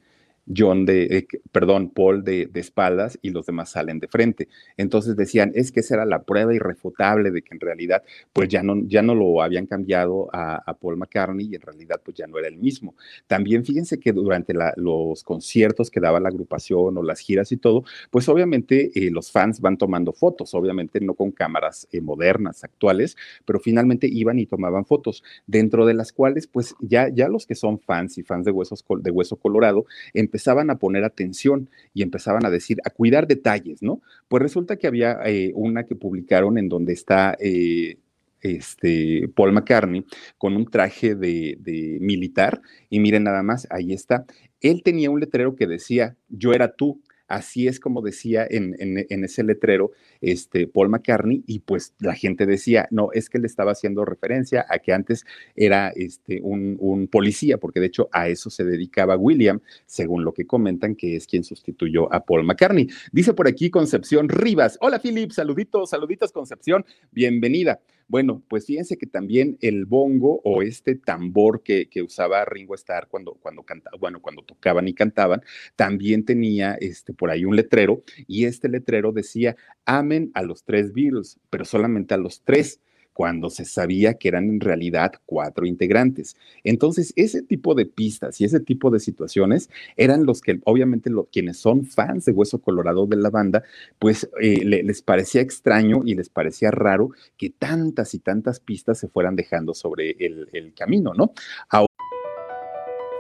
John 0.48 0.86
de, 0.86 1.04
eh, 1.04 1.28
perdón, 1.52 1.92
Paul 1.92 2.24
de, 2.24 2.48
de, 2.48 2.60
espaldas 2.60 3.18
y 3.22 3.30
los 3.32 3.46
demás 3.46 3.72
salen 3.72 4.00
de 4.00 4.08
frente. 4.08 4.48
Entonces 4.78 5.16
decían, 5.16 5.52
es 5.56 5.72
que 5.72 5.82
esa 5.82 5.96
era 5.96 6.06
la 6.06 6.24
prueba 6.24 6.54
irrefutable 6.54 7.32
de 7.32 7.42
que 7.42 7.54
en 7.54 7.60
realidad, 7.60 8.04
pues 8.34 8.50
ya 8.50 8.64
no, 8.64 8.76
ya 8.88 9.02
no 9.02 9.16
lo 9.16 9.42
habían 9.42 9.66
cambiado 9.66 10.30
a, 10.34 10.62
a 10.66 10.74
Paul 10.74 10.98
McCartney 10.98 11.48
y 11.52 11.56
en 11.56 11.62
realidad, 11.62 12.02
pues 12.04 12.18
ya 12.18 12.28
no 12.28 12.38
era 12.38 12.48
el 12.48 12.58
mismo. 12.58 12.96
También 13.28 13.66
fíjense 13.66 14.00
que 14.00 14.12
durante 14.12 14.54
los 14.76 15.24
conciertos 15.24 15.90
que 15.92 16.00
daba 16.00 16.20
la 16.20 16.30
agrupación 16.30 16.98
o 16.98 17.04
las 17.04 17.20
giras 17.20 17.52
y 17.52 17.58
todo, 17.58 17.84
pues 18.10 18.28
obviamente 18.30 18.92
eh, 18.96 19.12
los 19.12 19.32
fans 19.32 19.62
van 19.62 19.78
tomando 19.78 20.14
fotos, 20.14 20.54
obviamente 20.54 21.00
no 21.02 21.14
con 21.14 21.32
cámaras 21.32 21.88
eh, 21.92 22.02
modernas, 22.02 22.64
actuales, 22.64 23.18
pero 23.46 23.60
finalmente 23.60 24.08
iban 24.08 24.40
y 24.40 24.46
tomaban 24.46 24.86
fotos, 24.86 25.24
dentro 25.48 25.86
de 25.86 25.94
las 25.94 26.12
cuales, 26.12 26.48
pues 26.48 26.76
ya, 26.80 27.10
ya 27.10 27.28
los 27.28 27.46
que 27.46 27.56
son 27.56 27.80
fans 27.80 28.18
y 28.18 28.24
fans 28.24 28.46
de, 28.46 28.52
huesos, 28.52 28.84
de 29.00 29.12
Hueso 29.12 29.38
Colorado, 29.38 29.86
empezaban 30.32 30.70
a 30.70 30.78
poner 30.78 31.04
atención 31.04 31.70
y 31.94 32.04
empezaban 32.04 32.46
a 32.46 32.50
decir, 32.50 32.78
a 32.86 32.90
cuidar 32.90 33.28
detalles, 33.28 33.84
¿no? 33.84 34.02
Pues 34.30 34.42
resulta 34.42 34.78
que 34.78 34.88
había 34.88 35.20
eh, 35.26 35.52
una 35.56 35.84
que 35.84 35.96
publicaron 35.96 36.58
en 36.58 36.70
donde 36.70 36.94
está 36.94 37.36
eh, 37.38 37.98
este, 38.40 39.28
Paul 39.36 39.52
McCartney 39.52 40.06
con 40.38 40.56
un 40.56 40.66
traje 40.66 41.16
de, 41.16 41.58
de, 41.60 41.98
militar 42.00 42.62
y 42.90 43.02
miren 43.02 43.26
nada 43.26 43.44
más, 43.44 43.68
ahí 43.70 43.92
está. 43.92 44.26
Él 44.62 44.84
tenía 44.84 45.10
un 45.10 45.20
letrero 45.20 45.58
que 45.58 45.68
decía, 45.68 46.16
yo 46.30 46.54
era 46.54 46.72
tú, 46.72 47.02
Así 47.32 47.68
es 47.68 47.80
como 47.80 48.02
decía 48.02 48.46
en, 48.50 48.76
ese 49.24 49.44
letrero 49.44 49.92
este, 50.20 50.68
Paul 50.68 50.90
McCartney 50.90 51.44
y 51.48 51.60
pues 51.60 51.94
la 52.00 52.14
gente 52.14 52.46
decía, 52.46 52.88
no, 52.92 53.10
es 53.14 53.30
que 53.30 53.40
le 53.40 53.48
estaba 53.48 53.72
haciendo 53.72 54.04
referencia 54.04 54.66
a 54.70 54.80
que 54.80 54.92
antes 54.92 55.26
era 55.56 55.90
este, 55.96 56.42
un, 56.42 56.76
un 56.80 57.08
policía, 57.08 57.58
porque 57.58 57.80
de 57.80 57.86
hecho 57.88 58.10
a 58.12 58.28
eso 58.28 58.50
se 58.50 58.66
dedicaba 58.66 59.16
William, 59.16 59.62
según 59.86 60.26
lo 60.26 60.34
que 60.34 60.46
comentan, 60.46 60.96
que 60.96 61.16
es 61.16 61.26
quien 61.26 61.44
sustituyó 61.44 62.12
a 62.14 62.26
Paul 62.26 62.44
McCartney. 62.44 62.88
Dice 63.12 63.34
por 63.34 63.48
aquí 63.48 63.70
Concepción 63.70 64.28
Rivas, 64.28 64.78
hola 64.82 65.00
Philip, 65.00 65.32
saluditos, 65.32 65.90
saluditos 65.90 66.32
Concepción, 66.32 66.86
bienvenida. 67.12 67.80
Bueno, 68.12 68.44
pues 68.50 68.66
fíjense 68.66 68.98
que 68.98 69.08
también 69.08 69.58
el 69.62 69.86
bongo 69.86 70.42
o 70.44 70.62
este 70.64 70.96
tambor 70.96 71.64
que, 71.64 71.88
que 71.88 72.02
usaba 72.02 72.44
Ringo 72.44 72.76
Starr 72.76 73.08
cuando, 73.08 73.36
cuando 73.36 73.64
cantaba, 73.64 73.98
bueno, 73.98 74.22
cuando 74.22 74.44
tocaban 74.44 74.90
y 74.90 74.94
cantaban, 74.94 75.42
también 75.78 76.26
tenía 76.26 76.74
este, 76.82 77.14
por 77.14 77.30
ahí 77.32 77.46
un 77.46 77.56
letrero 77.56 78.04
y 78.28 78.44
este 78.44 78.68
letrero 78.68 79.14
decía, 79.14 79.56
amen 79.86 80.30
a 80.34 80.42
los 80.42 80.66
tres 80.66 80.92
Beatles, 80.92 81.40
pero 81.50 81.64
solamente 81.64 82.14
a 82.14 82.18
los 82.18 82.44
tres 82.44 82.82
cuando 83.14 83.50
se 83.50 83.66
sabía 83.66 84.16
que 84.16 84.28
eran 84.28 84.50
en 84.50 84.60
realidad 84.60 85.14
cuatro 85.26 85.66
integrantes. 85.66 86.36
Entonces, 86.64 87.14
ese 87.16 87.42
tipo 87.42 87.76
de 87.76 87.86
pistas 87.86 88.40
y 88.42 88.46
ese 88.46 88.60
tipo 88.60 88.90
de 88.90 89.00
situaciones 89.00 89.70
eran 89.98 90.26
los 90.26 90.42
que, 90.42 90.60
obviamente, 90.66 91.12
quienes 91.32 91.58
son 91.58 91.86
fans 91.86 92.26
de 92.26 92.32
Hueso 92.32 92.60
Colorado 92.60 93.06
de 93.06 93.18
la 93.18 93.30
banda, 93.30 93.64
pues 94.00 94.30
eh, 94.42 94.64
le, 94.64 94.84
les 94.84 95.02
parecía 95.02 95.42
extraño 95.42 96.02
y 96.06 96.16
les 96.16 96.30
parecía 96.30 96.72
raro 96.72 97.12
que 97.38 97.50
tantas 97.50 98.14
y 98.14 98.20
tantas 98.20 98.60
pistas 98.60 99.00
se 99.00 99.08
fueran 99.08 99.36
dejando 99.36 99.74
sobre 99.74 100.12
el, 100.20 100.74
camino, 100.76 101.14
¿no? 101.14 101.34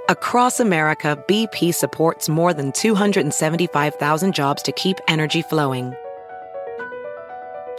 Across 0.10 0.60
America, 0.60 1.17
BP 1.27 1.73
supports 1.73 2.30
more 2.30 2.54
than 2.54 2.71
275,000 2.71 4.34
jobs 4.34 4.63
to 4.63 4.71
keep 4.73 4.97
energy 5.08 5.41
flowing. 5.41 5.93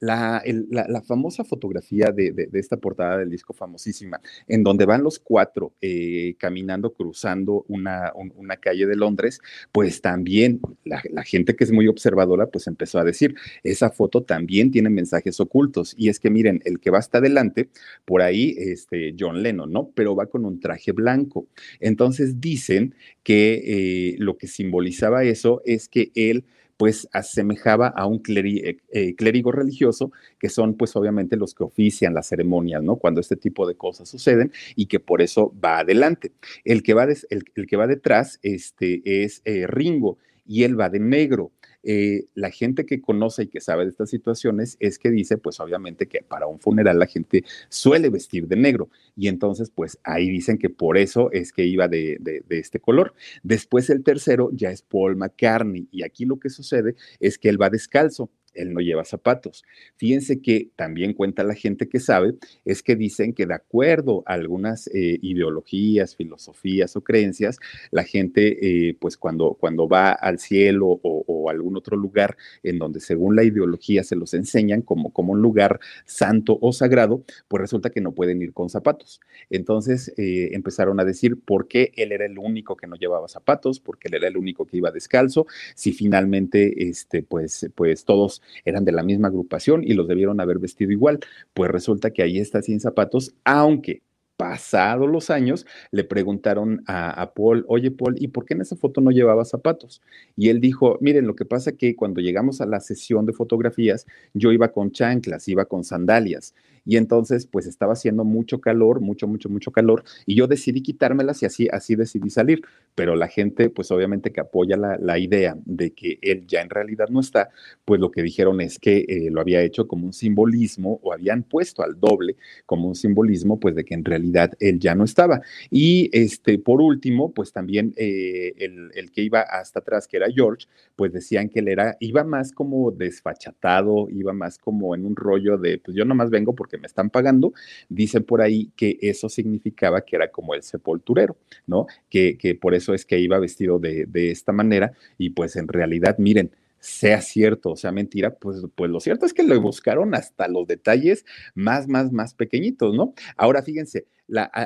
La, 0.00 0.42
la, 0.70 1.02
famosa 1.02 1.44
fotografía 1.44 2.12
de, 2.12 2.32
de, 2.32 2.48
esta 2.58 2.76
portada 2.76 3.18
del 3.18 3.30
disco 3.30 3.52
famosísima, 3.52 4.20
en 4.46 4.62
donde 4.62 4.86
van 4.86 5.02
los 5.02 5.18
cuatro 5.18 5.72
eh, 5.80 6.36
caminando, 6.38 6.92
cruzando 6.92 7.64
una, 7.68 8.12
un, 8.14 8.32
una, 8.36 8.56
calle 8.56 8.86
de 8.86 8.96
Londres, 8.96 9.40
pues 9.72 10.00
también 10.00 10.60
la, 10.84 11.02
la, 11.10 11.24
gente 11.24 11.56
que 11.56 11.64
es 11.64 11.72
muy 11.72 11.88
observadora, 11.88 12.46
pues 12.46 12.66
empezó 12.66 12.98
a 12.98 13.04
decir, 13.04 13.34
esa 13.64 13.90
foto 13.90 14.22
también 14.22 14.70
tiene 14.70 14.90
mensajes 14.90 15.40
ocultos. 15.40 15.94
Y 15.96 16.08
es 16.08 16.20
que 16.20 16.30
miren, 16.30 16.60
el 16.64 16.78
que 16.78 16.90
va 16.90 16.98
hasta 16.98 17.18
adelante, 17.18 17.68
por 18.04 18.22
ahí, 18.22 18.54
este, 18.58 19.14
John 19.18 19.42
Lennon, 19.42 19.72
¿no? 19.72 19.90
Pero 19.94 20.14
va 20.14 20.26
con 20.26 20.44
un 20.44 20.60
traje 20.60 20.92
blanco. 20.92 21.48
Entonces 21.80 22.40
dicen 22.40 22.94
que 23.22 23.62
eh, 23.64 24.16
lo 24.18 24.36
que 24.38 24.46
simbolizaba 24.46 25.24
eso 25.24 25.60
es 25.64 25.88
que 25.88 26.12
él 26.14 26.44
pues 26.78 27.08
asemejaba 27.12 27.88
a 27.88 28.06
un 28.06 28.20
clérigo, 28.20 28.66
eh, 28.92 29.14
clérigo 29.16 29.52
religioso, 29.52 30.12
que 30.38 30.48
son 30.48 30.74
pues 30.74 30.94
obviamente 30.96 31.36
los 31.36 31.52
que 31.52 31.64
ofician 31.64 32.14
las 32.14 32.28
ceremonias, 32.28 32.82
¿no? 32.82 32.96
Cuando 32.96 33.20
este 33.20 33.36
tipo 33.36 33.66
de 33.66 33.74
cosas 33.74 34.08
suceden 34.08 34.52
y 34.76 34.86
que 34.86 35.00
por 35.00 35.20
eso 35.20 35.52
va 35.62 35.80
adelante. 35.80 36.32
El 36.64 36.82
que 36.84 36.94
va, 36.94 37.04
el, 37.04 37.66
que 37.66 37.76
va 37.76 37.88
detrás 37.88 38.38
este, 38.42 39.02
es 39.24 39.42
eh, 39.44 39.66
Ringo 39.66 40.18
y 40.46 40.62
él 40.62 40.80
va 40.80 40.88
de 40.88 41.00
negro 41.00 41.50
eh, 41.90 42.26
la 42.34 42.50
gente 42.50 42.84
que 42.84 43.00
conoce 43.00 43.44
y 43.44 43.46
que 43.46 43.62
sabe 43.62 43.84
de 43.84 43.90
estas 43.92 44.10
situaciones 44.10 44.76
es 44.78 44.98
que 44.98 45.10
dice, 45.10 45.38
pues 45.38 45.58
obviamente 45.58 46.06
que 46.06 46.20
para 46.20 46.46
un 46.46 46.60
funeral 46.60 46.98
la 46.98 47.06
gente 47.06 47.44
suele 47.70 48.10
vestir 48.10 48.46
de 48.46 48.56
negro. 48.56 48.90
Y 49.16 49.28
entonces, 49.28 49.70
pues 49.74 49.98
ahí 50.04 50.28
dicen 50.28 50.58
que 50.58 50.68
por 50.68 50.98
eso 50.98 51.32
es 51.32 51.50
que 51.50 51.64
iba 51.64 51.88
de, 51.88 52.18
de, 52.20 52.44
de 52.46 52.58
este 52.58 52.78
color. 52.78 53.14
Después 53.42 53.88
el 53.88 54.04
tercero 54.04 54.50
ya 54.52 54.70
es 54.70 54.82
Paul 54.82 55.16
McCartney. 55.16 55.88
Y 55.90 56.02
aquí 56.02 56.26
lo 56.26 56.38
que 56.38 56.50
sucede 56.50 56.94
es 57.20 57.38
que 57.38 57.48
él 57.48 57.58
va 57.58 57.70
descalzo 57.70 58.28
él 58.58 58.72
no 58.72 58.80
lleva 58.80 59.04
zapatos. 59.04 59.64
Fíjense 59.96 60.40
que 60.40 60.70
también 60.76 61.14
cuenta 61.14 61.44
la 61.44 61.54
gente 61.54 61.88
que 61.88 62.00
sabe, 62.00 62.34
es 62.64 62.82
que 62.82 62.96
dicen 62.96 63.32
que 63.32 63.46
de 63.46 63.54
acuerdo 63.54 64.22
a 64.26 64.34
algunas 64.34 64.88
eh, 64.88 65.18
ideologías, 65.22 66.16
filosofías 66.16 66.96
o 66.96 67.02
creencias, 67.02 67.58
la 67.90 68.04
gente, 68.04 68.88
eh, 68.88 68.96
pues 68.98 69.16
cuando, 69.16 69.54
cuando 69.54 69.88
va 69.88 70.10
al 70.12 70.38
cielo 70.38 71.00
o, 71.02 71.24
o, 71.26 71.50
algún 71.50 71.76
otro 71.76 71.96
lugar 71.96 72.36
en 72.62 72.78
donde 72.78 73.00
según 73.00 73.34
la 73.34 73.42
ideología 73.42 74.04
se 74.04 74.16
los 74.16 74.34
enseñan 74.34 74.82
como, 74.82 75.12
como 75.12 75.32
un 75.32 75.40
lugar 75.40 75.80
santo 76.04 76.58
o 76.60 76.72
sagrado, 76.72 77.24
pues 77.48 77.60
resulta 77.60 77.90
que 77.90 78.00
no 78.00 78.12
pueden 78.12 78.42
ir 78.42 78.52
con 78.52 78.68
zapatos. 78.68 79.20
Entonces 79.50 80.12
eh, 80.16 80.50
empezaron 80.52 81.00
a 81.00 81.04
decir 81.04 81.38
por 81.40 81.68
qué 81.68 81.92
él 81.96 82.12
era 82.12 82.26
el 82.26 82.38
único 82.38 82.76
que 82.76 82.86
no 82.86 82.96
llevaba 82.96 83.28
zapatos, 83.28 83.80
porque 83.80 84.08
él 84.08 84.14
era 84.14 84.28
el 84.28 84.36
único 84.36 84.66
que 84.66 84.76
iba 84.76 84.90
descalzo, 84.90 85.46
si 85.74 85.92
finalmente, 85.92 86.88
este, 86.88 87.22
pues, 87.22 87.68
pues 87.74 88.04
todos 88.04 88.42
eran 88.64 88.84
de 88.84 88.92
la 88.92 89.02
misma 89.02 89.28
agrupación 89.28 89.82
y 89.84 89.94
los 89.94 90.08
debieron 90.08 90.40
haber 90.40 90.58
vestido 90.58 90.92
igual. 90.92 91.20
Pues 91.54 91.70
resulta 91.70 92.10
que 92.10 92.22
ahí 92.22 92.38
está 92.38 92.62
sin 92.62 92.80
zapatos, 92.80 93.34
aunque 93.44 94.02
pasados 94.38 95.10
los 95.10 95.30
años, 95.30 95.66
le 95.90 96.04
preguntaron 96.04 96.84
a, 96.86 97.32
Paul, 97.34 97.64
oye 97.66 97.90
Paul, 97.90 98.14
¿y 98.18 98.28
por 98.28 98.44
qué 98.44 98.54
en 98.54 98.60
esa 98.60 98.76
foto 98.76 99.00
no 99.00 99.10
llevaba 99.10 99.44
zapatos? 99.44 100.00
Y 100.36 100.48
él 100.48 100.60
dijo, 100.60 100.96
miren, 101.00 101.26
lo 101.26 101.34
que 101.34 101.44
pasa 101.44 101.72
que 101.72 101.96
cuando 101.96 102.20
llegamos 102.20 102.60
a 102.60 102.66
la 102.66 102.78
sesión 102.78 103.26
de 103.26 103.32
fotografías, 103.32 104.06
yo 104.34 104.52
iba 104.52 104.70
con 104.70 104.92
chanclas, 104.92 105.48
iba 105.48 105.64
con 105.64 105.82
sandalias. 105.82 106.54
y 106.84 106.96
entonces 106.96 107.46
pues 107.46 107.66
estaba 107.66 107.92
haciendo 107.94 108.24
mucho 108.24 108.60
calor, 108.60 109.00
mucho, 109.00 109.26
mucho, 109.26 109.50
mucho 109.50 109.72
calor 109.72 110.04
y 110.24 110.36
yo 110.36 110.46
decidí 110.46 110.82
quitármelas 110.82 111.42
y 111.42 111.46
así, 111.46 111.68
así 111.70 111.96
decidí 111.96 112.30
salir, 112.30 112.62
pero 112.94 113.16
la 113.16 113.26
gente 113.26 113.68
pues 113.70 113.90
obviamente 113.90 114.30
que 114.32 114.40
apoya 114.40 114.76
la, 114.76 114.96
la 114.98 115.18
idea 115.18 115.56
de 115.66 115.90
que 115.92 116.18
él 116.22 116.46
ya 116.46 116.62
en 116.62 116.70
realidad 116.70 117.08
no 117.10 117.20
está, 117.20 117.50
pues 117.84 118.00
lo 118.00 118.10
que 118.10 118.22
dijeron 118.22 118.60
es 118.60 118.78
que 118.78 119.04
eh, 119.08 119.30
lo 119.30 119.40
había 119.40 119.62
hecho 119.62 119.88
como 119.88 120.06
un 120.06 120.12
simbolismo 120.12 121.00
o 121.02 121.12
habían 121.12 121.42
puesto 121.42 121.82
al 121.82 121.98
doble 121.98 122.36
como 122.66 122.88
un 122.88 122.94
simbolismo 122.94 123.58
pues 123.58 123.74
de 123.74 123.84
que 123.84 123.94
en 123.94 124.04
realidad 124.04 124.27
él 124.60 124.78
ya 124.78 124.94
no 124.94 125.04
estaba. 125.04 125.40
Y 125.70 126.10
este, 126.12 126.58
por 126.58 126.80
último, 126.80 127.32
pues 127.32 127.52
también 127.52 127.94
eh, 127.96 128.54
el, 128.58 129.10
que 129.10 129.22
iba 129.22 129.40
hasta 129.40 129.80
atrás, 129.80 130.06
que 130.06 130.16
era 130.16 130.30
George, 130.30 130.66
pues 130.96 131.12
decían 131.12 131.48
que 131.48 131.60
él 131.60 131.68
era, 131.68 131.96
iba 132.00 132.24
más 132.24 132.52
como 132.52 132.90
desfachatado, 132.90 134.08
iba 134.10 134.32
más 134.32 134.58
como 134.58 134.94
en 134.94 135.06
un 135.06 135.16
rollo 135.16 135.58
de, 135.58 135.78
pues 135.78 135.96
yo 135.96 136.04
nomás 136.04 136.30
vengo 136.30 136.54
porque 136.54 136.78
me 136.78 136.86
están 136.86 137.10
pagando. 137.10 137.52
Dicen 137.88 138.24
por 138.24 138.42
ahí 138.42 138.70
que 138.76 138.98
eso 139.00 139.28
significaba 139.28 140.02
que 140.02 140.16
era 140.16 140.30
como 140.30 140.54
el 140.54 140.62
sepulturero, 140.62 141.36
¿no? 141.66 141.86
Que, 142.08 142.36
que 142.38 142.54
por 142.54 142.74
eso 142.74 142.94
es 142.94 143.04
que 143.04 143.18
iba 143.18 143.38
vestido 143.38 143.78
de, 143.78 144.06
de 144.06 144.30
esta 144.30 144.52
manera 144.52 144.92
y 145.16 145.30
pues 145.30 145.56
en 145.56 145.68
realidad, 145.68 146.16
miren, 146.18 146.50
sea 146.80 147.20
cierto 147.20 147.70
o 147.70 147.76
sea 147.76 147.92
mentira, 147.92 148.34
pues, 148.34 148.62
pues 148.74 148.90
lo 148.90 149.00
cierto 149.00 149.26
es 149.26 149.34
que 149.34 149.42
lo 149.42 149.60
buscaron 149.60 150.14
hasta 150.14 150.48
los 150.48 150.66
detalles 150.66 151.24
más, 151.54 151.88
más, 151.88 152.12
más 152.12 152.34
pequeñitos, 152.34 152.94
¿no? 152.94 153.14
Ahora 153.36 153.62
fíjense, 153.62 154.06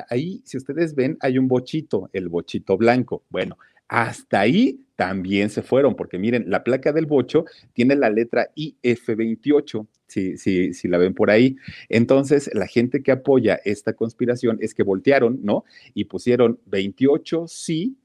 ahí, 0.09 0.41
si 0.43 0.57
ustedes 0.57 0.95
ven, 0.95 1.17
hay 1.21 1.37
un 1.37 1.47
bochito, 1.47 2.09
el 2.13 2.29
bochito 2.29 2.77
blanco. 2.77 3.23
Bueno, 3.29 3.57
hasta 3.87 4.41
ahí 4.41 4.79
también 4.95 5.49
se 5.49 5.61
fueron, 5.61 5.95
porque 5.95 6.17
miren, 6.17 6.49
la 6.49 6.63
placa 6.63 6.91
del 6.91 7.05
bocho 7.05 7.45
tiene 7.73 7.95
la 7.95 8.09
letra 8.09 8.49
IF28, 8.55 9.87
si, 10.07 10.37
si, 10.37 10.73
si 10.73 10.87
la 10.87 10.97
ven 10.97 11.13
por 11.13 11.31
ahí. 11.31 11.55
Entonces, 11.89 12.49
la 12.53 12.67
gente 12.67 13.01
que 13.01 13.11
apoya 13.11 13.59
esta 13.65 13.93
conspiración 13.93 14.57
es 14.61 14.73
que 14.73 14.83
voltearon, 14.83 15.39
¿no? 15.43 15.63
Y 15.93 16.05
pusieron 16.05 16.59
28 16.65 17.45
sí, 17.47 17.97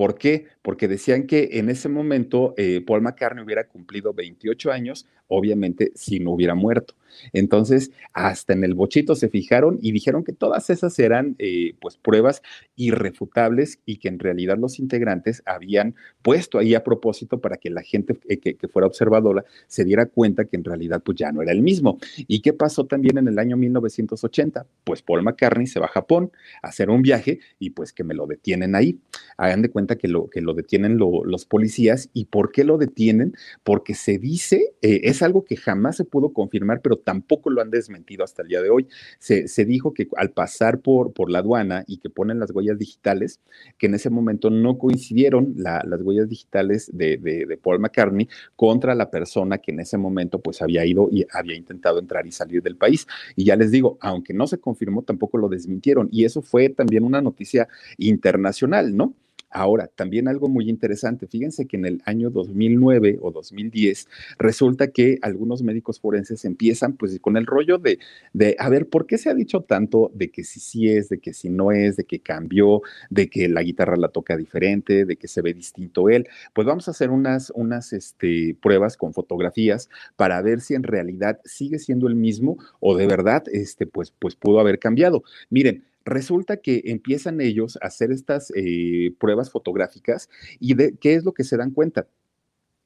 ¿Por 0.00 0.16
qué? 0.16 0.46
Porque 0.62 0.88
decían 0.88 1.26
que 1.26 1.50
en 1.58 1.68
ese 1.68 1.90
momento 1.90 2.54
eh, 2.56 2.82
Paul 2.86 3.02
McCartney 3.02 3.44
hubiera 3.44 3.68
cumplido 3.68 4.14
28 4.14 4.72
años, 4.72 5.04
obviamente 5.28 5.92
si 5.94 6.20
no 6.20 6.30
hubiera 6.30 6.54
muerto. 6.54 6.94
Entonces, 7.32 7.90
hasta 8.12 8.52
en 8.52 8.64
el 8.64 8.74
bochito 8.74 9.14
se 9.14 9.28
fijaron 9.28 9.78
y 9.82 9.92
dijeron 9.92 10.24
que 10.24 10.32
todas 10.32 10.70
esas 10.70 10.98
eran 10.98 11.36
eh, 11.38 11.74
pues 11.80 11.98
pruebas 11.98 12.42
irrefutables 12.76 13.80
y 13.84 13.96
que 13.96 14.08
en 14.08 14.18
realidad 14.18 14.58
los 14.58 14.78
integrantes 14.78 15.42
habían 15.44 15.94
puesto 16.22 16.58
ahí 16.58 16.74
a 16.74 16.84
propósito 16.84 17.40
para 17.40 17.56
que 17.56 17.68
la 17.70 17.82
gente 17.82 18.14
que, 18.14 18.56
que, 18.56 18.68
fuera 18.68 18.86
observadora 18.86 19.44
se 19.66 19.84
diera 19.84 20.06
cuenta 20.06 20.44
que 20.44 20.56
en 20.56 20.64
realidad 20.64 21.02
pues 21.04 21.18
ya 21.18 21.32
no 21.32 21.42
era 21.42 21.52
el 21.52 21.62
mismo. 21.62 21.98
¿Y 22.16 22.40
qué 22.40 22.52
pasó 22.52 22.86
también 22.86 23.18
en 23.18 23.28
el 23.28 23.38
año 23.38 23.56
1980? 23.56 24.66
Pues 24.84 25.02
Paul 25.02 25.22
McCartney 25.22 25.66
se 25.66 25.80
va 25.80 25.86
a 25.86 25.90
Japón 25.90 26.30
a 26.62 26.68
hacer 26.68 26.90
un 26.90 27.02
viaje 27.02 27.40
y 27.58 27.70
pues 27.70 27.92
que 27.92 28.04
me 28.04 28.14
lo 28.14 28.26
detienen 28.26 28.74
ahí. 28.74 28.98
Hagan 29.36 29.62
de 29.62 29.70
cuenta 29.70 29.89
que 29.96 30.08
lo, 30.08 30.28
que 30.28 30.40
lo 30.40 30.54
detienen 30.54 30.98
lo, 30.98 31.24
los 31.24 31.44
policías 31.44 32.10
y 32.12 32.26
¿por 32.26 32.52
qué 32.52 32.64
lo 32.64 32.78
detienen? 32.78 33.34
Porque 33.62 33.94
se 33.94 34.18
dice, 34.18 34.74
eh, 34.82 35.00
es 35.04 35.22
algo 35.22 35.44
que 35.44 35.56
jamás 35.56 35.96
se 35.96 36.04
pudo 36.04 36.32
confirmar, 36.32 36.80
pero 36.82 36.96
tampoco 36.96 37.50
lo 37.50 37.60
han 37.60 37.70
desmentido 37.70 38.24
hasta 38.24 38.42
el 38.42 38.48
día 38.48 38.62
de 38.62 38.70
hoy. 38.70 38.86
Se, 39.18 39.48
se 39.48 39.64
dijo 39.64 39.94
que 39.94 40.08
al 40.16 40.30
pasar 40.30 40.80
por, 40.80 41.12
por 41.12 41.30
la 41.30 41.40
aduana 41.40 41.84
y 41.86 41.98
que 41.98 42.10
ponen 42.10 42.38
las 42.38 42.50
huellas 42.50 42.78
digitales, 42.78 43.40
que 43.78 43.86
en 43.86 43.94
ese 43.94 44.10
momento 44.10 44.50
no 44.50 44.78
coincidieron 44.78 45.54
la, 45.56 45.82
las 45.86 46.00
huellas 46.02 46.28
digitales 46.28 46.90
de, 46.92 47.16
de, 47.16 47.46
de, 47.46 47.56
Paul 47.56 47.80
McCartney 47.80 48.28
contra 48.56 48.94
la 48.94 49.10
persona 49.10 49.58
que 49.58 49.72
en 49.72 49.80
ese 49.80 49.98
momento 49.98 50.40
pues 50.40 50.62
había 50.62 50.84
ido 50.84 51.08
y 51.10 51.26
había 51.32 51.56
intentado 51.56 51.98
entrar 51.98 52.26
y 52.26 52.32
salir 52.32 52.62
del 52.62 52.76
país. 52.76 53.06
Y 53.36 53.44
ya 53.44 53.56
les 53.56 53.70
digo, 53.70 53.98
aunque 54.00 54.32
no 54.32 54.46
se 54.46 54.58
confirmó, 54.58 55.02
tampoco 55.02 55.38
lo 55.38 55.48
desmintieron. 55.48 56.08
Y 56.10 56.24
eso 56.24 56.42
fue 56.42 56.68
también 56.68 57.04
una 57.04 57.20
noticia 57.20 57.68
internacional, 57.98 58.96
¿no? 58.96 59.14
Ahora, 59.50 59.88
también 59.88 60.28
algo 60.28 60.48
muy 60.48 60.68
interesante, 60.70 61.26
fíjense 61.26 61.66
que 61.66 61.76
en 61.76 61.86
el 61.86 62.02
año 62.04 62.30
2009 62.30 63.18
o 63.20 63.32
2010 63.32 64.08
resulta 64.38 64.88
que 64.88 65.18
algunos 65.22 65.62
médicos 65.62 65.98
forenses 65.98 66.44
empiezan 66.44 66.92
pues 66.94 67.18
con 67.20 67.36
el 67.36 67.46
rollo 67.46 67.78
de, 67.78 67.98
de, 68.32 68.56
a 68.58 68.68
ver, 68.68 68.88
¿por 68.88 69.06
qué 69.06 69.18
se 69.18 69.28
ha 69.28 69.34
dicho 69.34 69.62
tanto 69.62 70.10
de 70.14 70.30
que 70.30 70.44
si 70.44 70.60
sí 70.60 70.88
es, 70.88 71.08
de 71.08 71.18
que 71.18 71.32
si 71.32 71.50
no 71.50 71.72
es, 71.72 71.96
de 71.96 72.04
que 72.04 72.20
cambió, 72.20 72.82
de 73.10 73.28
que 73.28 73.48
la 73.48 73.62
guitarra 73.62 73.96
la 73.96 74.08
toca 74.08 74.36
diferente, 74.36 75.04
de 75.04 75.16
que 75.16 75.28
se 75.28 75.42
ve 75.42 75.52
distinto 75.52 76.08
él? 76.08 76.28
Pues 76.54 76.66
vamos 76.66 76.86
a 76.88 76.92
hacer 76.92 77.10
unas, 77.10 77.50
unas 77.54 77.92
este, 77.92 78.56
pruebas 78.62 78.96
con 78.96 79.12
fotografías 79.12 79.88
para 80.16 80.40
ver 80.42 80.60
si 80.60 80.74
en 80.74 80.84
realidad 80.84 81.40
sigue 81.44 81.78
siendo 81.78 82.06
el 82.06 82.14
mismo 82.14 82.58
o 82.78 82.96
de 82.96 83.06
verdad 83.06 83.42
este, 83.52 83.86
pues, 83.86 84.12
pues 84.18 84.36
pudo 84.36 84.60
haber 84.60 84.78
cambiado. 84.78 85.24
Miren, 85.48 85.82
Resulta 86.04 86.58
que 86.58 86.82
empiezan 86.86 87.40
ellos 87.40 87.78
a 87.82 87.86
hacer 87.86 88.10
estas 88.10 88.52
eh, 88.56 89.12
pruebas 89.18 89.50
fotográficas 89.50 90.28
y 90.58 90.74
de 90.74 90.96
qué 90.96 91.14
es 91.14 91.24
lo 91.24 91.32
que 91.32 91.44
se 91.44 91.56
dan 91.56 91.70
cuenta. 91.70 92.06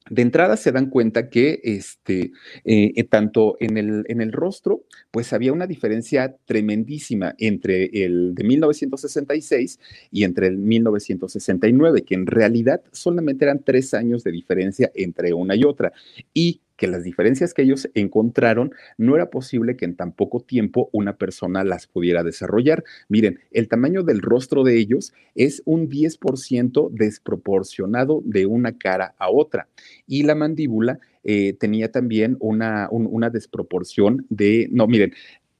De 0.07 0.21
entrada 0.21 0.55
se 0.55 0.71
dan 0.71 0.91
cuenta 0.91 1.31
que 1.31 1.61
este, 1.63 2.31
eh, 2.63 3.03
tanto 3.05 3.57
en 3.59 3.77
el, 3.77 4.03
en 4.07 4.21
el 4.21 4.33
rostro, 4.33 4.83
pues 5.09 5.33
había 5.33 5.51
una 5.51 5.65
diferencia 5.65 6.35
tremendísima 6.45 7.33
entre 7.39 7.85
el 8.05 8.35
de 8.35 8.43
1966 8.43 9.79
y 10.11 10.23
entre 10.23 10.45
el 10.45 10.57
1969, 10.57 12.03
que 12.03 12.13
en 12.13 12.27
realidad 12.27 12.83
solamente 12.91 13.45
eran 13.45 13.63
tres 13.63 13.95
años 13.95 14.23
de 14.23 14.31
diferencia 14.31 14.91
entre 14.93 15.33
una 15.33 15.55
y 15.55 15.63
otra. 15.63 15.91
Y 16.35 16.61
que 16.77 16.87
las 16.87 17.03
diferencias 17.03 17.53
que 17.53 17.63
ellos 17.63 17.89
encontraron 17.93 18.73
no 18.97 19.15
era 19.15 19.29
posible 19.29 19.75
que 19.75 19.85
en 19.85 19.95
tan 19.95 20.11
poco 20.11 20.41
tiempo 20.41 20.89
una 20.91 21.17
persona 21.17 21.63
las 21.63 21.87
pudiera 21.87 22.23
desarrollar. 22.23 22.83
Miren, 23.07 23.39
el 23.51 23.67
tamaño 23.67 24.03
del 24.03 24.21
rostro 24.21 24.63
de 24.63 24.77
ellos 24.77 25.13
es 25.35 25.61
un 25.65 25.89
10% 25.89 26.89
desproporcionado 26.91 28.21
de 28.25 28.45
una 28.45 28.77
cara 28.77 29.15
a 29.17 29.29
otra 29.29 29.67
y 30.07 30.23
la 30.23 30.35
mandíbula 30.35 30.99
eh, 31.23 31.53
tenía 31.53 31.91
también 31.91 32.37
una, 32.39 32.87
un, 32.91 33.07
una 33.09 33.29
desproporción 33.29 34.25
de, 34.29 34.67
no, 34.71 34.85
miren, 34.87 35.13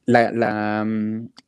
la, 0.06 0.86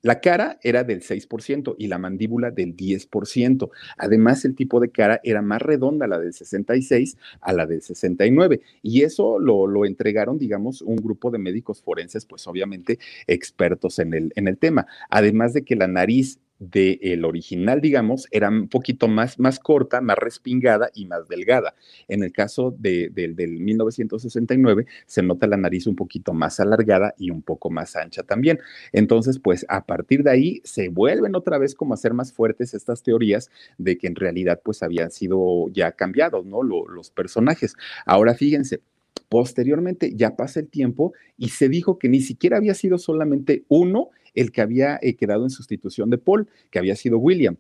la, 0.01 0.19
cara 0.19 0.57
era 0.63 0.83
del 0.83 1.01
6% 1.01 1.75
y 1.77 1.87
la 1.87 1.99
mandíbula 1.99 2.51
del 2.51 2.75
10%. 2.75 3.69
Además, 3.97 4.45
el 4.45 4.55
tipo 4.55 4.79
de 4.79 4.89
cara 4.89 5.19
era 5.23 5.41
más 5.41 5.61
redonda, 5.61 6.07
la 6.07 6.19
del 6.19 6.33
66 6.33 7.17
a 7.41 7.53
la 7.53 7.65
del 7.67 7.81
69. 7.81 8.61
Y 8.81 9.03
eso 9.03 9.39
lo, 9.39 9.67
lo 9.67 9.85
entregaron, 9.85 10.39
digamos, 10.39 10.81
un 10.81 10.95
grupo 10.95 11.29
de 11.29 11.37
médicos 11.37 11.81
forenses, 11.81 12.25
pues 12.25 12.47
obviamente 12.47 12.99
expertos 13.27 13.99
en 13.99 14.13
el, 14.13 14.33
en 14.35 14.47
el 14.47 14.57
tema. 14.57 14.87
Además 15.09 15.53
de 15.53 15.63
que 15.63 15.75
la 15.75 15.87
nariz 15.87 16.39
del 16.59 16.99
el 17.01 17.25
original, 17.25 17.81
digamos, 17.81 18.27
era 18.31 18.49
un 18.49 18.67
poquito 18.67 19.07
más, 19.07 19.39
más 19.39 19.59
corta, 19.59 20.01
más 20.01 20.17
respingada 20.17 20.89
y 20.93 21.05
más 21.05 21.27
delgada. 21.27 21.75
En 22.07 22.23
el 22.23 22.31
caso 22.31 22.75
de, 22.77 23.09
de, 23.09 23.29
del 23.29 23.59
1969, 23.59 24.85
se 25.05 25.23
nota 25.23 25.47
la 25.47 25.57
nariz 25.57 25.87
un 25.87 25.95
poquito 25.95 26.33
más 26.33 26.59
alargada 26.59 27.13
y 27.17 27.29
un 27.29 27.41
poco 27.41 27.69
más 27.69 27.95
ancha 27.95 28.23
también. 28.23 28.59
Entonces, 28.91 29.39
pues 29.39 29.65
a 29.69 29.85
partir 29.85 30.23
de 30.23 30.31
ahí 30.31 30.61
se 30.63 30.89
vuelven 30.89 31.35
otra 31.35 31.57
vez 31.57 31.75
como 31.75 31.93
a 31.93 31.97
ser 31.97 32.13
más 32.13 32.33
fuertes 32.33 32.73
estas 32.73 33.03
teorías 33.03 33.49
de 33.77 33.97
que 33.97 34.07
en 34.07 34.15
realidad 34.15 34.61
pues 34.63 34.83
habían 34.83 35.11
sido 35.11 35.67
ya 35.71 35.91
cambiados, 35.91 36.45
¿no? 36.45 36.63
Lo, 36.63 36.87
los 36.87 37.11
personajes. 37.11 37.75
Ahora 38.05 38.33
fíjense, 38.33 38.81
Posteriormente 39.29 40.13
ya 40.15 40.35
pasa 40.35 40.59
el 40.59 40.69
tiempo 40.69 41.13
y 41.37 41.49
se 41.49 41.69
dijo 41.69 41.99
que 41.99 42.09
ni 42.09 42.21
siquiera 42.21 42.57
había 42.57 42.73
sido 42.73 42.97
solamente 42.97 43.63
uno 43.67 44.09
el 44.33 44.51
que 44.51 44.61
había 44.61 44.99
eh, 45.01 45.15
quedado 45.15 45.43
en 45.43 45.49
sustitución 45.49 46.09
de 46.09 46.17
Paul, 46.17 46.47
que 46.69 46.79
había 46.79 46.95
sido 46.95 47.17
William. 47.17 47.57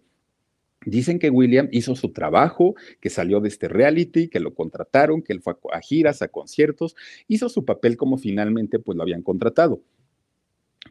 Dicen 0.85 1.19
que 1.19 1.29
William 1.29 1.67
hizo 1.71 1.95
su 1.95 2.13
trabajo, 2.13 2.75
que 3.01 3.09
salió 3.09 3.41
de 3.41 3.49
este 3.49 3.67
reality, 3.67 4.29
que 4.29 4.39
lo 4.39 4.53
contrataron, 4.53 5.21
que 5.21 5.33
él 5.33 5.41
fue 5.41 5.55
a 5.73 5.81
giras, 5.81 6.21
a 6.21 6.29
conciertos, 6.29 6.95
hizo 7.27 7.49
su 7.49 7.65
papel 7.65 7.97
como 7.97 8.17
finalmente 8.17 8.79
pues 8.79 8.95
lo 8.95 9.03
habían 9.03 9.23
contratado. 9.23 9.81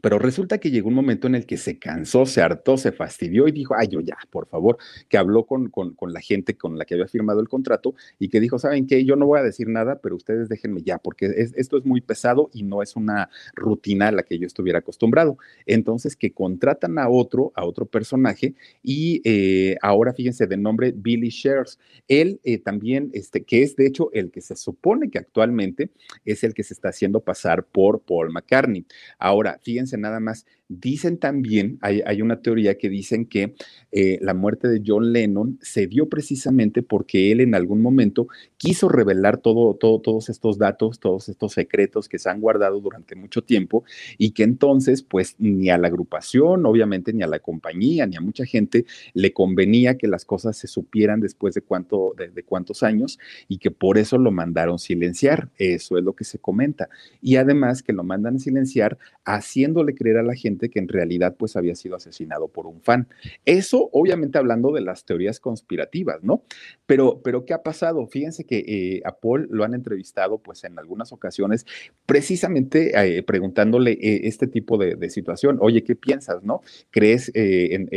Pero 0.01 0.19
resulta 0.19 0.59
que 0.59 0.71
llegó 0.71 0.89
un 0.89 0.95
momento 0.95 1.27
en 1.27 1.35
el 1.35 1.45
que 1.45 1.57
se 1.57 1.79
cansó, 1.79 2.25
se 2.25 2.41
hartó, 2.41 2.77
se 2.77 2.91
fastidió 2.91 3.47
y 3.47 3.51
dijo, 3.51 3.75
ay, 3.75 3.87
yo 3.87 3.99
ya, 4.01 4.17
por 4.29 4.47
favor, 4.47 4.77
que 5.09 5.17
habló 5.17 5.45
con, 5.45 5.69
con, 5.69 5.95
la 6.13 6.21
gente 6.21 6.55
con 6.55 6.77
la 6.77 6.85
que 6.85 6.93
había 6.93 7.07
firmado 7.07 7.39
el 7.39 7.47
contrato 7.47 7.95
y 8.19 8.29
que 8.29 8.39
dijo, 8.39 8.59
¿saben 8.59 8.87
qué? 8.87 9.03
Yo 9.05 9.15
no 9.15 9.25
voy 9.25 9.39
a 9.39 9.43
decir 9.43 9.67
nada, 9.67 9.99
pero 10.01 10.15
ustedes 10.15 10.49
déjenme 10.49 10.81
ya, 10.83 10.97
porque 10.99 11.25
es, 11.25 11.53
esto 11.55 11.77
es 11.77 11.85
muy 11.85 12.01
pesado 12.01 12.49
y 12.53 12.63
no 12.63 12.81
es 12.81 12.95
una 12.95 13.29
rutina 13.53 14.09
a 14.09 14.11
la 14.11 14.23
que 14.23 14.37
yo 14.37 14.45
estuviera 14.45 14.79
acostumbrado. 14.79 15.37
Entonces, 15.65 16.15
que 16.15 16.31
contratan 16.31 16.99
a 16.99 17.09
otro, 17.09 17.51
a 17.55 17.65
otro 17.65 17.85
personaje 17.85 18.55
y 18.83 19.21
eh, 19.23 19.77
ahora 19.81 20.13
fíjense 20.13 20.47
de 20.47 20.57
nombre 20.57 20.93
Billy 20.95 21.29
Shares. 21.29 21.79
Él 22.07 22.39
eh, 22.43 22.59
también, 22.59 23.09
este, 23.13 23.43
que 23.43 23.63
es 23.63 23.75
de 23.75 23.87
hecho 23.87 24.09
el 24.13 24.31
que 24.31 24.41
se 24.41 24.55
supone 24.55 25.09
que 25.09 25.19
actualmente 25.19 25.89
es 26.25 26.43
el 26.43 26.53
que 26.53 26.63
se 26.63 26.73
está 26.73 26.89
haciendo 26.89 27.19
pasar 27.21 27.65
por 27.65 28.01
Paul 28.01 28.31
McCartney. 28.31 28.85
Ahora, 29.17 29.59
fíjense 29.61 29.76
nada 29.97 30.19
más, 30.19 30.45
Dicen 30.69 31.17
también, 31.17 31.77
hay, 31.81 32.01
hay 32.05 32.21
una 32.21 32.41
teoría 32.41 32.77
que 32.77 32.89
dicen 32.89 33.25
que 33.25 33.55
eh, 33.93 34.19
la 34.21 34.33
muerte 34.33 34.67
de 34.67 34.81
John 34.85 35.13
Lennon 35.13 35.57
se 35.61 35.87
dio 35.87 36.09
precisamente 36.09 36.83
porque 36.83 37.31
él 37.31 37.39
en 37.39 37.55
algún 37.55 37.81
momento 37.81 38.27
quiso 38.57 38.89
revelar 38.89 39.37
todo, 39.37 39.75
todo, 39.75 40.01
todos 40.01 40.27
estos 40.27 40.57
datos, 40.57 40.99
todos 40.99 41.29
estos 41.29 41.53
secretos 41.53 42.09
que 42.09 42.19
se 42.19 42.29
han 42.29 42.41
guardado 42.41 42.81
durante 42.81 43.15
mucho 43.15 43.43
tiempo 43.43 43.85
y 44.17 44.31
que 44.31 44.43
entonces, 44.43 45.03
pues, 45.03 45.35
ni 45.39 45.69
a 45.69 45.77
la 45.77 45.87
agrupación, 45.87 46.65
obviamente, 46.65 47.13
ni 47.13 47.23
a 47.23 47.27
la 47.27 47.39
compañía, 47.39 48.05
ni 48.05 48.17
a 48.17 48.21
mucha 48.21 48.45
gente 48.45 48.85
le 49.13 49.31
convenía 49.31 49.97
que 49.97 50.07
las 50.07 50.25
cosas 50.25 50.57
se 50.57 50.67
supieran 50.67 51.21
después 51.21 51.53
de, 51.55 51.61
cuánto, 51.61 52.13
de, 52.17 52.27
de 52.27 52.43
cuántos 52.43 52.83
años 52.83 53.19
y 53.47 53.59
que 53.59 53.71
por 53.71 53.97
eso 53.97 54.17
lo 54.17 54.31
mandaron 54.31 54.79
silenciar. 54.79 55.49
Eso 55.57 55.97
es 55.97 56.03
lo 56.03 56.13
que 56.13 56.25
se 56.25 56.39
comenta. 56.39 56.89
Y 57.21 57.37
además 57.37 57.83
que 57.83 57.93
lo 57.93 58.03
mandan 58.03 58.39
silenciar 58.39 58.97
haciéndole 59.23 59.95
creer 59.95 60.17
a 60.17 60.23
la 60.23 60.35
gente 60.35 60.56
que 60.69 60.79
en 60.79 60.87
realidad 60.87 61.35
pues 61.37 61.55
había 61.55 61.75
sido 61.75 61.95
asesinado 61.95 62.47
por 62.47 62.65
un 62.67 62.81
fan. 62.81 63.07
Eso 63.45 63.89
obviamente 63.93 64.37
hablando 64.37 64.71
de 64.71 64.81
las 64.81 65.05
teorías 65.05 65.39
conspirativas, 65.39 66.23
¿no? 66.23 66.43
Pero, 66.85 67.21
pero 67.23 67.45
¿qué 67.45 67.53
ha 67.53 67.63
pasado? 67.63 68.05
Fíjense 68.07 68.45
que 68.45 68.57
eh, 68.67 69.01
a 69.05 69.17
Paul 69.17 69.47
lo 69.51 69.63
han 69.63 69.73
entrevistado 69.73 70.39
pues 70.39 70.63
en 70.63 70.79
algunas 70.79 71.11
ocasiones 71.11 71.65
precisamente 72.05 73.17
eh, 73.17 73.23
preguntándole 73.23 73.91
eh, 73.91 74.21
este 74.23 74.47
tipo 74.47 74.77
de, 74.77 74.95
de, 74.95 75.09
situación. 75.09 75.57
Oye, 75.61 75.83
¿qué 75.83 75.95
piensas, 75.95 76.43
no? 76.43 76.61
¿Crees 76.91 77.31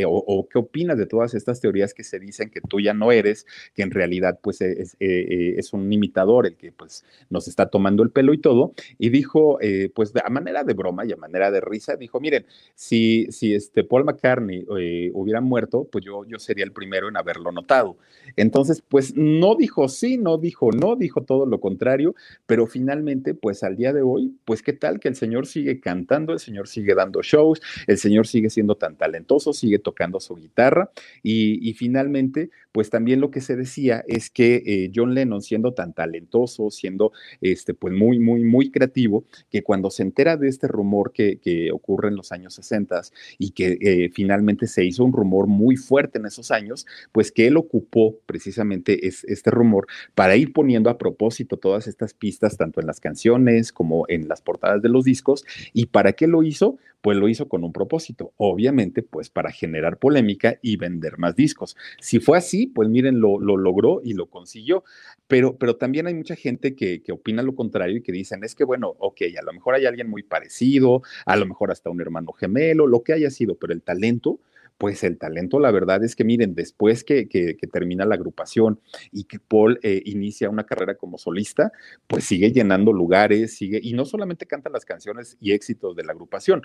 o, 0.05 0.47
qué 0.49 0.59
opinas 0.59 0.97
de 0.97 1.05
todas 1.05 1.33
estas 1.33 1.59
teorías 1.59 1.93
que 1.93 2.03
se 2.03 2.19
dicen 2.19 2.49
que 2.49 2.61
tú 2.61 2.79
ya 2.79 2.93
no 2.93 3.11
eres, 3.11 3.45
que 3.73 3.81
en 3.81 3.91
realidad 3.91 4.39
pues 4.41 4.61
es, 4.61 4.95
es 4.99 5.73
un 5.73 5.91
imitador 5.91 6.47
el 6.47 6.55
que 6.55 6.71
pues 6.71 7.03
nos 7.29 7.47
está 7.47 7.69
tomando 7.69 8.03
el 8.03 8.11
pelo 8.11 8.33
y 8.33 8.39
todo? 8.39 8.73
Y 8.97 9.09
dijo 9.09 9.59
pues 9.93 10.13
a 10.23 10.29
manera 10.29 10.63
de 10.63 10.73
broma 10.73 11.05
y 11.05 11.11
a 11.11 11.17
manera 11.17 11.51
de 11.51 11.61
risa, 11.61 11.95
dijo, 11.95 12.19
miren, 12.19 12.45
si, 12.81 13.27
si 13.29 13.53
este 13.53 13.83
Paul 13.83 14.05
McCartney 14.05 14.65
eh, 14.79 15.11
hubiera 15.13 15.39
muerto, 15.39 15.87
pues 15.91 16.03
yo, 16.03 16.25
yo 16.25 16.39
sería 16.39 16.65
el 16.65 16.71
primero 16.71 17.09
en 17.09 17.15
haberlo 17.15 17.51
notado. 17.51 17.95
Entonces, 18.37 18.81
pues 18.81 19.15
no 19.15 19.53
dijo 19.53 19.87
sí, 19.87 20.17
no 20.17 20.39
dijo 20.39 20.71
no, 20.71 20.95
dijo 20.95 21.21
todo 21.21 21.45
lo 21.45 21.59
contrario, 21.59 22.15
pero 22.47 22.65
finalmente, 22.65 23.35
pues 23.35 23.61
al 23.61 23.77
día 23.77 23.93
de 23.93 24.01
hoy, 24.01 24.35
pues 24.45 24.63
qué 24.63 24.73
tal 24.73 24.99
que 24.99 25.09
el 25.09 25.15
señor 25.15 25.45
sigue 25.45 25.79
cantando, 25.79 26.33
el 26.33 26.39
señor 26.39 26.67
sigue 26.67 26.95
dando 26.95 27.21
shows, 27.21 27.61
el 27.85 27.99
señor 27.99 28.25
sigue 28.25 28.49
siendo 28.49 28.75
tan 28.75 28.95
talentoso, 28.95 29.53
sigue 29.53 29.77
tocando 29.77 30.19
su 30.19 30.35
guitarra 30.35 30.89
y, 31.21 31.71
finalmente, 31.73 32.49
pues 32.71 32.89
también 32.89 33.21
lo 33.21 33.29
que 33.29 33.41
se 33.41 33.55
decía 33.55 34.03
es 34.07 34.31
que 34.31 34.63
eh, 34.65 34.91
John 34.93 35.13
Lennon 35.13 35.43
siendo 35.43 35.75
tan 35.75 35.93
talentoso, 35.93 36.71
siendo 36.71 37.11
este, 37.41 37.75
pues 37.75 37.93
muy, 37.93 38.17
muy, 38.17 38.43
muy 38.43 38.71
creativo, 38.71 39.25
que 39.51 39.61
cuando 39.61 39.91
se 39.91 40.01
entera 40.01 40.35
de 40.35 40.47
este 40.47 40.67
rumor 40.67 41.11
que, 41.11 41.37
que 41.37 41.71
ocurre 41.71 42.09
en 42.09 42.15
los 42.15 42.31
años 42.31 42.40
60 42.49 43.01
y 43.37 43.51
que 43.51 43.77
eh, 43.81 44.09
finalmente 44.13 44.67
se 44.67 44.83
hizo 44.83 45.03
un 45.03 45.13
rumor 45.13 45.47
muy 45.47 45.75
fuerte 45.75 46.19
en 46.19 46.25
esos 46.25 46.51
años, 46.51 46.85
pues 47.11 47.31
que 47.31 47.47
él 47.47 47.57
ocupó 47.57 48.17
precisamente 48.25 49.07
es, 49.07 49.23
este 49.25 49.51
rumor 49.51 49.87
para 50.15 50.35
ir 50.35 50.53
poniendo 50.53 50.89
a 50.89 50.97
propósito 50.97 51.57
todas 51.57 51.87
estas 51.87 52.13
pistas, 52.13 52.57
tanto 52.57 52.79
en 52.79 52.87
las 52.87 52.99
canciones 52.99 53.71
como 53.71 54.05
en 54.07 54.27
las 54.27 54.41
portadas 54.41 54.81
de 54.81 54.89
los 54.89 55.05
discos. 55.05 55.45
¿Y 55.73 55.87
para 55.87 56.13
qué 56.13 56.27
lo 56.27 56.43
hizo? 56.43 56.77
Pues 57.01 57.17
lo 57.17 57.27
hizo 57.27 57.49
con 57.49 57.63
un 57.63 57.73
propósito, 57.73 58.31
obviamente, 58.37 59.01
pues 59.01 59.31
para 59.31 59.51
generar 59.51 59.97
polémica 59.97 60.59
y 60.61 60.77
vender 60.77 61.17
más 61.17 61.35
discos. 61.35 61.75
Si 61.99 62.19
fue 62.19 62.37
así, 62.37 62.67
pues 62.67 62.89
miren, 62.89 63.19
lo, 63.19 63.39
lo 63.39 63.57
logró 63.57 64.01
y 64.03 64.13
lo 64.13 64.27
consiguió. 64.27 64.83
Pero, 65.27 65.57
pero 65.57 65.77
también 65.77 66.05
hay 66.07 66.13
mucha 66.13 66.35
gente 66.35 66.75
que, 66.75 67.01
que 67.01 67.11
opina 67.11 67.41
lo 67.41 67.55
contrario 67.55 67.97
y 67.97 68.01
que 68.01 68.11
dicen, 68.11 68.43
es 68.43 68.53
que 68.53 68.65
bueno, 68.65 68.95
ok, 68.99 69.21
a 69.39 69.43
lo 69.43 69.53
mejor 69.53 69.75
hay 69.75 69.85
alguien 69.85 70.09
muy 70.09 70.23
parecido, 70.23 71.01
a 71.25 71.35
lo 71.37 71.45
mejor 71.45 71.71
hasta 71.71 71.89
un 71.89 72.01
hermano 72.01 72.30
gemelo, 72.31 72.87
lo 72.87 73.03
que 73.03 73.13
haya 73.13 73.29
sido, 73.29 73.55
pero 73.55 73.73
el 73.73 73.81
talento, 73.81 74.39
pues 74.81 75.03
el 75.03 75.19
talento, 75.19 75.59
la 75.59 75.69
verdad 75.69 76.03
es 76.03 76.15
que 76.15 76.23
miren, 76.23 76.55
después 76.55 77.03
que, 77.03 77.29
que, 77.29 77.53
termina 77.71 78.03
la 78.03 78.15
agrupación 78.15 78.79
y 79.11 79.25
que 79.25 79.37
Paul 79.37 79.79
eh, 79.83 80.01
inicia 80.05 80.49
una 80.49 80.65
carrera 80.65 80.95
como 80.95 81.19
solista, 81.19 81.71
pues 82.07 82.23
sigue 82.23 82.51
llenando 82.51 82.91
lugares, 82.91 83.53
sigue, 83.55 83.79
y 83.79 83.93
no 83.93 84.05
solamente 84.05 84.47
canta 84.47 84.71
las 84.71 84.83
canciones 84.83 85.37
y 85.39 85.51
éxitos 85.51 85.95
de 85.95 86.03
la 86.03 86.13
agrupación, 86.13 86.63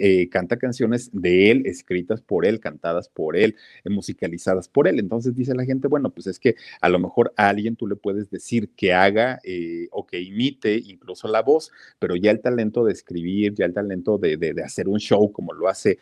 eh, 0.00 0.30
canta 0.30 0.56
canciones 0.56 1.10
de 1.12 1.50
él, 1.50 1.66
escritas 1.66 2.22
por 2.22 2.46
él, 2.46 2.58
cantadas 2.58 3.10
por 3.10 3.36
él, 3.36 3.54
eh, 3.84 3.90
musicalizadas 3.90 4.66
por 4.66 4.88
él. 4.88 4.98
Entonces 4.98 5.34
dice 5.34 5.54
la 5.54 5.66
gente, 5.66 5.88
bueno, 5.88 6.08
pues 6.08 6.26
es 6.26 6.40
que 6.40 6.56
a 6.80 6.88
lo 6.88 6.98
mejor 6.98 7.34
a 7.36 7.50
alguien 7.50 7.76
tú 7.76 7.86
le 7.86 7.96
puedes 7.96 8.30
decir 8.30 8.70
que 8.76 8.94
haga 8.94 9.40
o 9.90 10.06
que 10.06 10.22
imite 10.22 10.74
incluso 10.86 11.28
la 11.28 11.42
voz, 11.42 11.70
pero 11.98 12.16
ya 12.16 12.30
el 12.30 12.40
talento 12.40 12.82
de 12.86 12.94
escribir, 12.94 13.52
ya 13.52 13.66
el 13.66 13.74
talento 13.74 14.16
de, 14.16 14.38
de, 14.38 14.54
de 14.54 14.62
hacer 14.62 14.88
un 14.88 14.98
show 15.00 15.30
como 15.32 15.52
lo 15.52 15.68
hace 15.68 15.98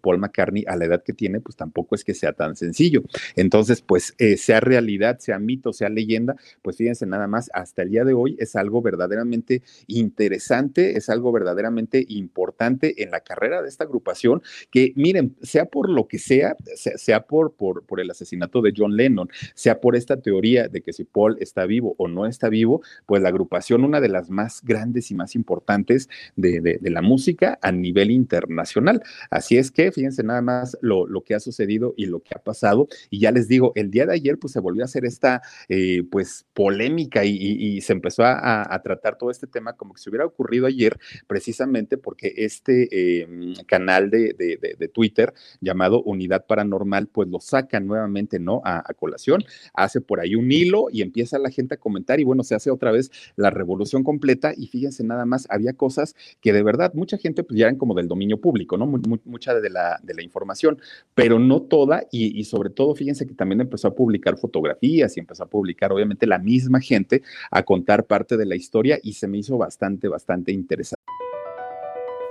Paul 0.00 0.16
McCartney 0.16 0.64
a 0.66 0.76
la 0.76 0.86
edad 0.86 1.02
que 1.02 1.09
tiene, 1.12 1.40
pues 1.40 1.56
tampoco 1.56 1.94
es 1.94 2.04
que 2.04 2.14
sea 2.14 2.32
tan 2.32 2.56
sencillo. 2.56 3.02
Entonces, 3.36 3.82
pues 3.82 4.14
eh, 4.18 4.36
sea 4.36 4.60
realidad, 4.60 5.18
sea 5.18 5.38
mito, 5.38 5.72
sea 5.72 5.88
leyenda, 5.88 6.36
pues 6.62 6.76
fíjense 6.76 7.06
nada 7.06 7.26
más, 7.26 7.50
hasta 7.52 7.82
el 7.82 7.90
día 7.90 8.04
de 8.04 8.12
hoy 8.12 8.36
es 8.38 8.56
algo 8.56 8.82
verdaderamente 8.82 9.62
interesante, 9.86 10.96
es 10.96 11.08
algo 11.08 11.32
verdaderamente 11.32 12.04
importante 12.08 13.02
en 13.02 13.10
la 13.10 13.20
carrera 13.20 13.62
de 13.62 13.68
esta 13.68 13.84
agrupación, 13.84 14.42
que 14.70 14.92
miren, 14.96 15.36
sea 15.42 15.66
por 15.66 15.88
lo 15.88 16.08
que 16.08 16.18
sea, 16.18 16.56
sea, 16.74 17.22
por, 17.22 17.54
por, 17.54 17.84
por 17.84 18.00
el 18.00 18.10
asesinato 18.10 18.62
de 18.62 18.72
John 18.76 18.96
Lennon, 18.96 19.28
sea 19.54 19.80
por 19.80 19.96
esta 19.96 20.20
teoría 20.20 20.68
de 20.68 20.82
que 20.82 20.92
si 20.92 21.04
Paul 21.04 21.36
está 21.40 21.66
vivo 21.66 21.94
o 21.98 22.08
no 22.08 22.26
está 22.26 22.48
vivo, 22.48 22.82
pues 23.06 23.22
la 23.22 23.28
agrupación, 23.28 23.84
una 23.84 24.00
de 24.00 24.08
las 24.08 24.30
más 24.30 24.62
grandes 24.62 25.10
y 25.10 25.14
más 25.14 25.34
importantes 25.34 26.08
de, 26.36 26.60
de, 26.60 26.78
de 26.80 26.90
la 26.90 27.02
música 27.02 27.58
a 27.62 27.72
nivel 27.72 28.10
internacional. 28.10 29.02
Así 29.30 29.56
es 29.56 29.70
que, 29.70 29.92
fíjense 29.92 30.22
nada 30.22 30.42
más 30.42 30.76
lo 30.80 30.99
lo, 31.06 31.22
que 31.22 31.34
ha 31.34 31.40
sucedido 31.40 31.94
y 31.96 32.06
lo 32.06 32.20
que 32.20 32.34
ha 32.34 32.42
pasado. 32.42 32.88
Y 33.10 33.20
ya 33.20 33.32
les 33.32 33.48
digo, 33.48 33.72
el 33.74 33.90
día 33.90 34.06
de 34.06 34.14
ayer 34.14 34.38
pues 34.38 34.52
se 34.52 34.60
volvió 34.60 34.82
a 34.82 34.86
hacer 34.86 35.04
esta 35.04 35.42
eh, 35.68 36.02
pues 36.10 36.46
polémica 36.54 37.24
y, 37.24 37.36
y, 37.36 37.76
y 37.76 37.80
se 37.80 37.92
empezó 37.92 38.24
a, 38.24 38.80
tratar 38.82 39.18
todo 39.18 39.30
este 39.30 39.46
tema 39.46 39.74
como 39.74 39.92
que 39.92 40.00
se 40.00 40.08
hubiera 40.08 40.24
ocurrido 40.24 40.66
ayer 40.66 40.98
precisamente 41.26 41.98
porque 41.98 42.32
este 42.36 42.88
eh, 42.90 43.54
canal 43.66 44.10
de, 44.10 44.34
de, 44.38 44.56
de, 44.56 44.74
de, 44.78 44.88
Twitter 44.88 45.34
llamado 45.60 46.02
Unidad 46.02 46.46
Paranormal 46.46 47.08
pues 47.08 47.28
lo 47.28 47.40
saca 47.40 47.78
nuevamente, 47.78 48.38
¿no? 48.38 48.62
A, 48.64 48.78
a 48.78 48.94
colación, 48.94 49.44
hace 49.74 50.00
por 50.00 50.20
ahí 50.20 50.34
un 50.34 50.50
hilo 50.50 50.86
y 50.90 51.02
empieza 51.02 51.38
la 51.38 51.50
gente 51.50 51.74
a 51.74 51.78
comentar 51.78 52.20
y 52.20 52.24
bueno, 52.24 52.42
se 52.42 52.54
hace 52.54 52.70
otra 52.70 52.90
vez 52.90 53.10
la 53.36 53.50
revolución 53.50 54.02
completa 54.02 54.52
y 54.56 54.66
fíjense 54.68 55.04
nada 55.04 55.26
más, 55.26 55.46
había 55.50 55.74
cosas 55.74 56.14
que 56.40 56.52
de 56.52 56.62
verdad 56.62 56.92
mucha 56.94 57.18
gente 57.18 57.42
pues 57.42 57.58
ya 57.58 57.66
eran 57.66 57.76
como 57.76 57.94
del 57.94 58.08
dominio 58.08 58.40
público, 58.40 58.76
¿no? 58.76 58.86
mucha 59.24 59.54
de 59.54 59.70
la, 59.70 60.00
de 60.02 60.14
la 60.14 60.22
información, 60.22 60.79
pero 61.14 61.38
no 61.38 61.62
toda, 61.62 62.04
y, 62.10 62.42
sobre 62.44 62.70
todo, 62.70 62.94
fíjense 62.94 63.26
que 63.26 63.34
también 63.34 63.60
empezó 63.60 63.88
a 63.88 63.94
publicar 63.94 64.36
fotografías 64.36 65.16
y 65.16 65.20
empezó 65.20 65.44
a 65.44 65.46
publicar, 65.46 65.92
obviamente, 65.92 66.26
la 66.26 66.38
misma 66.38 66.80
gente 66.80 67.22
a 67.50 67.62
contar 67.62 68.04
parte 68.04 68.36
de 68.36 68.46
la 68.46 68.56
historia 68.56 68.98
y 69.02 69.12
se 69.12 69.28
me 69.28 69.38
hizo 69.38 69.58
bastante, 69.58 70.08
bastante 70.08 70.52
interesante. 70.52 71.00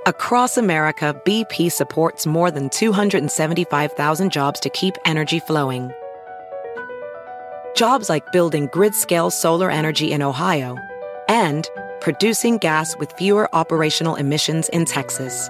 Across 0.06 0.58
America, 0.58 1.14
BP 1.24 1.70
supports 1.72 2.26
more 2.26 2.50
than 2.50 2.70
275,000 2.70 4.32
jobs 4.32 4.60
to 4.62 4.70
keep 4.70 4.96
energy 5.06 5.40
flowing. 5.40 5.92
Jobs 7.76 8.10
like 8.10 8.32
building 8.32 8.70
grid-scale 8.72 9.30
solar 9.30 9.70
energy 9.70 10.12
in 10.12 10.24
Ohio 10.24 10.78
and 11.28 11.70
producing 12.02 12.58
gas 12.58 12.98
with 12.98 13.12
fewer 13.18 13.54
operational 13.54 14.16
emissions 14.16 14.70
in 14.70 14.86
Texas. 14.86 15.50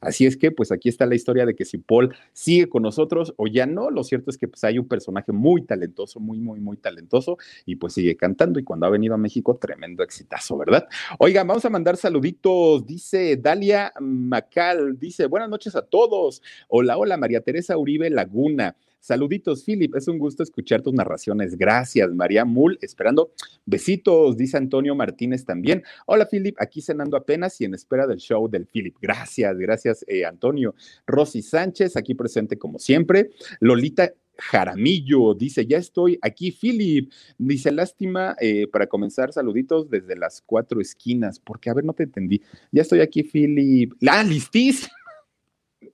Así 0.00 0.26
es 0.26 0.36
que, 0.36 0.50
pues 0.50 0.72
aquí 0.72 0.88
está 0.88 1.06
la 1.06 1.14
historia 1.14 1.46
de 1.46 1.54
que 1.54 1.64
si 1.64 1.78
Paul 1.78 2.14
sigue 2.32 2.68
con 2.68 2.82
nosotros 2.82 3.34
o 3.36 3.46
ya 3.46 3.66
no, 3.66 3.90
lo 3.90 4.02
cierto 4.04 4.30
es 4.30 4.38
que 4.38 4.48
pues 4.48 4.64
hay 4.64 4.78
un 4.78 4.88
personaje 4.88 5.32
muy 5.32 5.62
talentoso, 5.62 6.20
muy, 6.20 6.38
muy, 6.38 6.60
muy 6.60 6.76
talentoso 6.76 7.36
y 7.66 7.76
pues 7.76 7.94
sigue 7.94 8.16
cantando 8.16 8.58
y 8.58 8.64
cuando 8.64 8.86
ha 8.86 8.90
venido 8.90 9.14
a 9.14 9.18
México, 9.18 9.56
tremendo 9.56 10.02
exitazo, 10.02 10.56
¿verdad? 10.56 10.88
Oigan, 11.18 11.46
vamos 11.46 11.64
a 11.64 11.70
mandar 11.70 11.96
saluditos, 11.96 12.86
dice 12.86 13.36
Dalia 13.36 13.92
Macal, 14.00 14.98
dice, 14.98 15.26
buenas 15.26 15.50
noches 15.50 15.76
a 15.76 15.82
todos. 15.82 16.42
Hola, 16.68 16.96
hola, 16.96 17.16
María 17.16 17.40
Teresa 17.40 17.76
Uribe 17.76 18.10
Laguna. 18.10 18.76
Saluditos, 19.04 19.64
Philip. 19.64 19.94
Es 19.96 20.08
un 20.08 20.18
gusto 20.18 20.42
escuchar 20.42 20.80
tus 20.80 20.94
narraciones. 20.94 21.58
Gracias, 21.58 22.08
María 22.14 22.46
Mul. 22.46 22.78
Esperando 22.80 23.32
besitos, 23.66 24.38
dice 24.38 24.56
Antonio 24.56 24.94
Martínez 24.94 25.44
también. 25.44 25.82
Hola, 26.06 26.26
Philip. 26.26 26.56
Aquí 26.58 26.80
cenando 26.80 27.18
apenas 27.18 27.60
y 27.60 27.66
en 27.66 27.74
espera 27.74 28.06
del 28.06 28.16
show 28.16 28.48
del 28.48 28.66
Philip. 28.66 28.96
Gracias, 29.02 29.43
gracias, 29.52 30.04
eh, 30.08 30.24
Antonio. 30.24 30.74
Rosy 31.06 31.42
Sánchez, 31.42 31.96
aquí 31.96 32.14
presente 32.14 32.58
como 32.58 32.78
siempre. 32.78 33.30
Lolita 33.60 34.12
Jaramillo 34.38 35.34
dice, 35.34 35.66
ya 35.66 35.78
estoy 35.78 36.18
aquí, 36.22 36.50
Philip. 36.50 37.12
Dice, 37.38 37.70
lástima 37.70 38.36
eh, 38.40 38.66
para 38.66 38.86
comenzar, 38.86 39.32
saluditos 39.32 39.88
desde 39.90 40.16
las 40.16 40.42
cuatro 40.44 40.80
esquinas, 40.80 41.38
porque, 41.38 41.70
a 41.70 41.74
ver, 41.74 41.84
no 41.84 41.92
te 41.92 42.04
entendí. 42.04 42.42
Ya 42.72 42.82
estoy 42.82 43.00
aquí, 43.00 43.22
Philip. 43.22 43.92
¡Ah, 44.08 44.24
listísimo! 44.24 44.92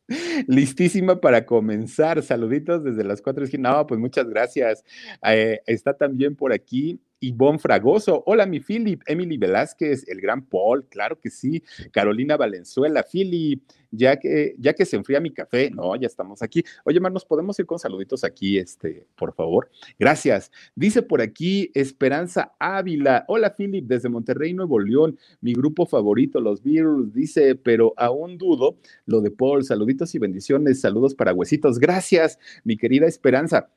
Listísima 0.49 1.21
para 1.21 1.47
comenzar. 1.47 2.23
Saluditos 2.23 2.83
desde 2.83 3.05
las 3.05 3.23
cuatro 3.23 3.45
esquinas. 3.45 3.73
No, 3.73 3.87
pues 3.87 4.01
muchas 4.01 4.29
gracias. 4.29 4.85
Eh, 5.23 5.61
está 5.67 5.95
también 5.95 6.35
por 6.35 6.53
aquí 6.53 7.01
Ivonne 7.21 7.59
Fragoso. 7.59 8.23
Hola, 8.27 8.47
mi 8.47 8.61
Philip. 8.61 9.03
Emily 9.07 9.37
Velázquez, 9.37 10.09
el 10.09 10.21
gran 10.21 10.43
Paul, 10.43 10.87
claro 10.89 11.21
que 11.21 11.31
sí. 11.31 11.63
Carolina 11.93 12.37
Valenzuela, 12.37 13.05
Philip, 13.05 13.63
ya 13.91 14.19
que, 14.19 14.55
ya 14.59 14.73
que 14.73 14.85
se 14.85 14.97
enfría 14.97 15.21
mi 15.21 15.31
café. 15.31 15.71
No, 15.71 15.95
ya 15.97 16.07
estamos 16.07 16.43
aquí. 16.43 16.65
Oye, 16.85 17.01
Mar, 17.01 17.13
¿nos 17.13 17.25
podemos 17.25 17.59
ir 17.59 17.67
con 17.67 17.79
saluditos 17.79 18.25
aquí, 18.25 18.59
este, 18.59 19.07
por 19.17 19.35
favor? 19.35 19.71
Gracias. 19.99 20.51
Dice 20.75 21.03
por 21.03 21.21
aquí 21.21 21.71
Esperanza 21.75 22.53
Ávila. 22.59 23.25
Hola, 23.29 23.55
Philip, 23.55 23.87
desde 23.87 24.09
Monterrey, 24.09 24.55
Nuevo 24.55 24.79
León. 24.79 25.19
Mi 25.41 25.53
grupo 25.53 25.87
favorito, 25.87 26.41
los 26.41 26.63
Beatles, 26.63 27.13
dice, 27.13 27.55
pero 27.55 27.93
aún 27.97 28.39
dudo 28.39 28.79
lo 29.07 29.21
de 29.21 29.31
Paul. 29.31 29.65
Saluditos 29.65 30.15
y 30.15 30.19
bendiciones. 30.19 30.81
Saludos 30.81 31.15
para 31.15 31.35
huesitos. 31.35 31.79
Gracias, 31.79 32.39
mi 32.65 32.77
querida 32.77 33.07
Esperanza. 33.07 33.69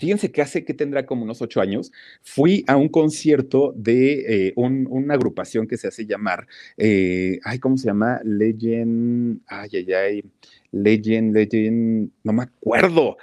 Fíjense 0.00 0.32
que 0.32 0.40
hace 0.40 0.64
que 0.64 0.74
tendrá 0.74 1.04
como 1.04 1.24
unos 1.24 1.42
ocho 1.42 1.60
años, 1.60 1.92
fui 2.22 2.64
a 2.66 2.76
un 2.76 2.88
concierto 2.88 3.72
de 3.76 4.46
eh, 4.48 4.52
una 4.56 5.14
agrupación 5.14 5.66
que 5.66 5.76
se 5.76 5.88
hace 5.88 6.06
llamar, 6.06 6.46
eh, 6.78 7.38
ay, 7.44 7.58
¿cómo 7.58 7.76
se 7.76 7.86
llama? 7.86 8.20
Legend, 8.24 9.40
ay, 9.46 9.68
ay, 9.74 9.92
ay, 9.92 10.24
Legend, 10.72 11.34
Legend, 11.34 12.10
no 12.24 12.32
me 12.32 12.44
acuerdo 12.44 13.18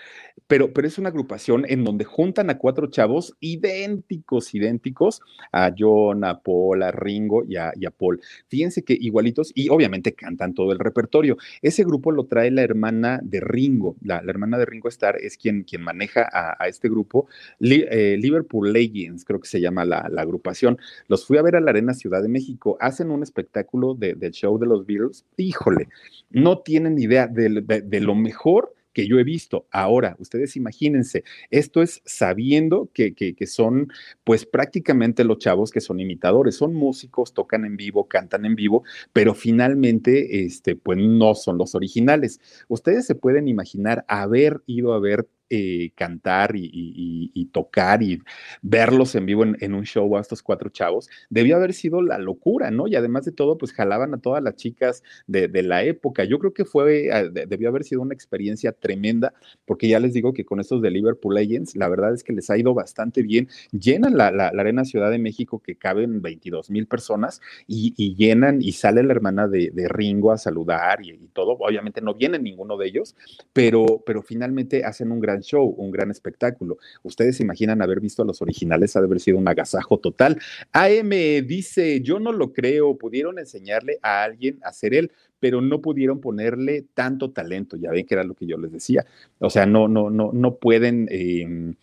pero, 0.48 0.74
pero 0.74 0.88
es 0.88 0.98
una 0.98 1.10
agrupación 1.10 1.66
en 1.68 1.84
donde 1.84 2.06
juntan 2.06 2.50
a 2.50 2.58
cuatro 2.58 2.88
chavos 2.88 3.36
idénticos, 3.40 4.56
idénticos 4.56 5.22
a 5.52 5.74
John, 5.78 6.24
a 6.24 6.40
Paul, 6.40 6.84
a 6.84 6.92
Ringo 6.92 7.44
y 7.48 7.58
a, 7.58 7.74
Paul. 7.98 8.22
Fíjense 8.48 8.84
que 8.84 8.98
igualitos 9.00 9.52
y 9.54 9.70
obviamente 9.70 10.14
cantan 10.14 10.54
todo 10.54 10.72
el 10.72 10.80
repertorio. 10.80 11.38
Ese 11.62 11.84
grupo 11.84 12.12
lo 12.12 12.26
trae 12.26 12.52
la 12.52 12.62
hermana 12.62 13.20
de 13.24 13.42
Ringo, 13.42 13.96
la, 14.02 14.18
hermana 14.28 14.58
de 14.58 14.66
Ringo 14.66 14.90
Starr 14.90 15.18
es 15.22 15.38
quien, 15.38 15.64
quien 15.64 15.82
maneja 15.82 16.28
a, 16.32 16.68
este 16.68 16.90
grupo, 16.90 17.28
eh, 17.60 18.18
Liverpool 18.20 18.72
Legends, 18.72 19.26
creo 19.26 19.40
que 19.40 19.48
se 19.48 19.62
llama 19.62 19.86
la, 19.86 20.00
agrupación. 20.18 20.78
Los 21.08 21.26
fui 21.26 21.38
a 21.38 21.42
ver 21.42 21.56
a 21.56 21.62
la 21.62 21.72
Arena 21.72 21.94
Ciudad 21.94 22.22
de 22.22 22.30
México, 22.30 22.78
hacen 22.80 23.12
un 23.12 23.24
espectáculo 23.24 23.94
del 23.96 24.32
show 24.32 24.58
de 24.58 24.66
los 24.66 24.86
Beatles, 24.86 25.26
híjole, 25.38 25.90
no 26.30 26.60
tienen 26.60 26.98
idea 26.98 27.28
de 27.28 28.00
lo 28.00 28.16
mejor 28.16 28.74
que 28.98 29.08
yo 29.08 29.20
he 29.20 29.24
visto. 29.24 29.68
Ahora, 29.70 30.16
ustedes 30.18 30.56
imagínense, 30.56 31.24
esto 31.52 31.84
es 31.84 32.02
sabiendo 32.04 32.90
que, 32.96 33.14
que, 33.14 33.46
son 33.46 33.90
pues 34.24 34.48
prácticamente 34.48 35.24
los 35.24 35.38
chavos 35.38 35.70
que 35.70 35.82
son 35.82 36.00
imitadores, 36.00 36.56
son 36.56 36.74
músicos, 36.74 37.36
tocan 37.36 37.64
en 37.64 37.78
vivo, 37.78 38.08
cantan 38.08 38.44
en 38.46 38.56
vivo, 38.56 38.84
pero 39.14 39.36
finalmente 39.36 40.44
este, 40.44 40.76
pues 40.76 40.98
no 40.98 41.36
son 41.36 41.60
los 41.60 41.76
originales. 41.76 42.42
Ustedes 42.70 43.06
se 43.06 43.14
pueden 43.14 43.48
imaginar 43.48 44.04
haber 44.08 44.64
ido 44.66 44.94
a 44.94 45.00
ver 45.00 45.28
eh, 45.50 45.92
cantar 45.96 46.52
y, 46.56 47.50
tocar 47.54 48.04
y 48.04 48.22
verlos 48.62 49.16
en 49.16 49.26
vivo 49.26 49.46
en, 49.46 49.74
un 49.74 49.86
show 49.86 50.18
a 50.18 50.22
estos 50.22 50.44
cuatro 50.44 50.70
chavos, 50.70 51.10
debió 51.30 51.56
haber 51.56 51.74
sido 51.74 52.02
la 52.02 52.18
locura, 52.18 52.70
¿no? 52.70 52.88
Y 52.88 52.96
además 52.96 53.24
de 53.24 53.32
todo, 53.32 53.58
pues 53.58 53.72
jalaban 53.72 54.14
a 54.14 54.18
todas 54.18 54.44
las 54.44 54.58
chicas 54.58 55.04
de, 55.26 55.48
la 55.64 55.84
época. 55.84 56.26
Yo 56.26 56.38
creo 56.40 56.54
que 56.54 56.66
fue, 56.66 57.10
ah, 57.14 57.24
debió 57.24 57.70
haber 57.70 57.86
sido 57.86 58.02
una 58.02 58.14
experiencia 58.14 58.74
tremenda, 58.74 59.34
porque 59.66 59.88
ya 59.88 60.02
les 60.02 60.14
digo 60.14 60.34
que 60.34 60.44
con 60.44 60.60
estos 60.60 60.82
de 60.82 60.92
Liverpool 60.92 61.36
Legends, 61.36 61.78
la 61.78 61.88
verdad 61.88 62.14
es 62.14 62.26
que 62.26 62.34
les 62.34 62.50
ha 62.50 62.58
ido 62.58 62.74
bastante 62.74 63.22
bien. 63.22 63.48
Llenan 63.72 64.18
la, 64.18 64.28
Arena 64.28 64.84
Ciudad 64.84 65.10
de 65.10 65.20
México, 65.20 65.60
que 65.60 65.78
caben 65.78 66.22
22 66.22 66.70
mil 66.72 66.88
personas, 66.88 67.42
y, 67.68 68.16
llenan 68.16 68.62
y 68.62 68.74
sale 68.74 69.02
la 69.04 69.14
hermana 69.14 69.48
de, 69.48 69.72
Ringo 69.88 70.34
a 70.34 70.38
saludar 70.38 71.06
y, 71.06 71.30
todo. 71.34 71.58
Obviamente 71.60 72.02
no 72.02 72.16
viene 72.16 72.38
ninguno 72.38 72.76
de 72.76 72.88
ellos, 72.88 73.16
pero, 73.54 74.04
pero 74.06 74.22
finalmente 74.22 74.84
hacen 74.84 75.12
un 75.12 75.22
gran 75.22 75.37
show, 75.42 75.66
un 75.66 75.92
gran 75.92 76.12
espectáculo. 76.12 76.78
Ustedes 77.04 77.38
se 77.38 77.44
imaginan 77.44 77.82
haber 77.82 78.00
visto 78.00 78.22
a 78.22 78.26
los 78.26 78.42
originales, 78.42 78.96
ha 78.96 79.02
de 79.02 79.06
haber 79.06 79.20
sido 79.20 79.38
un 79.38 79.48
agasajo 79.48 80.00
total. 80.00 80.40
AM 80.72 81.10
dice, 81.46 82.02
yo 82.02 82.20
no 82.20 82.32
lo 82.32 82.54
creo, 82.54 82.98
pudieron 82.98 83.40
enseñarle 83.40 84.00
a 84.02 84.24
alguien 84.24 84.60
a 84.64 84.74
ser 84.74 84.94
él, 84.94 85.12
pero 85.40 85.62
no 85.62 85.82
pudieron 85.82 86.20
ponerle 86.20 86.86
tanto 86.94 87.32
talento. 87.32 87.78
Ya 87.78 87.92
ven 87.92 88.06
que 88.06 88.16
era 88.16 88.24
lo 88.24 88.34
que 88.34 88.48
yo 88.48 88.58
les 88.58 88.72
decía. 88.72 89.06
O 89.40 89.50
sea, 89.50 89.66
no, 89.66 89.88
no, 89.88 90.10
no, 90.10 90.32
no 90.34 90.56
pueden 90.56 91.08
em, 91.12 91.76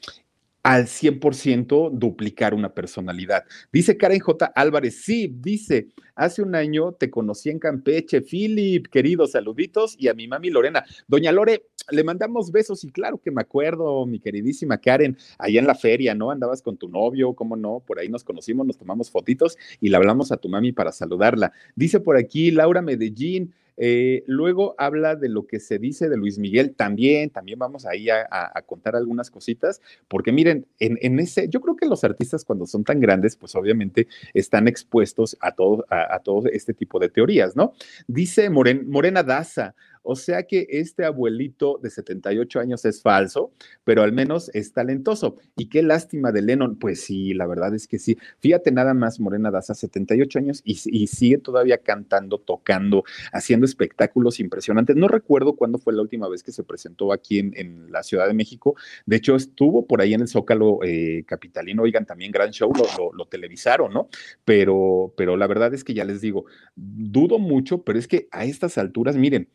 al 0.64 0.86
100% 0.86 1.90
duplicar 1.92 2.54
una 2.54 2.72
personalidad. 2.72 3.44
Dice 3.70 3.98
Karen 3.98 4.18
J. 4.18 4.46
Álvarez, 4.46 5.02
sí, 5.04 5.30
dice, 5.30 5.88
hace 6.14 6.40
un 6.42 6.54
año 6.54 6.92
te 6.92 7.10
conocí 7.10 7.50
en 7.50 7.58
Campeche, 7.58 8.22
Philip, 8.22 8.86
queridos 8.88 9.32
saluditos, 9.32 9.94
y 9.98 10.08
a 10.08 10.14
mi 10.14 10.26
mami 10.26 10.48
Lorena. 10.48 10.82
Doña 11.06 11.32
Lore, 11.32 11.66
le 11.90 12.04
mandamos 12.04 12.50
besos 12.50 12.84
y 12.84 12.90
claro 12.90 13.18
que 13.18 13.30
me 13.30 13.42
acuerdo, 13.42 14.06
mi 14.06 14.20
queridísima 14.20 14.78
Karen, 14.78 15.16
allá 15.38 15.60
en 15.60 15.66
la 15.66 15.74
feria, 15.74 16.14
¿no? 16.14 16.30
Andabas 16.30 16.62
con 16.62 16.76
tu 16.76 16.88
novio, 16.88 17.34
¿cómo 17.34 17.56
no? 17.56 17.80
Por 17.86 17.98
ahí 17.98 18.08
nos 18.08 18.24
conocimos, 18.24 18.66
nos 18.66 18.78
tomamos 18.78 19.10
fotitos 19.10 19.58
y 19.80 19.88
le 19.88 19.96
hablamos 19.96 20.32
a 20.32 20.36
tu 20.36 20.48
mami 20.48 20.72
para 20.72 20.92
saludarla. 20.92 21.52
Dice 21.74 22.00
por 22.00 22.16
aquí 22.16 22.50
Laura 22.50 22.82
Medellín, 22.82 23.54
eh, 23.76 24.22
luego 24.26 24.74
habla 24.78 25.16
de 25.16 25.28
lo 25.28 25.46
que 25.46 25.58
se 25.58 25.78
dice 25.78 26.08
de 26.08 26.16
Luis 26.16 26.38
Miguel 26.38 26.74
también, 26.74 27.30
también 27.30 27.58
vamos 27.58 27.86
ahí 27.86 28.08
a, 28.08 28.24
contar 28.66 28.96
algunas 28.96 29.30
cositas, 29.30 29.80
porque 30.08 30.32
miren, 30.32 30.66
en, 30.78 31.18
ese, 31.18 31.48
yo 31.48 31.60
creo 31.60 31.76
que 31.76 31.86
los 31.86 32.04
artistas 32.04 32.44
cuando 32.44 32.66
son 32.66 32.84
tan 32.84 33.00
grandes, 33.00 33.36
pues 33.36 33.54
obviamente 33.54 34.06
están 34.32 34.68
expuestos 34.68 35.36
a 35.40 35.52
todo, 35.52 35.84
a, 35.90 36.18
todo 36.20 36.48
este 36.48 36.72
tipo 36.72 36.98
de 36.98 37.08
teorías, 37.08 37.56
¿no? 37.56 37.72
Dice 38.06 38.48
Morena 38.48 39.22
Daza, 39.22 39.74
o 40.04 40.16
sea 40.16 40.44
que 40.44 40.66
este 40.68 41.04
abuelito 41.04 41.80
de 41.82 41.88
78 41.88 42.60
años 42.60 42.84
es 42.84 43.00
falso, 43.00 43.52
pero 43.84 44.02
al 44.02 44.12
menos 44.12 44.50
es 44.52 44.72
talentoso. 44.72 45.36
Y 45.56 45.70
qué 45.70 45.82
lástima 45.82 46.30
de 46.30 46.42
Lennon. 46.42 46.76
Pues 46.76 47.00
sí, 47.00 47.32
la 47.32 47.46
verdad 47.46 47.74
es 47.74 47.88
que 47.88 47.98
sí. 47.98 48.18
Fíjate 48.38 48.70
nada 48.70 48.92
más, 48.92 49.18
Morena 49.18 49.50
Daza, 49.50 49.74
78 49.74 50.38
años 50.38 50.60
y, 50.64 50.74
sigue 51.06 51.38
todavía 51.38 51.78
cantando, 51.78 52.38
tocando, 52.38 53.04
haciendo 53.32 53.64
espectáculos 53.64 54.40
impresionantes. 54.40 54.94
No 54.94 55.08
recuerdo 55.08 55.56
cuándo 55.56 55.78
fue 55.78 55.94
la 55.94 56.02
última 56.02 56.28
vez 56.28 56.42
que 56.42 56.52
se 56.52 56.64
presentó 56.64 57.12
aquí 57.12 57.38
en, 57.38 57.90
la 57.90 58.02
Ciudad 58.02 58.26
de 58.26 58.34
México. 58.34 58.76
De 59.06 59.16
hecho, 59.16 59.36
estuvo 59.36 59.86
por 59.86 60.02
ahí 60.02 60.12
en 60.12 60.20
el 60.20 60.28
Zócalo 60.28 60.80
eh, 60.82 61.24
Capitalino. 61.26 61.82
Oigan, 61.82 62.04
también 62.04 62.30
gran 62.30 62.50
show, 62.50 62.70
lo, 62.74 63.12
lo, 63.12 63.26
televisaron, 63.26 63.92
¿no? 63.92 64.08
Pero, 64.44 65.14
pero 65.16 65.36
la 65.36 65.46
verdad 65.46 65.72
es 65.72 65.82
que 65.82 65.94
ya 65.94 66.04
les 66.04 66.20
digo, 66.20 66.44
dudo 66.76 67.38
mucho, 67.38 67.82
pero 67.82 67.98
es 67.98 68.06
que 68.06 68.28
a 68.30 68.44
estas 68.44 68.76
alturas, 68.76 69.16
miren, 69.16 69.48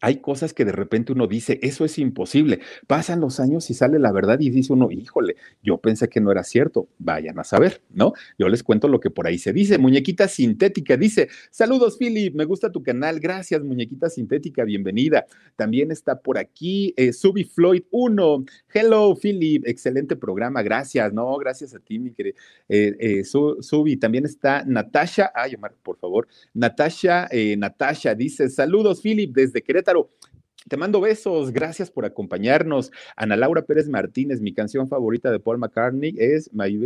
hay 0.00 0.16
cosas 0.16 0.54
que 0.54 0.64
de 0.64 0.72
repente 0.72 1.12
uno 1.12 1.26
dice, 1.26 1.58
eso 1.62 1.84
es 1.84 1.98
imposible. 1.98 2.60
Pasan 2.86 3.20
los 3.20 3.38
años 3.38 3.68
y 3.70 3.74
sale 3.74 3.98
la 3.98 4.12
verdad 4.12 4.40
y 4.40 4.48
dice 4.48 4.72
uno, 4.72 4.90
híjole, 4.90 5.36
yo 5.62 5.78
pensé 5.78 6.08
que 6.08 6.20
no 6.20 6.32
era 6.32 6.42
cierto. 6.42 6.88
Vayan 6.98 7.38
a 7.38 7.44
saber, 7.44 7.82
¿no? 7.90 8.14
Yo 8.38 8.48
les 8.48 8.62
cuento 8.62 8.88
lo 8.88 8.98
que 8.98 9.10
por 9.10 9.26
ahí 9.26 9.38
se 9.38 9.52
dice. 9.52 9.78
Muñequita 9.78 10.26
sintética 10.26 10.96
dice, 10.96 11.28
saludos 11.50 11.98
Philip, 11.98 12.34
me 12.34 12.46
gusta 12.46 12.72
tu 12.72 12.82
canal. 12.82 13.20
Gracias, 13.20 13.62
muñequita 13.62 14.08
sintética, 14.08 14.64
bienvenida. 14.64 15.26
También 15.56 15.90
está 15.90 16.18
por 16.18 16.38
aquí 16.38 16.94
eh, 16.96 17.12
Subi 17.12 17.44
Floyd 17.44 17.82
1. 17.90 18.44
Hello 18.72 19.14
Philip, 19.14 19.66
excelente 19.66 20.16
programa, 20.16 20.62
gracias. 20.62 21.12
No, 21.12 21.36
gracias 21.36 21.74
a 21.74 21.78
ti, 21.78 21.98
mi 21.98 22.12
querida 22.12 22.36
eh, 22.68 22.96
eh, 22.98 23.24
Subi. 23.24 23.98
También 23.98 24.24
está 24.24 24.64
Natasha, 24.64 25.30
ay, 25.34 25.56
Omar, 25.56 25.74
por 25.82 25.98
favor. 25.98 26.26
Natasha, 26.54 27.28
Natasha 27.58 28.14
dice, 28.14 28.48
saludos 28.48 29.02
Philip 29.02 29.34
desde 29.34 29.62
Querétaro 29.62 29.89
te 30.68 30.76
mando 30.76 31.00
besos, 31.00 31.52
gracias 31.52 31.90
por 31.90 32.04
acompañarnos. 32.04 32.90
Ana 33.16 33.36
Laura 33.36 33.62
Pérez 33.62 33.88
Martínez, 33.88 34.40
mi 34.40 34.52
canción 34.52 34.88
favorita 34.88 35.30
de 35.30 35.40
Paul 35.40 35.58
McCartney 35.58 36.14
es 36.18 36.52
My 36.52 36.76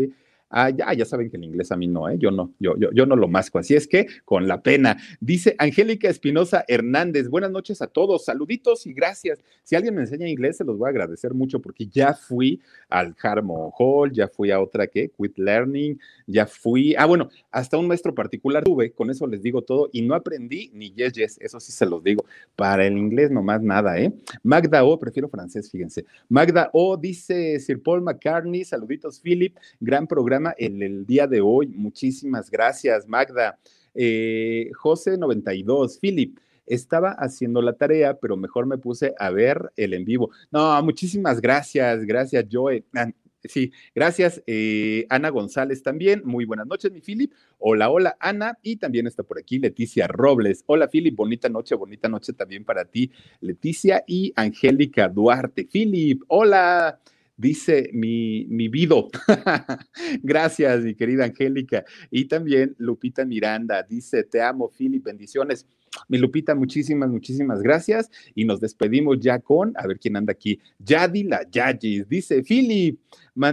Ah, 0.51 0.71
ya, 0.71 1.05
saben 1.05 1.31
que 1.31 1.37
el 1.37 1.45
inglés 1.45 1.73
a 1.73 1.77
mí 1.77 1.89
no, 1.89 2.09
¿eh? 2.09 2.17
yo 2.17 2.31
no, 2.31 2.55
yo, 2.61 2.77
yo, 2.77 2.91
yo 2.93 3.07
no 3.07 3.17
lo 3.17 3.27
masco. 3.27 3.59
Así 3.59 3.75
es 3.75 3.89
que, 3.89 4.07
con 4.25 4.47
la 4.47 4.63
pena. 4.63 4.97
Dice 5.21 5.57
Angélica 5.59 6.09
Espinosa 6.09 6.65
Hernández, 6.69 7.29
buenas 7.29 7.51
noches 7.51 7.83
a 7.83 7.89
todos, 7.89 8.27
saluditos 8.27 8.87
y 8.87 8.93
gracias. 8.93 9.41
Si 9.65 9.75
alguien 9.75 9.97
me 9.97 10.03
enseña 10.03 10.29
inglés, 10.29 10.59
se 10.59 10.65
los 10.65 10.79
voy 10.79 10.87
a 10.87 10.91
agradecer 10.91 11.35
mucho 11.35 11.61
porque 11.61 11.89
ya 11.89 12.15
fui 12.15 12.61
al 12.89 13.17
Harmon 13.21 13.71
Hall, 13.77 14.13
ya 14.13 14.29
fui 14.29 14.51
a 14.53 14.61
otra 14.61 14.87
que, 14.87 15.11
Quit 15.11 15.39
Learning, 15.39 15.99
ya 16.27 16.47
fui, 16.47 16.95
ah, 16.97 17.07
bueno, 17.07 17.31
hasta 17.51 17.77
un 17.77 17.89
maestro 17.89 18.15
particular 18.15 18.63
tuve, 18.63 18.93
con 18.93 19.11
eso 19.11 19.27
les 19.27 19.43
digo 19.43 19.63
todo, 19.63 19.89
y 19.93 20.03
no 20.03 20.15
aprendí 20.15 20.71
ni 20.73 20.93
yes, 20.93 21.15
yes, 21.15 21.39
eso 21.41 21.59
sí 21.59 21.73
se 21.73 21.87
los 21.87 22.05
digo. 22.05 22.27
Para 22.55 22.87
el 22.87 22.97
inglés 22.97 23.31
nomás 23.31 23.61
nada, 23.63 23.99
¿eh? 23.99 24.13
Magda 24.43 24.85
O, 24.85 24.99
prefiero 24.99 25.29
francés, 25.29 25.71
fíjense. 25.71 26.05
Magda 26.29 26.71
O 26.73 26.97
dice 26.97 27.59
Sir 27.59 27.83
Paul 27.83 28.03
McCartney, 28.03 28.65
saluditos, 28.65 29.19
Philip, 29.19 29.57
gran 29.81 30.07
programa 30.07 30.34
en 30.59 30.83
el, 30.83 31.07
día 31.07 31.27
de 31.27 31.41
hoy. 31.41 31.69
Muchísimas 31.69 32.51
gracias, 32.51 33.07
Magda. 33.09 33.59
Eh, 33.95 34.71
José 34.75 35.19
92, 35.19 35.99
Philip. 35.99 36.39
Estaba 36.67 37.11
haciendo 37.11 37.61
la 37.61 37.75
tarea, 37.75 38.19
pero 38.19 38.37
mejor 38.37 38.67
me 38.67 38.79
puse 38.79 39.15
a 39.19 39.31
ver 39.31 39.71
el 39.77 39.93
en 39.93 40.05
vivo. 40.05 40.31
No, 40.51 40.83
muchísimas 40.83 41.41
gracias, 41.41 42.05
gracias, 42.05 42.47
Joe. 42.51 42.85
Ah, 42.95 43.11
Sí, 43.45 43.73
gracias. 43.95 44.43
Eh, 44.47 45.07
Ana 45.11 45.29
González 45.29 45.83
también. 45.83 46.23
Muy 46.25 46.47
buenas 46.47 46.67
noches, 46.67 46.91
mi 46.91 47.01
Philip. 47.01 47.33
Hola, 47.59 47.91
hola, 47.91 48.17
Ana. 48.19 48.59
Y 48.63 48.77
también 48.77 49.07
está 49.07 49.23
por 49.23 49.39
aquí 49.39 49.59
Leticia 49.59 50.07
Robles. 50.07 50.65
Hola, 50.67 50.89
Philip. 50.89 51.15
Bonita 51.15 51.49
noche, 51.49 51.75
bonita 51.75 52.09
noche 52.09 52.33
también 52.33 52.65
para 52.65 52.87
ti, 52.87 53.11
Leticia. 53.41 54.03
Y 54.07 54.33
Angélica 54.37 55.09
Duarte. 55.09 55.69
Philip, 55.71 56.23
hola 56.29 57.01
dice 57.37 57.91
mi, 57.93 58.47
mi 58.47 58.69
Vido. 58.69 59.09
Gracias, 60.23 60.83
mi 60.83 60.95
querida 60.95 61.25
Angélica. 61.25 61.85
Y 62.11 62.27
también 62.27 62.75
Lupita 62.79 63.25
Miranda 63.25 63.83
dice, 63.83 64.25
te 64.25 64.41
amo, 64.43 64.71
Philip, 64.71 65.05
bendiciones. 65.05 65.67
Mi 66.09 66.19
Lupita, 66.19 66.55
muchísimas, 66.55 67.09
muchísimas 67.09 67.63
gracias. 67.63 68.11
Y 68.35 68.45
nos 68.45 68.61
despedimos 68.61 69.21
ya 69.21 69.39
con, 69.39 69.73
a 69.77 69.87
ver 69.87 69.99
quién 69.99 70.17
anda 70.17 70.33
aquí, 70.33 70.59
Yadila 70.79 71.49
Yagis. 71.51 72.09
Dice, 72.09 72.43
Philip, 72.43 72.99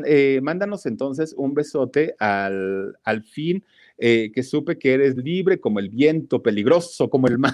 eh, 0.05 0.39
mándanos 0.41 0.85
entonces 0.85 1.35
un 1.37 1.53
besote 1.53 2.15
al, 2.19 2.97
al 3.03 3.23
fin, 3.23 3.63
eh, 3.97 4.31
que 4.33 4.43
supe 4.43 4.79
que 4.79 4.93
eres 4.93 5.15
libre 5.17 5.59
como 5.59 5.79
el 5.79 5.89
viento, 5.89 6.41
peligroso 6.41 7.09
como 7.09 7.27
el 7.27 7.37
mar. 7.37 7.53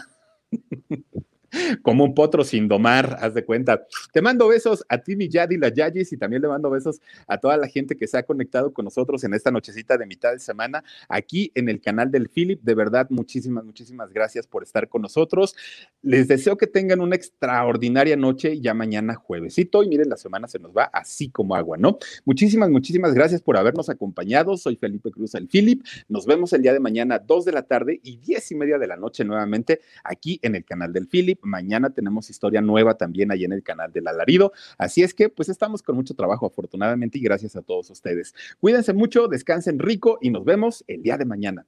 como 1.82 2.04
un 2.04 2.14
potro 2.14 2.44
sin 2.44 2.68
domar, 2.68 3.18
haz 3.22 3.34
de 3.34 3.46
cuenta. 3.46 3.86
Te 4.12 4.22
mando 4.22 4.48
besos 4.48 4.86
a 4.90 4.98
ti, 4.98 5.16
mi 5.16 5.30
Yadi, 5.30 5.58
la 5.58 5.70
Yayis, 5.70 6.12
y 6.14 6.18
también 6.18 6.42
le 6.42 6.48
mando 6.48 6.70
besos 6.70 7.02
a 7.28 7.38
toda 7.38 7.58
la 7.58 7.68
gente 7.68 7.96
que 7.96 8.08
se 8.08 8.18
ha 8.18 8.24
conectado 8.24 8.74
con 8.74 8.86
nosotros 8.86 9.24
en 9.24 9.34
esta 9.34 9.52
nochecita 9.52 9.98
de 9.98 10.06
mitad 10.06 10.32
de 10.34 10.40
semana 10.40 10.84
aquí 11.10 11.52
en 11.56 11.70
el 11.70 11.82
canal 11.82 12.12
del 12.12 12.30
Philip. 12.30 12.62
De 12.62 12.76
verdad, 12.76 13.08
muchísimas, 13.10 13.64
muchísimas 13.64 14.12
gracias 14.12 14.48
por 14.48 14.64
estar 14.64 14.90
con 14.90 15.02
nosotros. 15.02 15.56
Les 16.02 16.28
deseo 16.28 16.58
que 16.58 16.68
tengan 16.68 17.02
una 17.02 17.16
extraordinaria 17.16 18.16
noche 18.16 18.60
ya 18.60 18.74
mañana 18.74 19.16
juevesito. 19.16 19.84
Y 19.84 19.90
miren, 19.90 20.10
la 20.10 20.18
semana 20.18 20.48
se 20.48 20.60
nos 20.60 20.76
va 20.76 20.84
así 20.86 21.30
como 21.30 21.56
agua, 21.56 21.78
¿no? 21.78 21.98
Muchísimas, 22.26 22.70
muchísimas 22.70 23.14
gracias 23.14 23.42
por 23.42 23.58
habernos 23.58 23.90
acompañado. 23.90 24.58
Soy 24.58 24.76
Felipe 24.76 25.12
Cruz, 25.12 25.36
el 25.36 25.48
Philip. 25.48 25.84
Nos 26.08 26.26
vemos 26.26 26.54
el 26.54 26.62
día 26.62 26.74
de 26.74 26.80
mañana, 26.80 27.20
dos 27.20 27.46
de 27.46 27.52
la 27.52 27.64
tarde 27.64 28.00
y 28.04 28.18
diez 28.18 28.52
y 28.52 28.56
media 28.56 28.78
de 28.78 28.88
la 28.88 28.98
noche 28.98 29.24
nuevamente 29.24 29.82
aquí 30.04 30.40
en 30.42 30.56
el 30.56 30.66
canal 30.66 30.94
del 30.94 31.08
Philip 31.08 31.37
Mañana 31.42 31.90
tenemos 31.90 32.30
historia 32.30 32.62
nueva 32.62 32.96
también 32.96 33.32
ahí 33.32 33.44
en 33.46 33.54
el 33.54 33.64
canal 33.64 33.92
del 33.92 34.08
Alarido. 34.08 34.52
Así 34.78 35.04
es 35.04 35.14
que, 35.14 35.30
pues 35.30 35.50
estamos 35.50 35.82
con 35.82 35.96
mucho 35.96 36.14
trabajo, 36.14 36.46
afortunadamente, 36.46 37.18
y 37.18 37.22
gracias 37.22 37.56
a 37.56 37.62
todos 37.62 37.90
ustedes. 37.90 38.34
Cuídense 38.60 38.94
mucho, 38.94 39.28
descansen 39.28 39.80
rico 39.80 40.18
y 40.22 40.30
nos 40.30 40.46
vemos 40.46 40.84
el 40.88 41.04
día 41.04 41.18
de 41.18 41.26
mañana. 41.26 41.66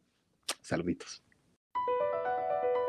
Saluditos. 0.62 1.22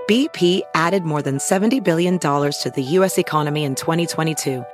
BP 0.08 0.62
added 0.74 1.04
more 1.04 1.22
than 1.22 1.38
$70 1.38 1.84
billion 1.84 2.18
to 2.18 2.72
the 2.74 2.82
U.S. 2.98 3.16
economy 3.16 3.62
in 3.62 3.76
2022. 3.76 4.64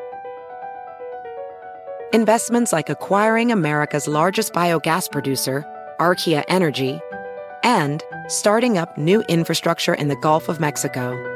Investments 2.15 2.73
like 2.73 2.89
acquiring 2.89 3.53
America's 3.53 4.09
largest 4.09 4.55
biogas 4.55 5.11
producer, 5.13 5.63
Archaea 6.01 6.43
Energy, 6.49 7.01
and 7.63 8.03
starting 8.29 8.79
up 8.79 8.97
new 8.97 9.23
infrastructure 9.29 9.93
in 9.93 10.09
the 10.09 10.17
Gulf 10.17 10.49
of 10.49 10.59
Mexico. 10.59 11.36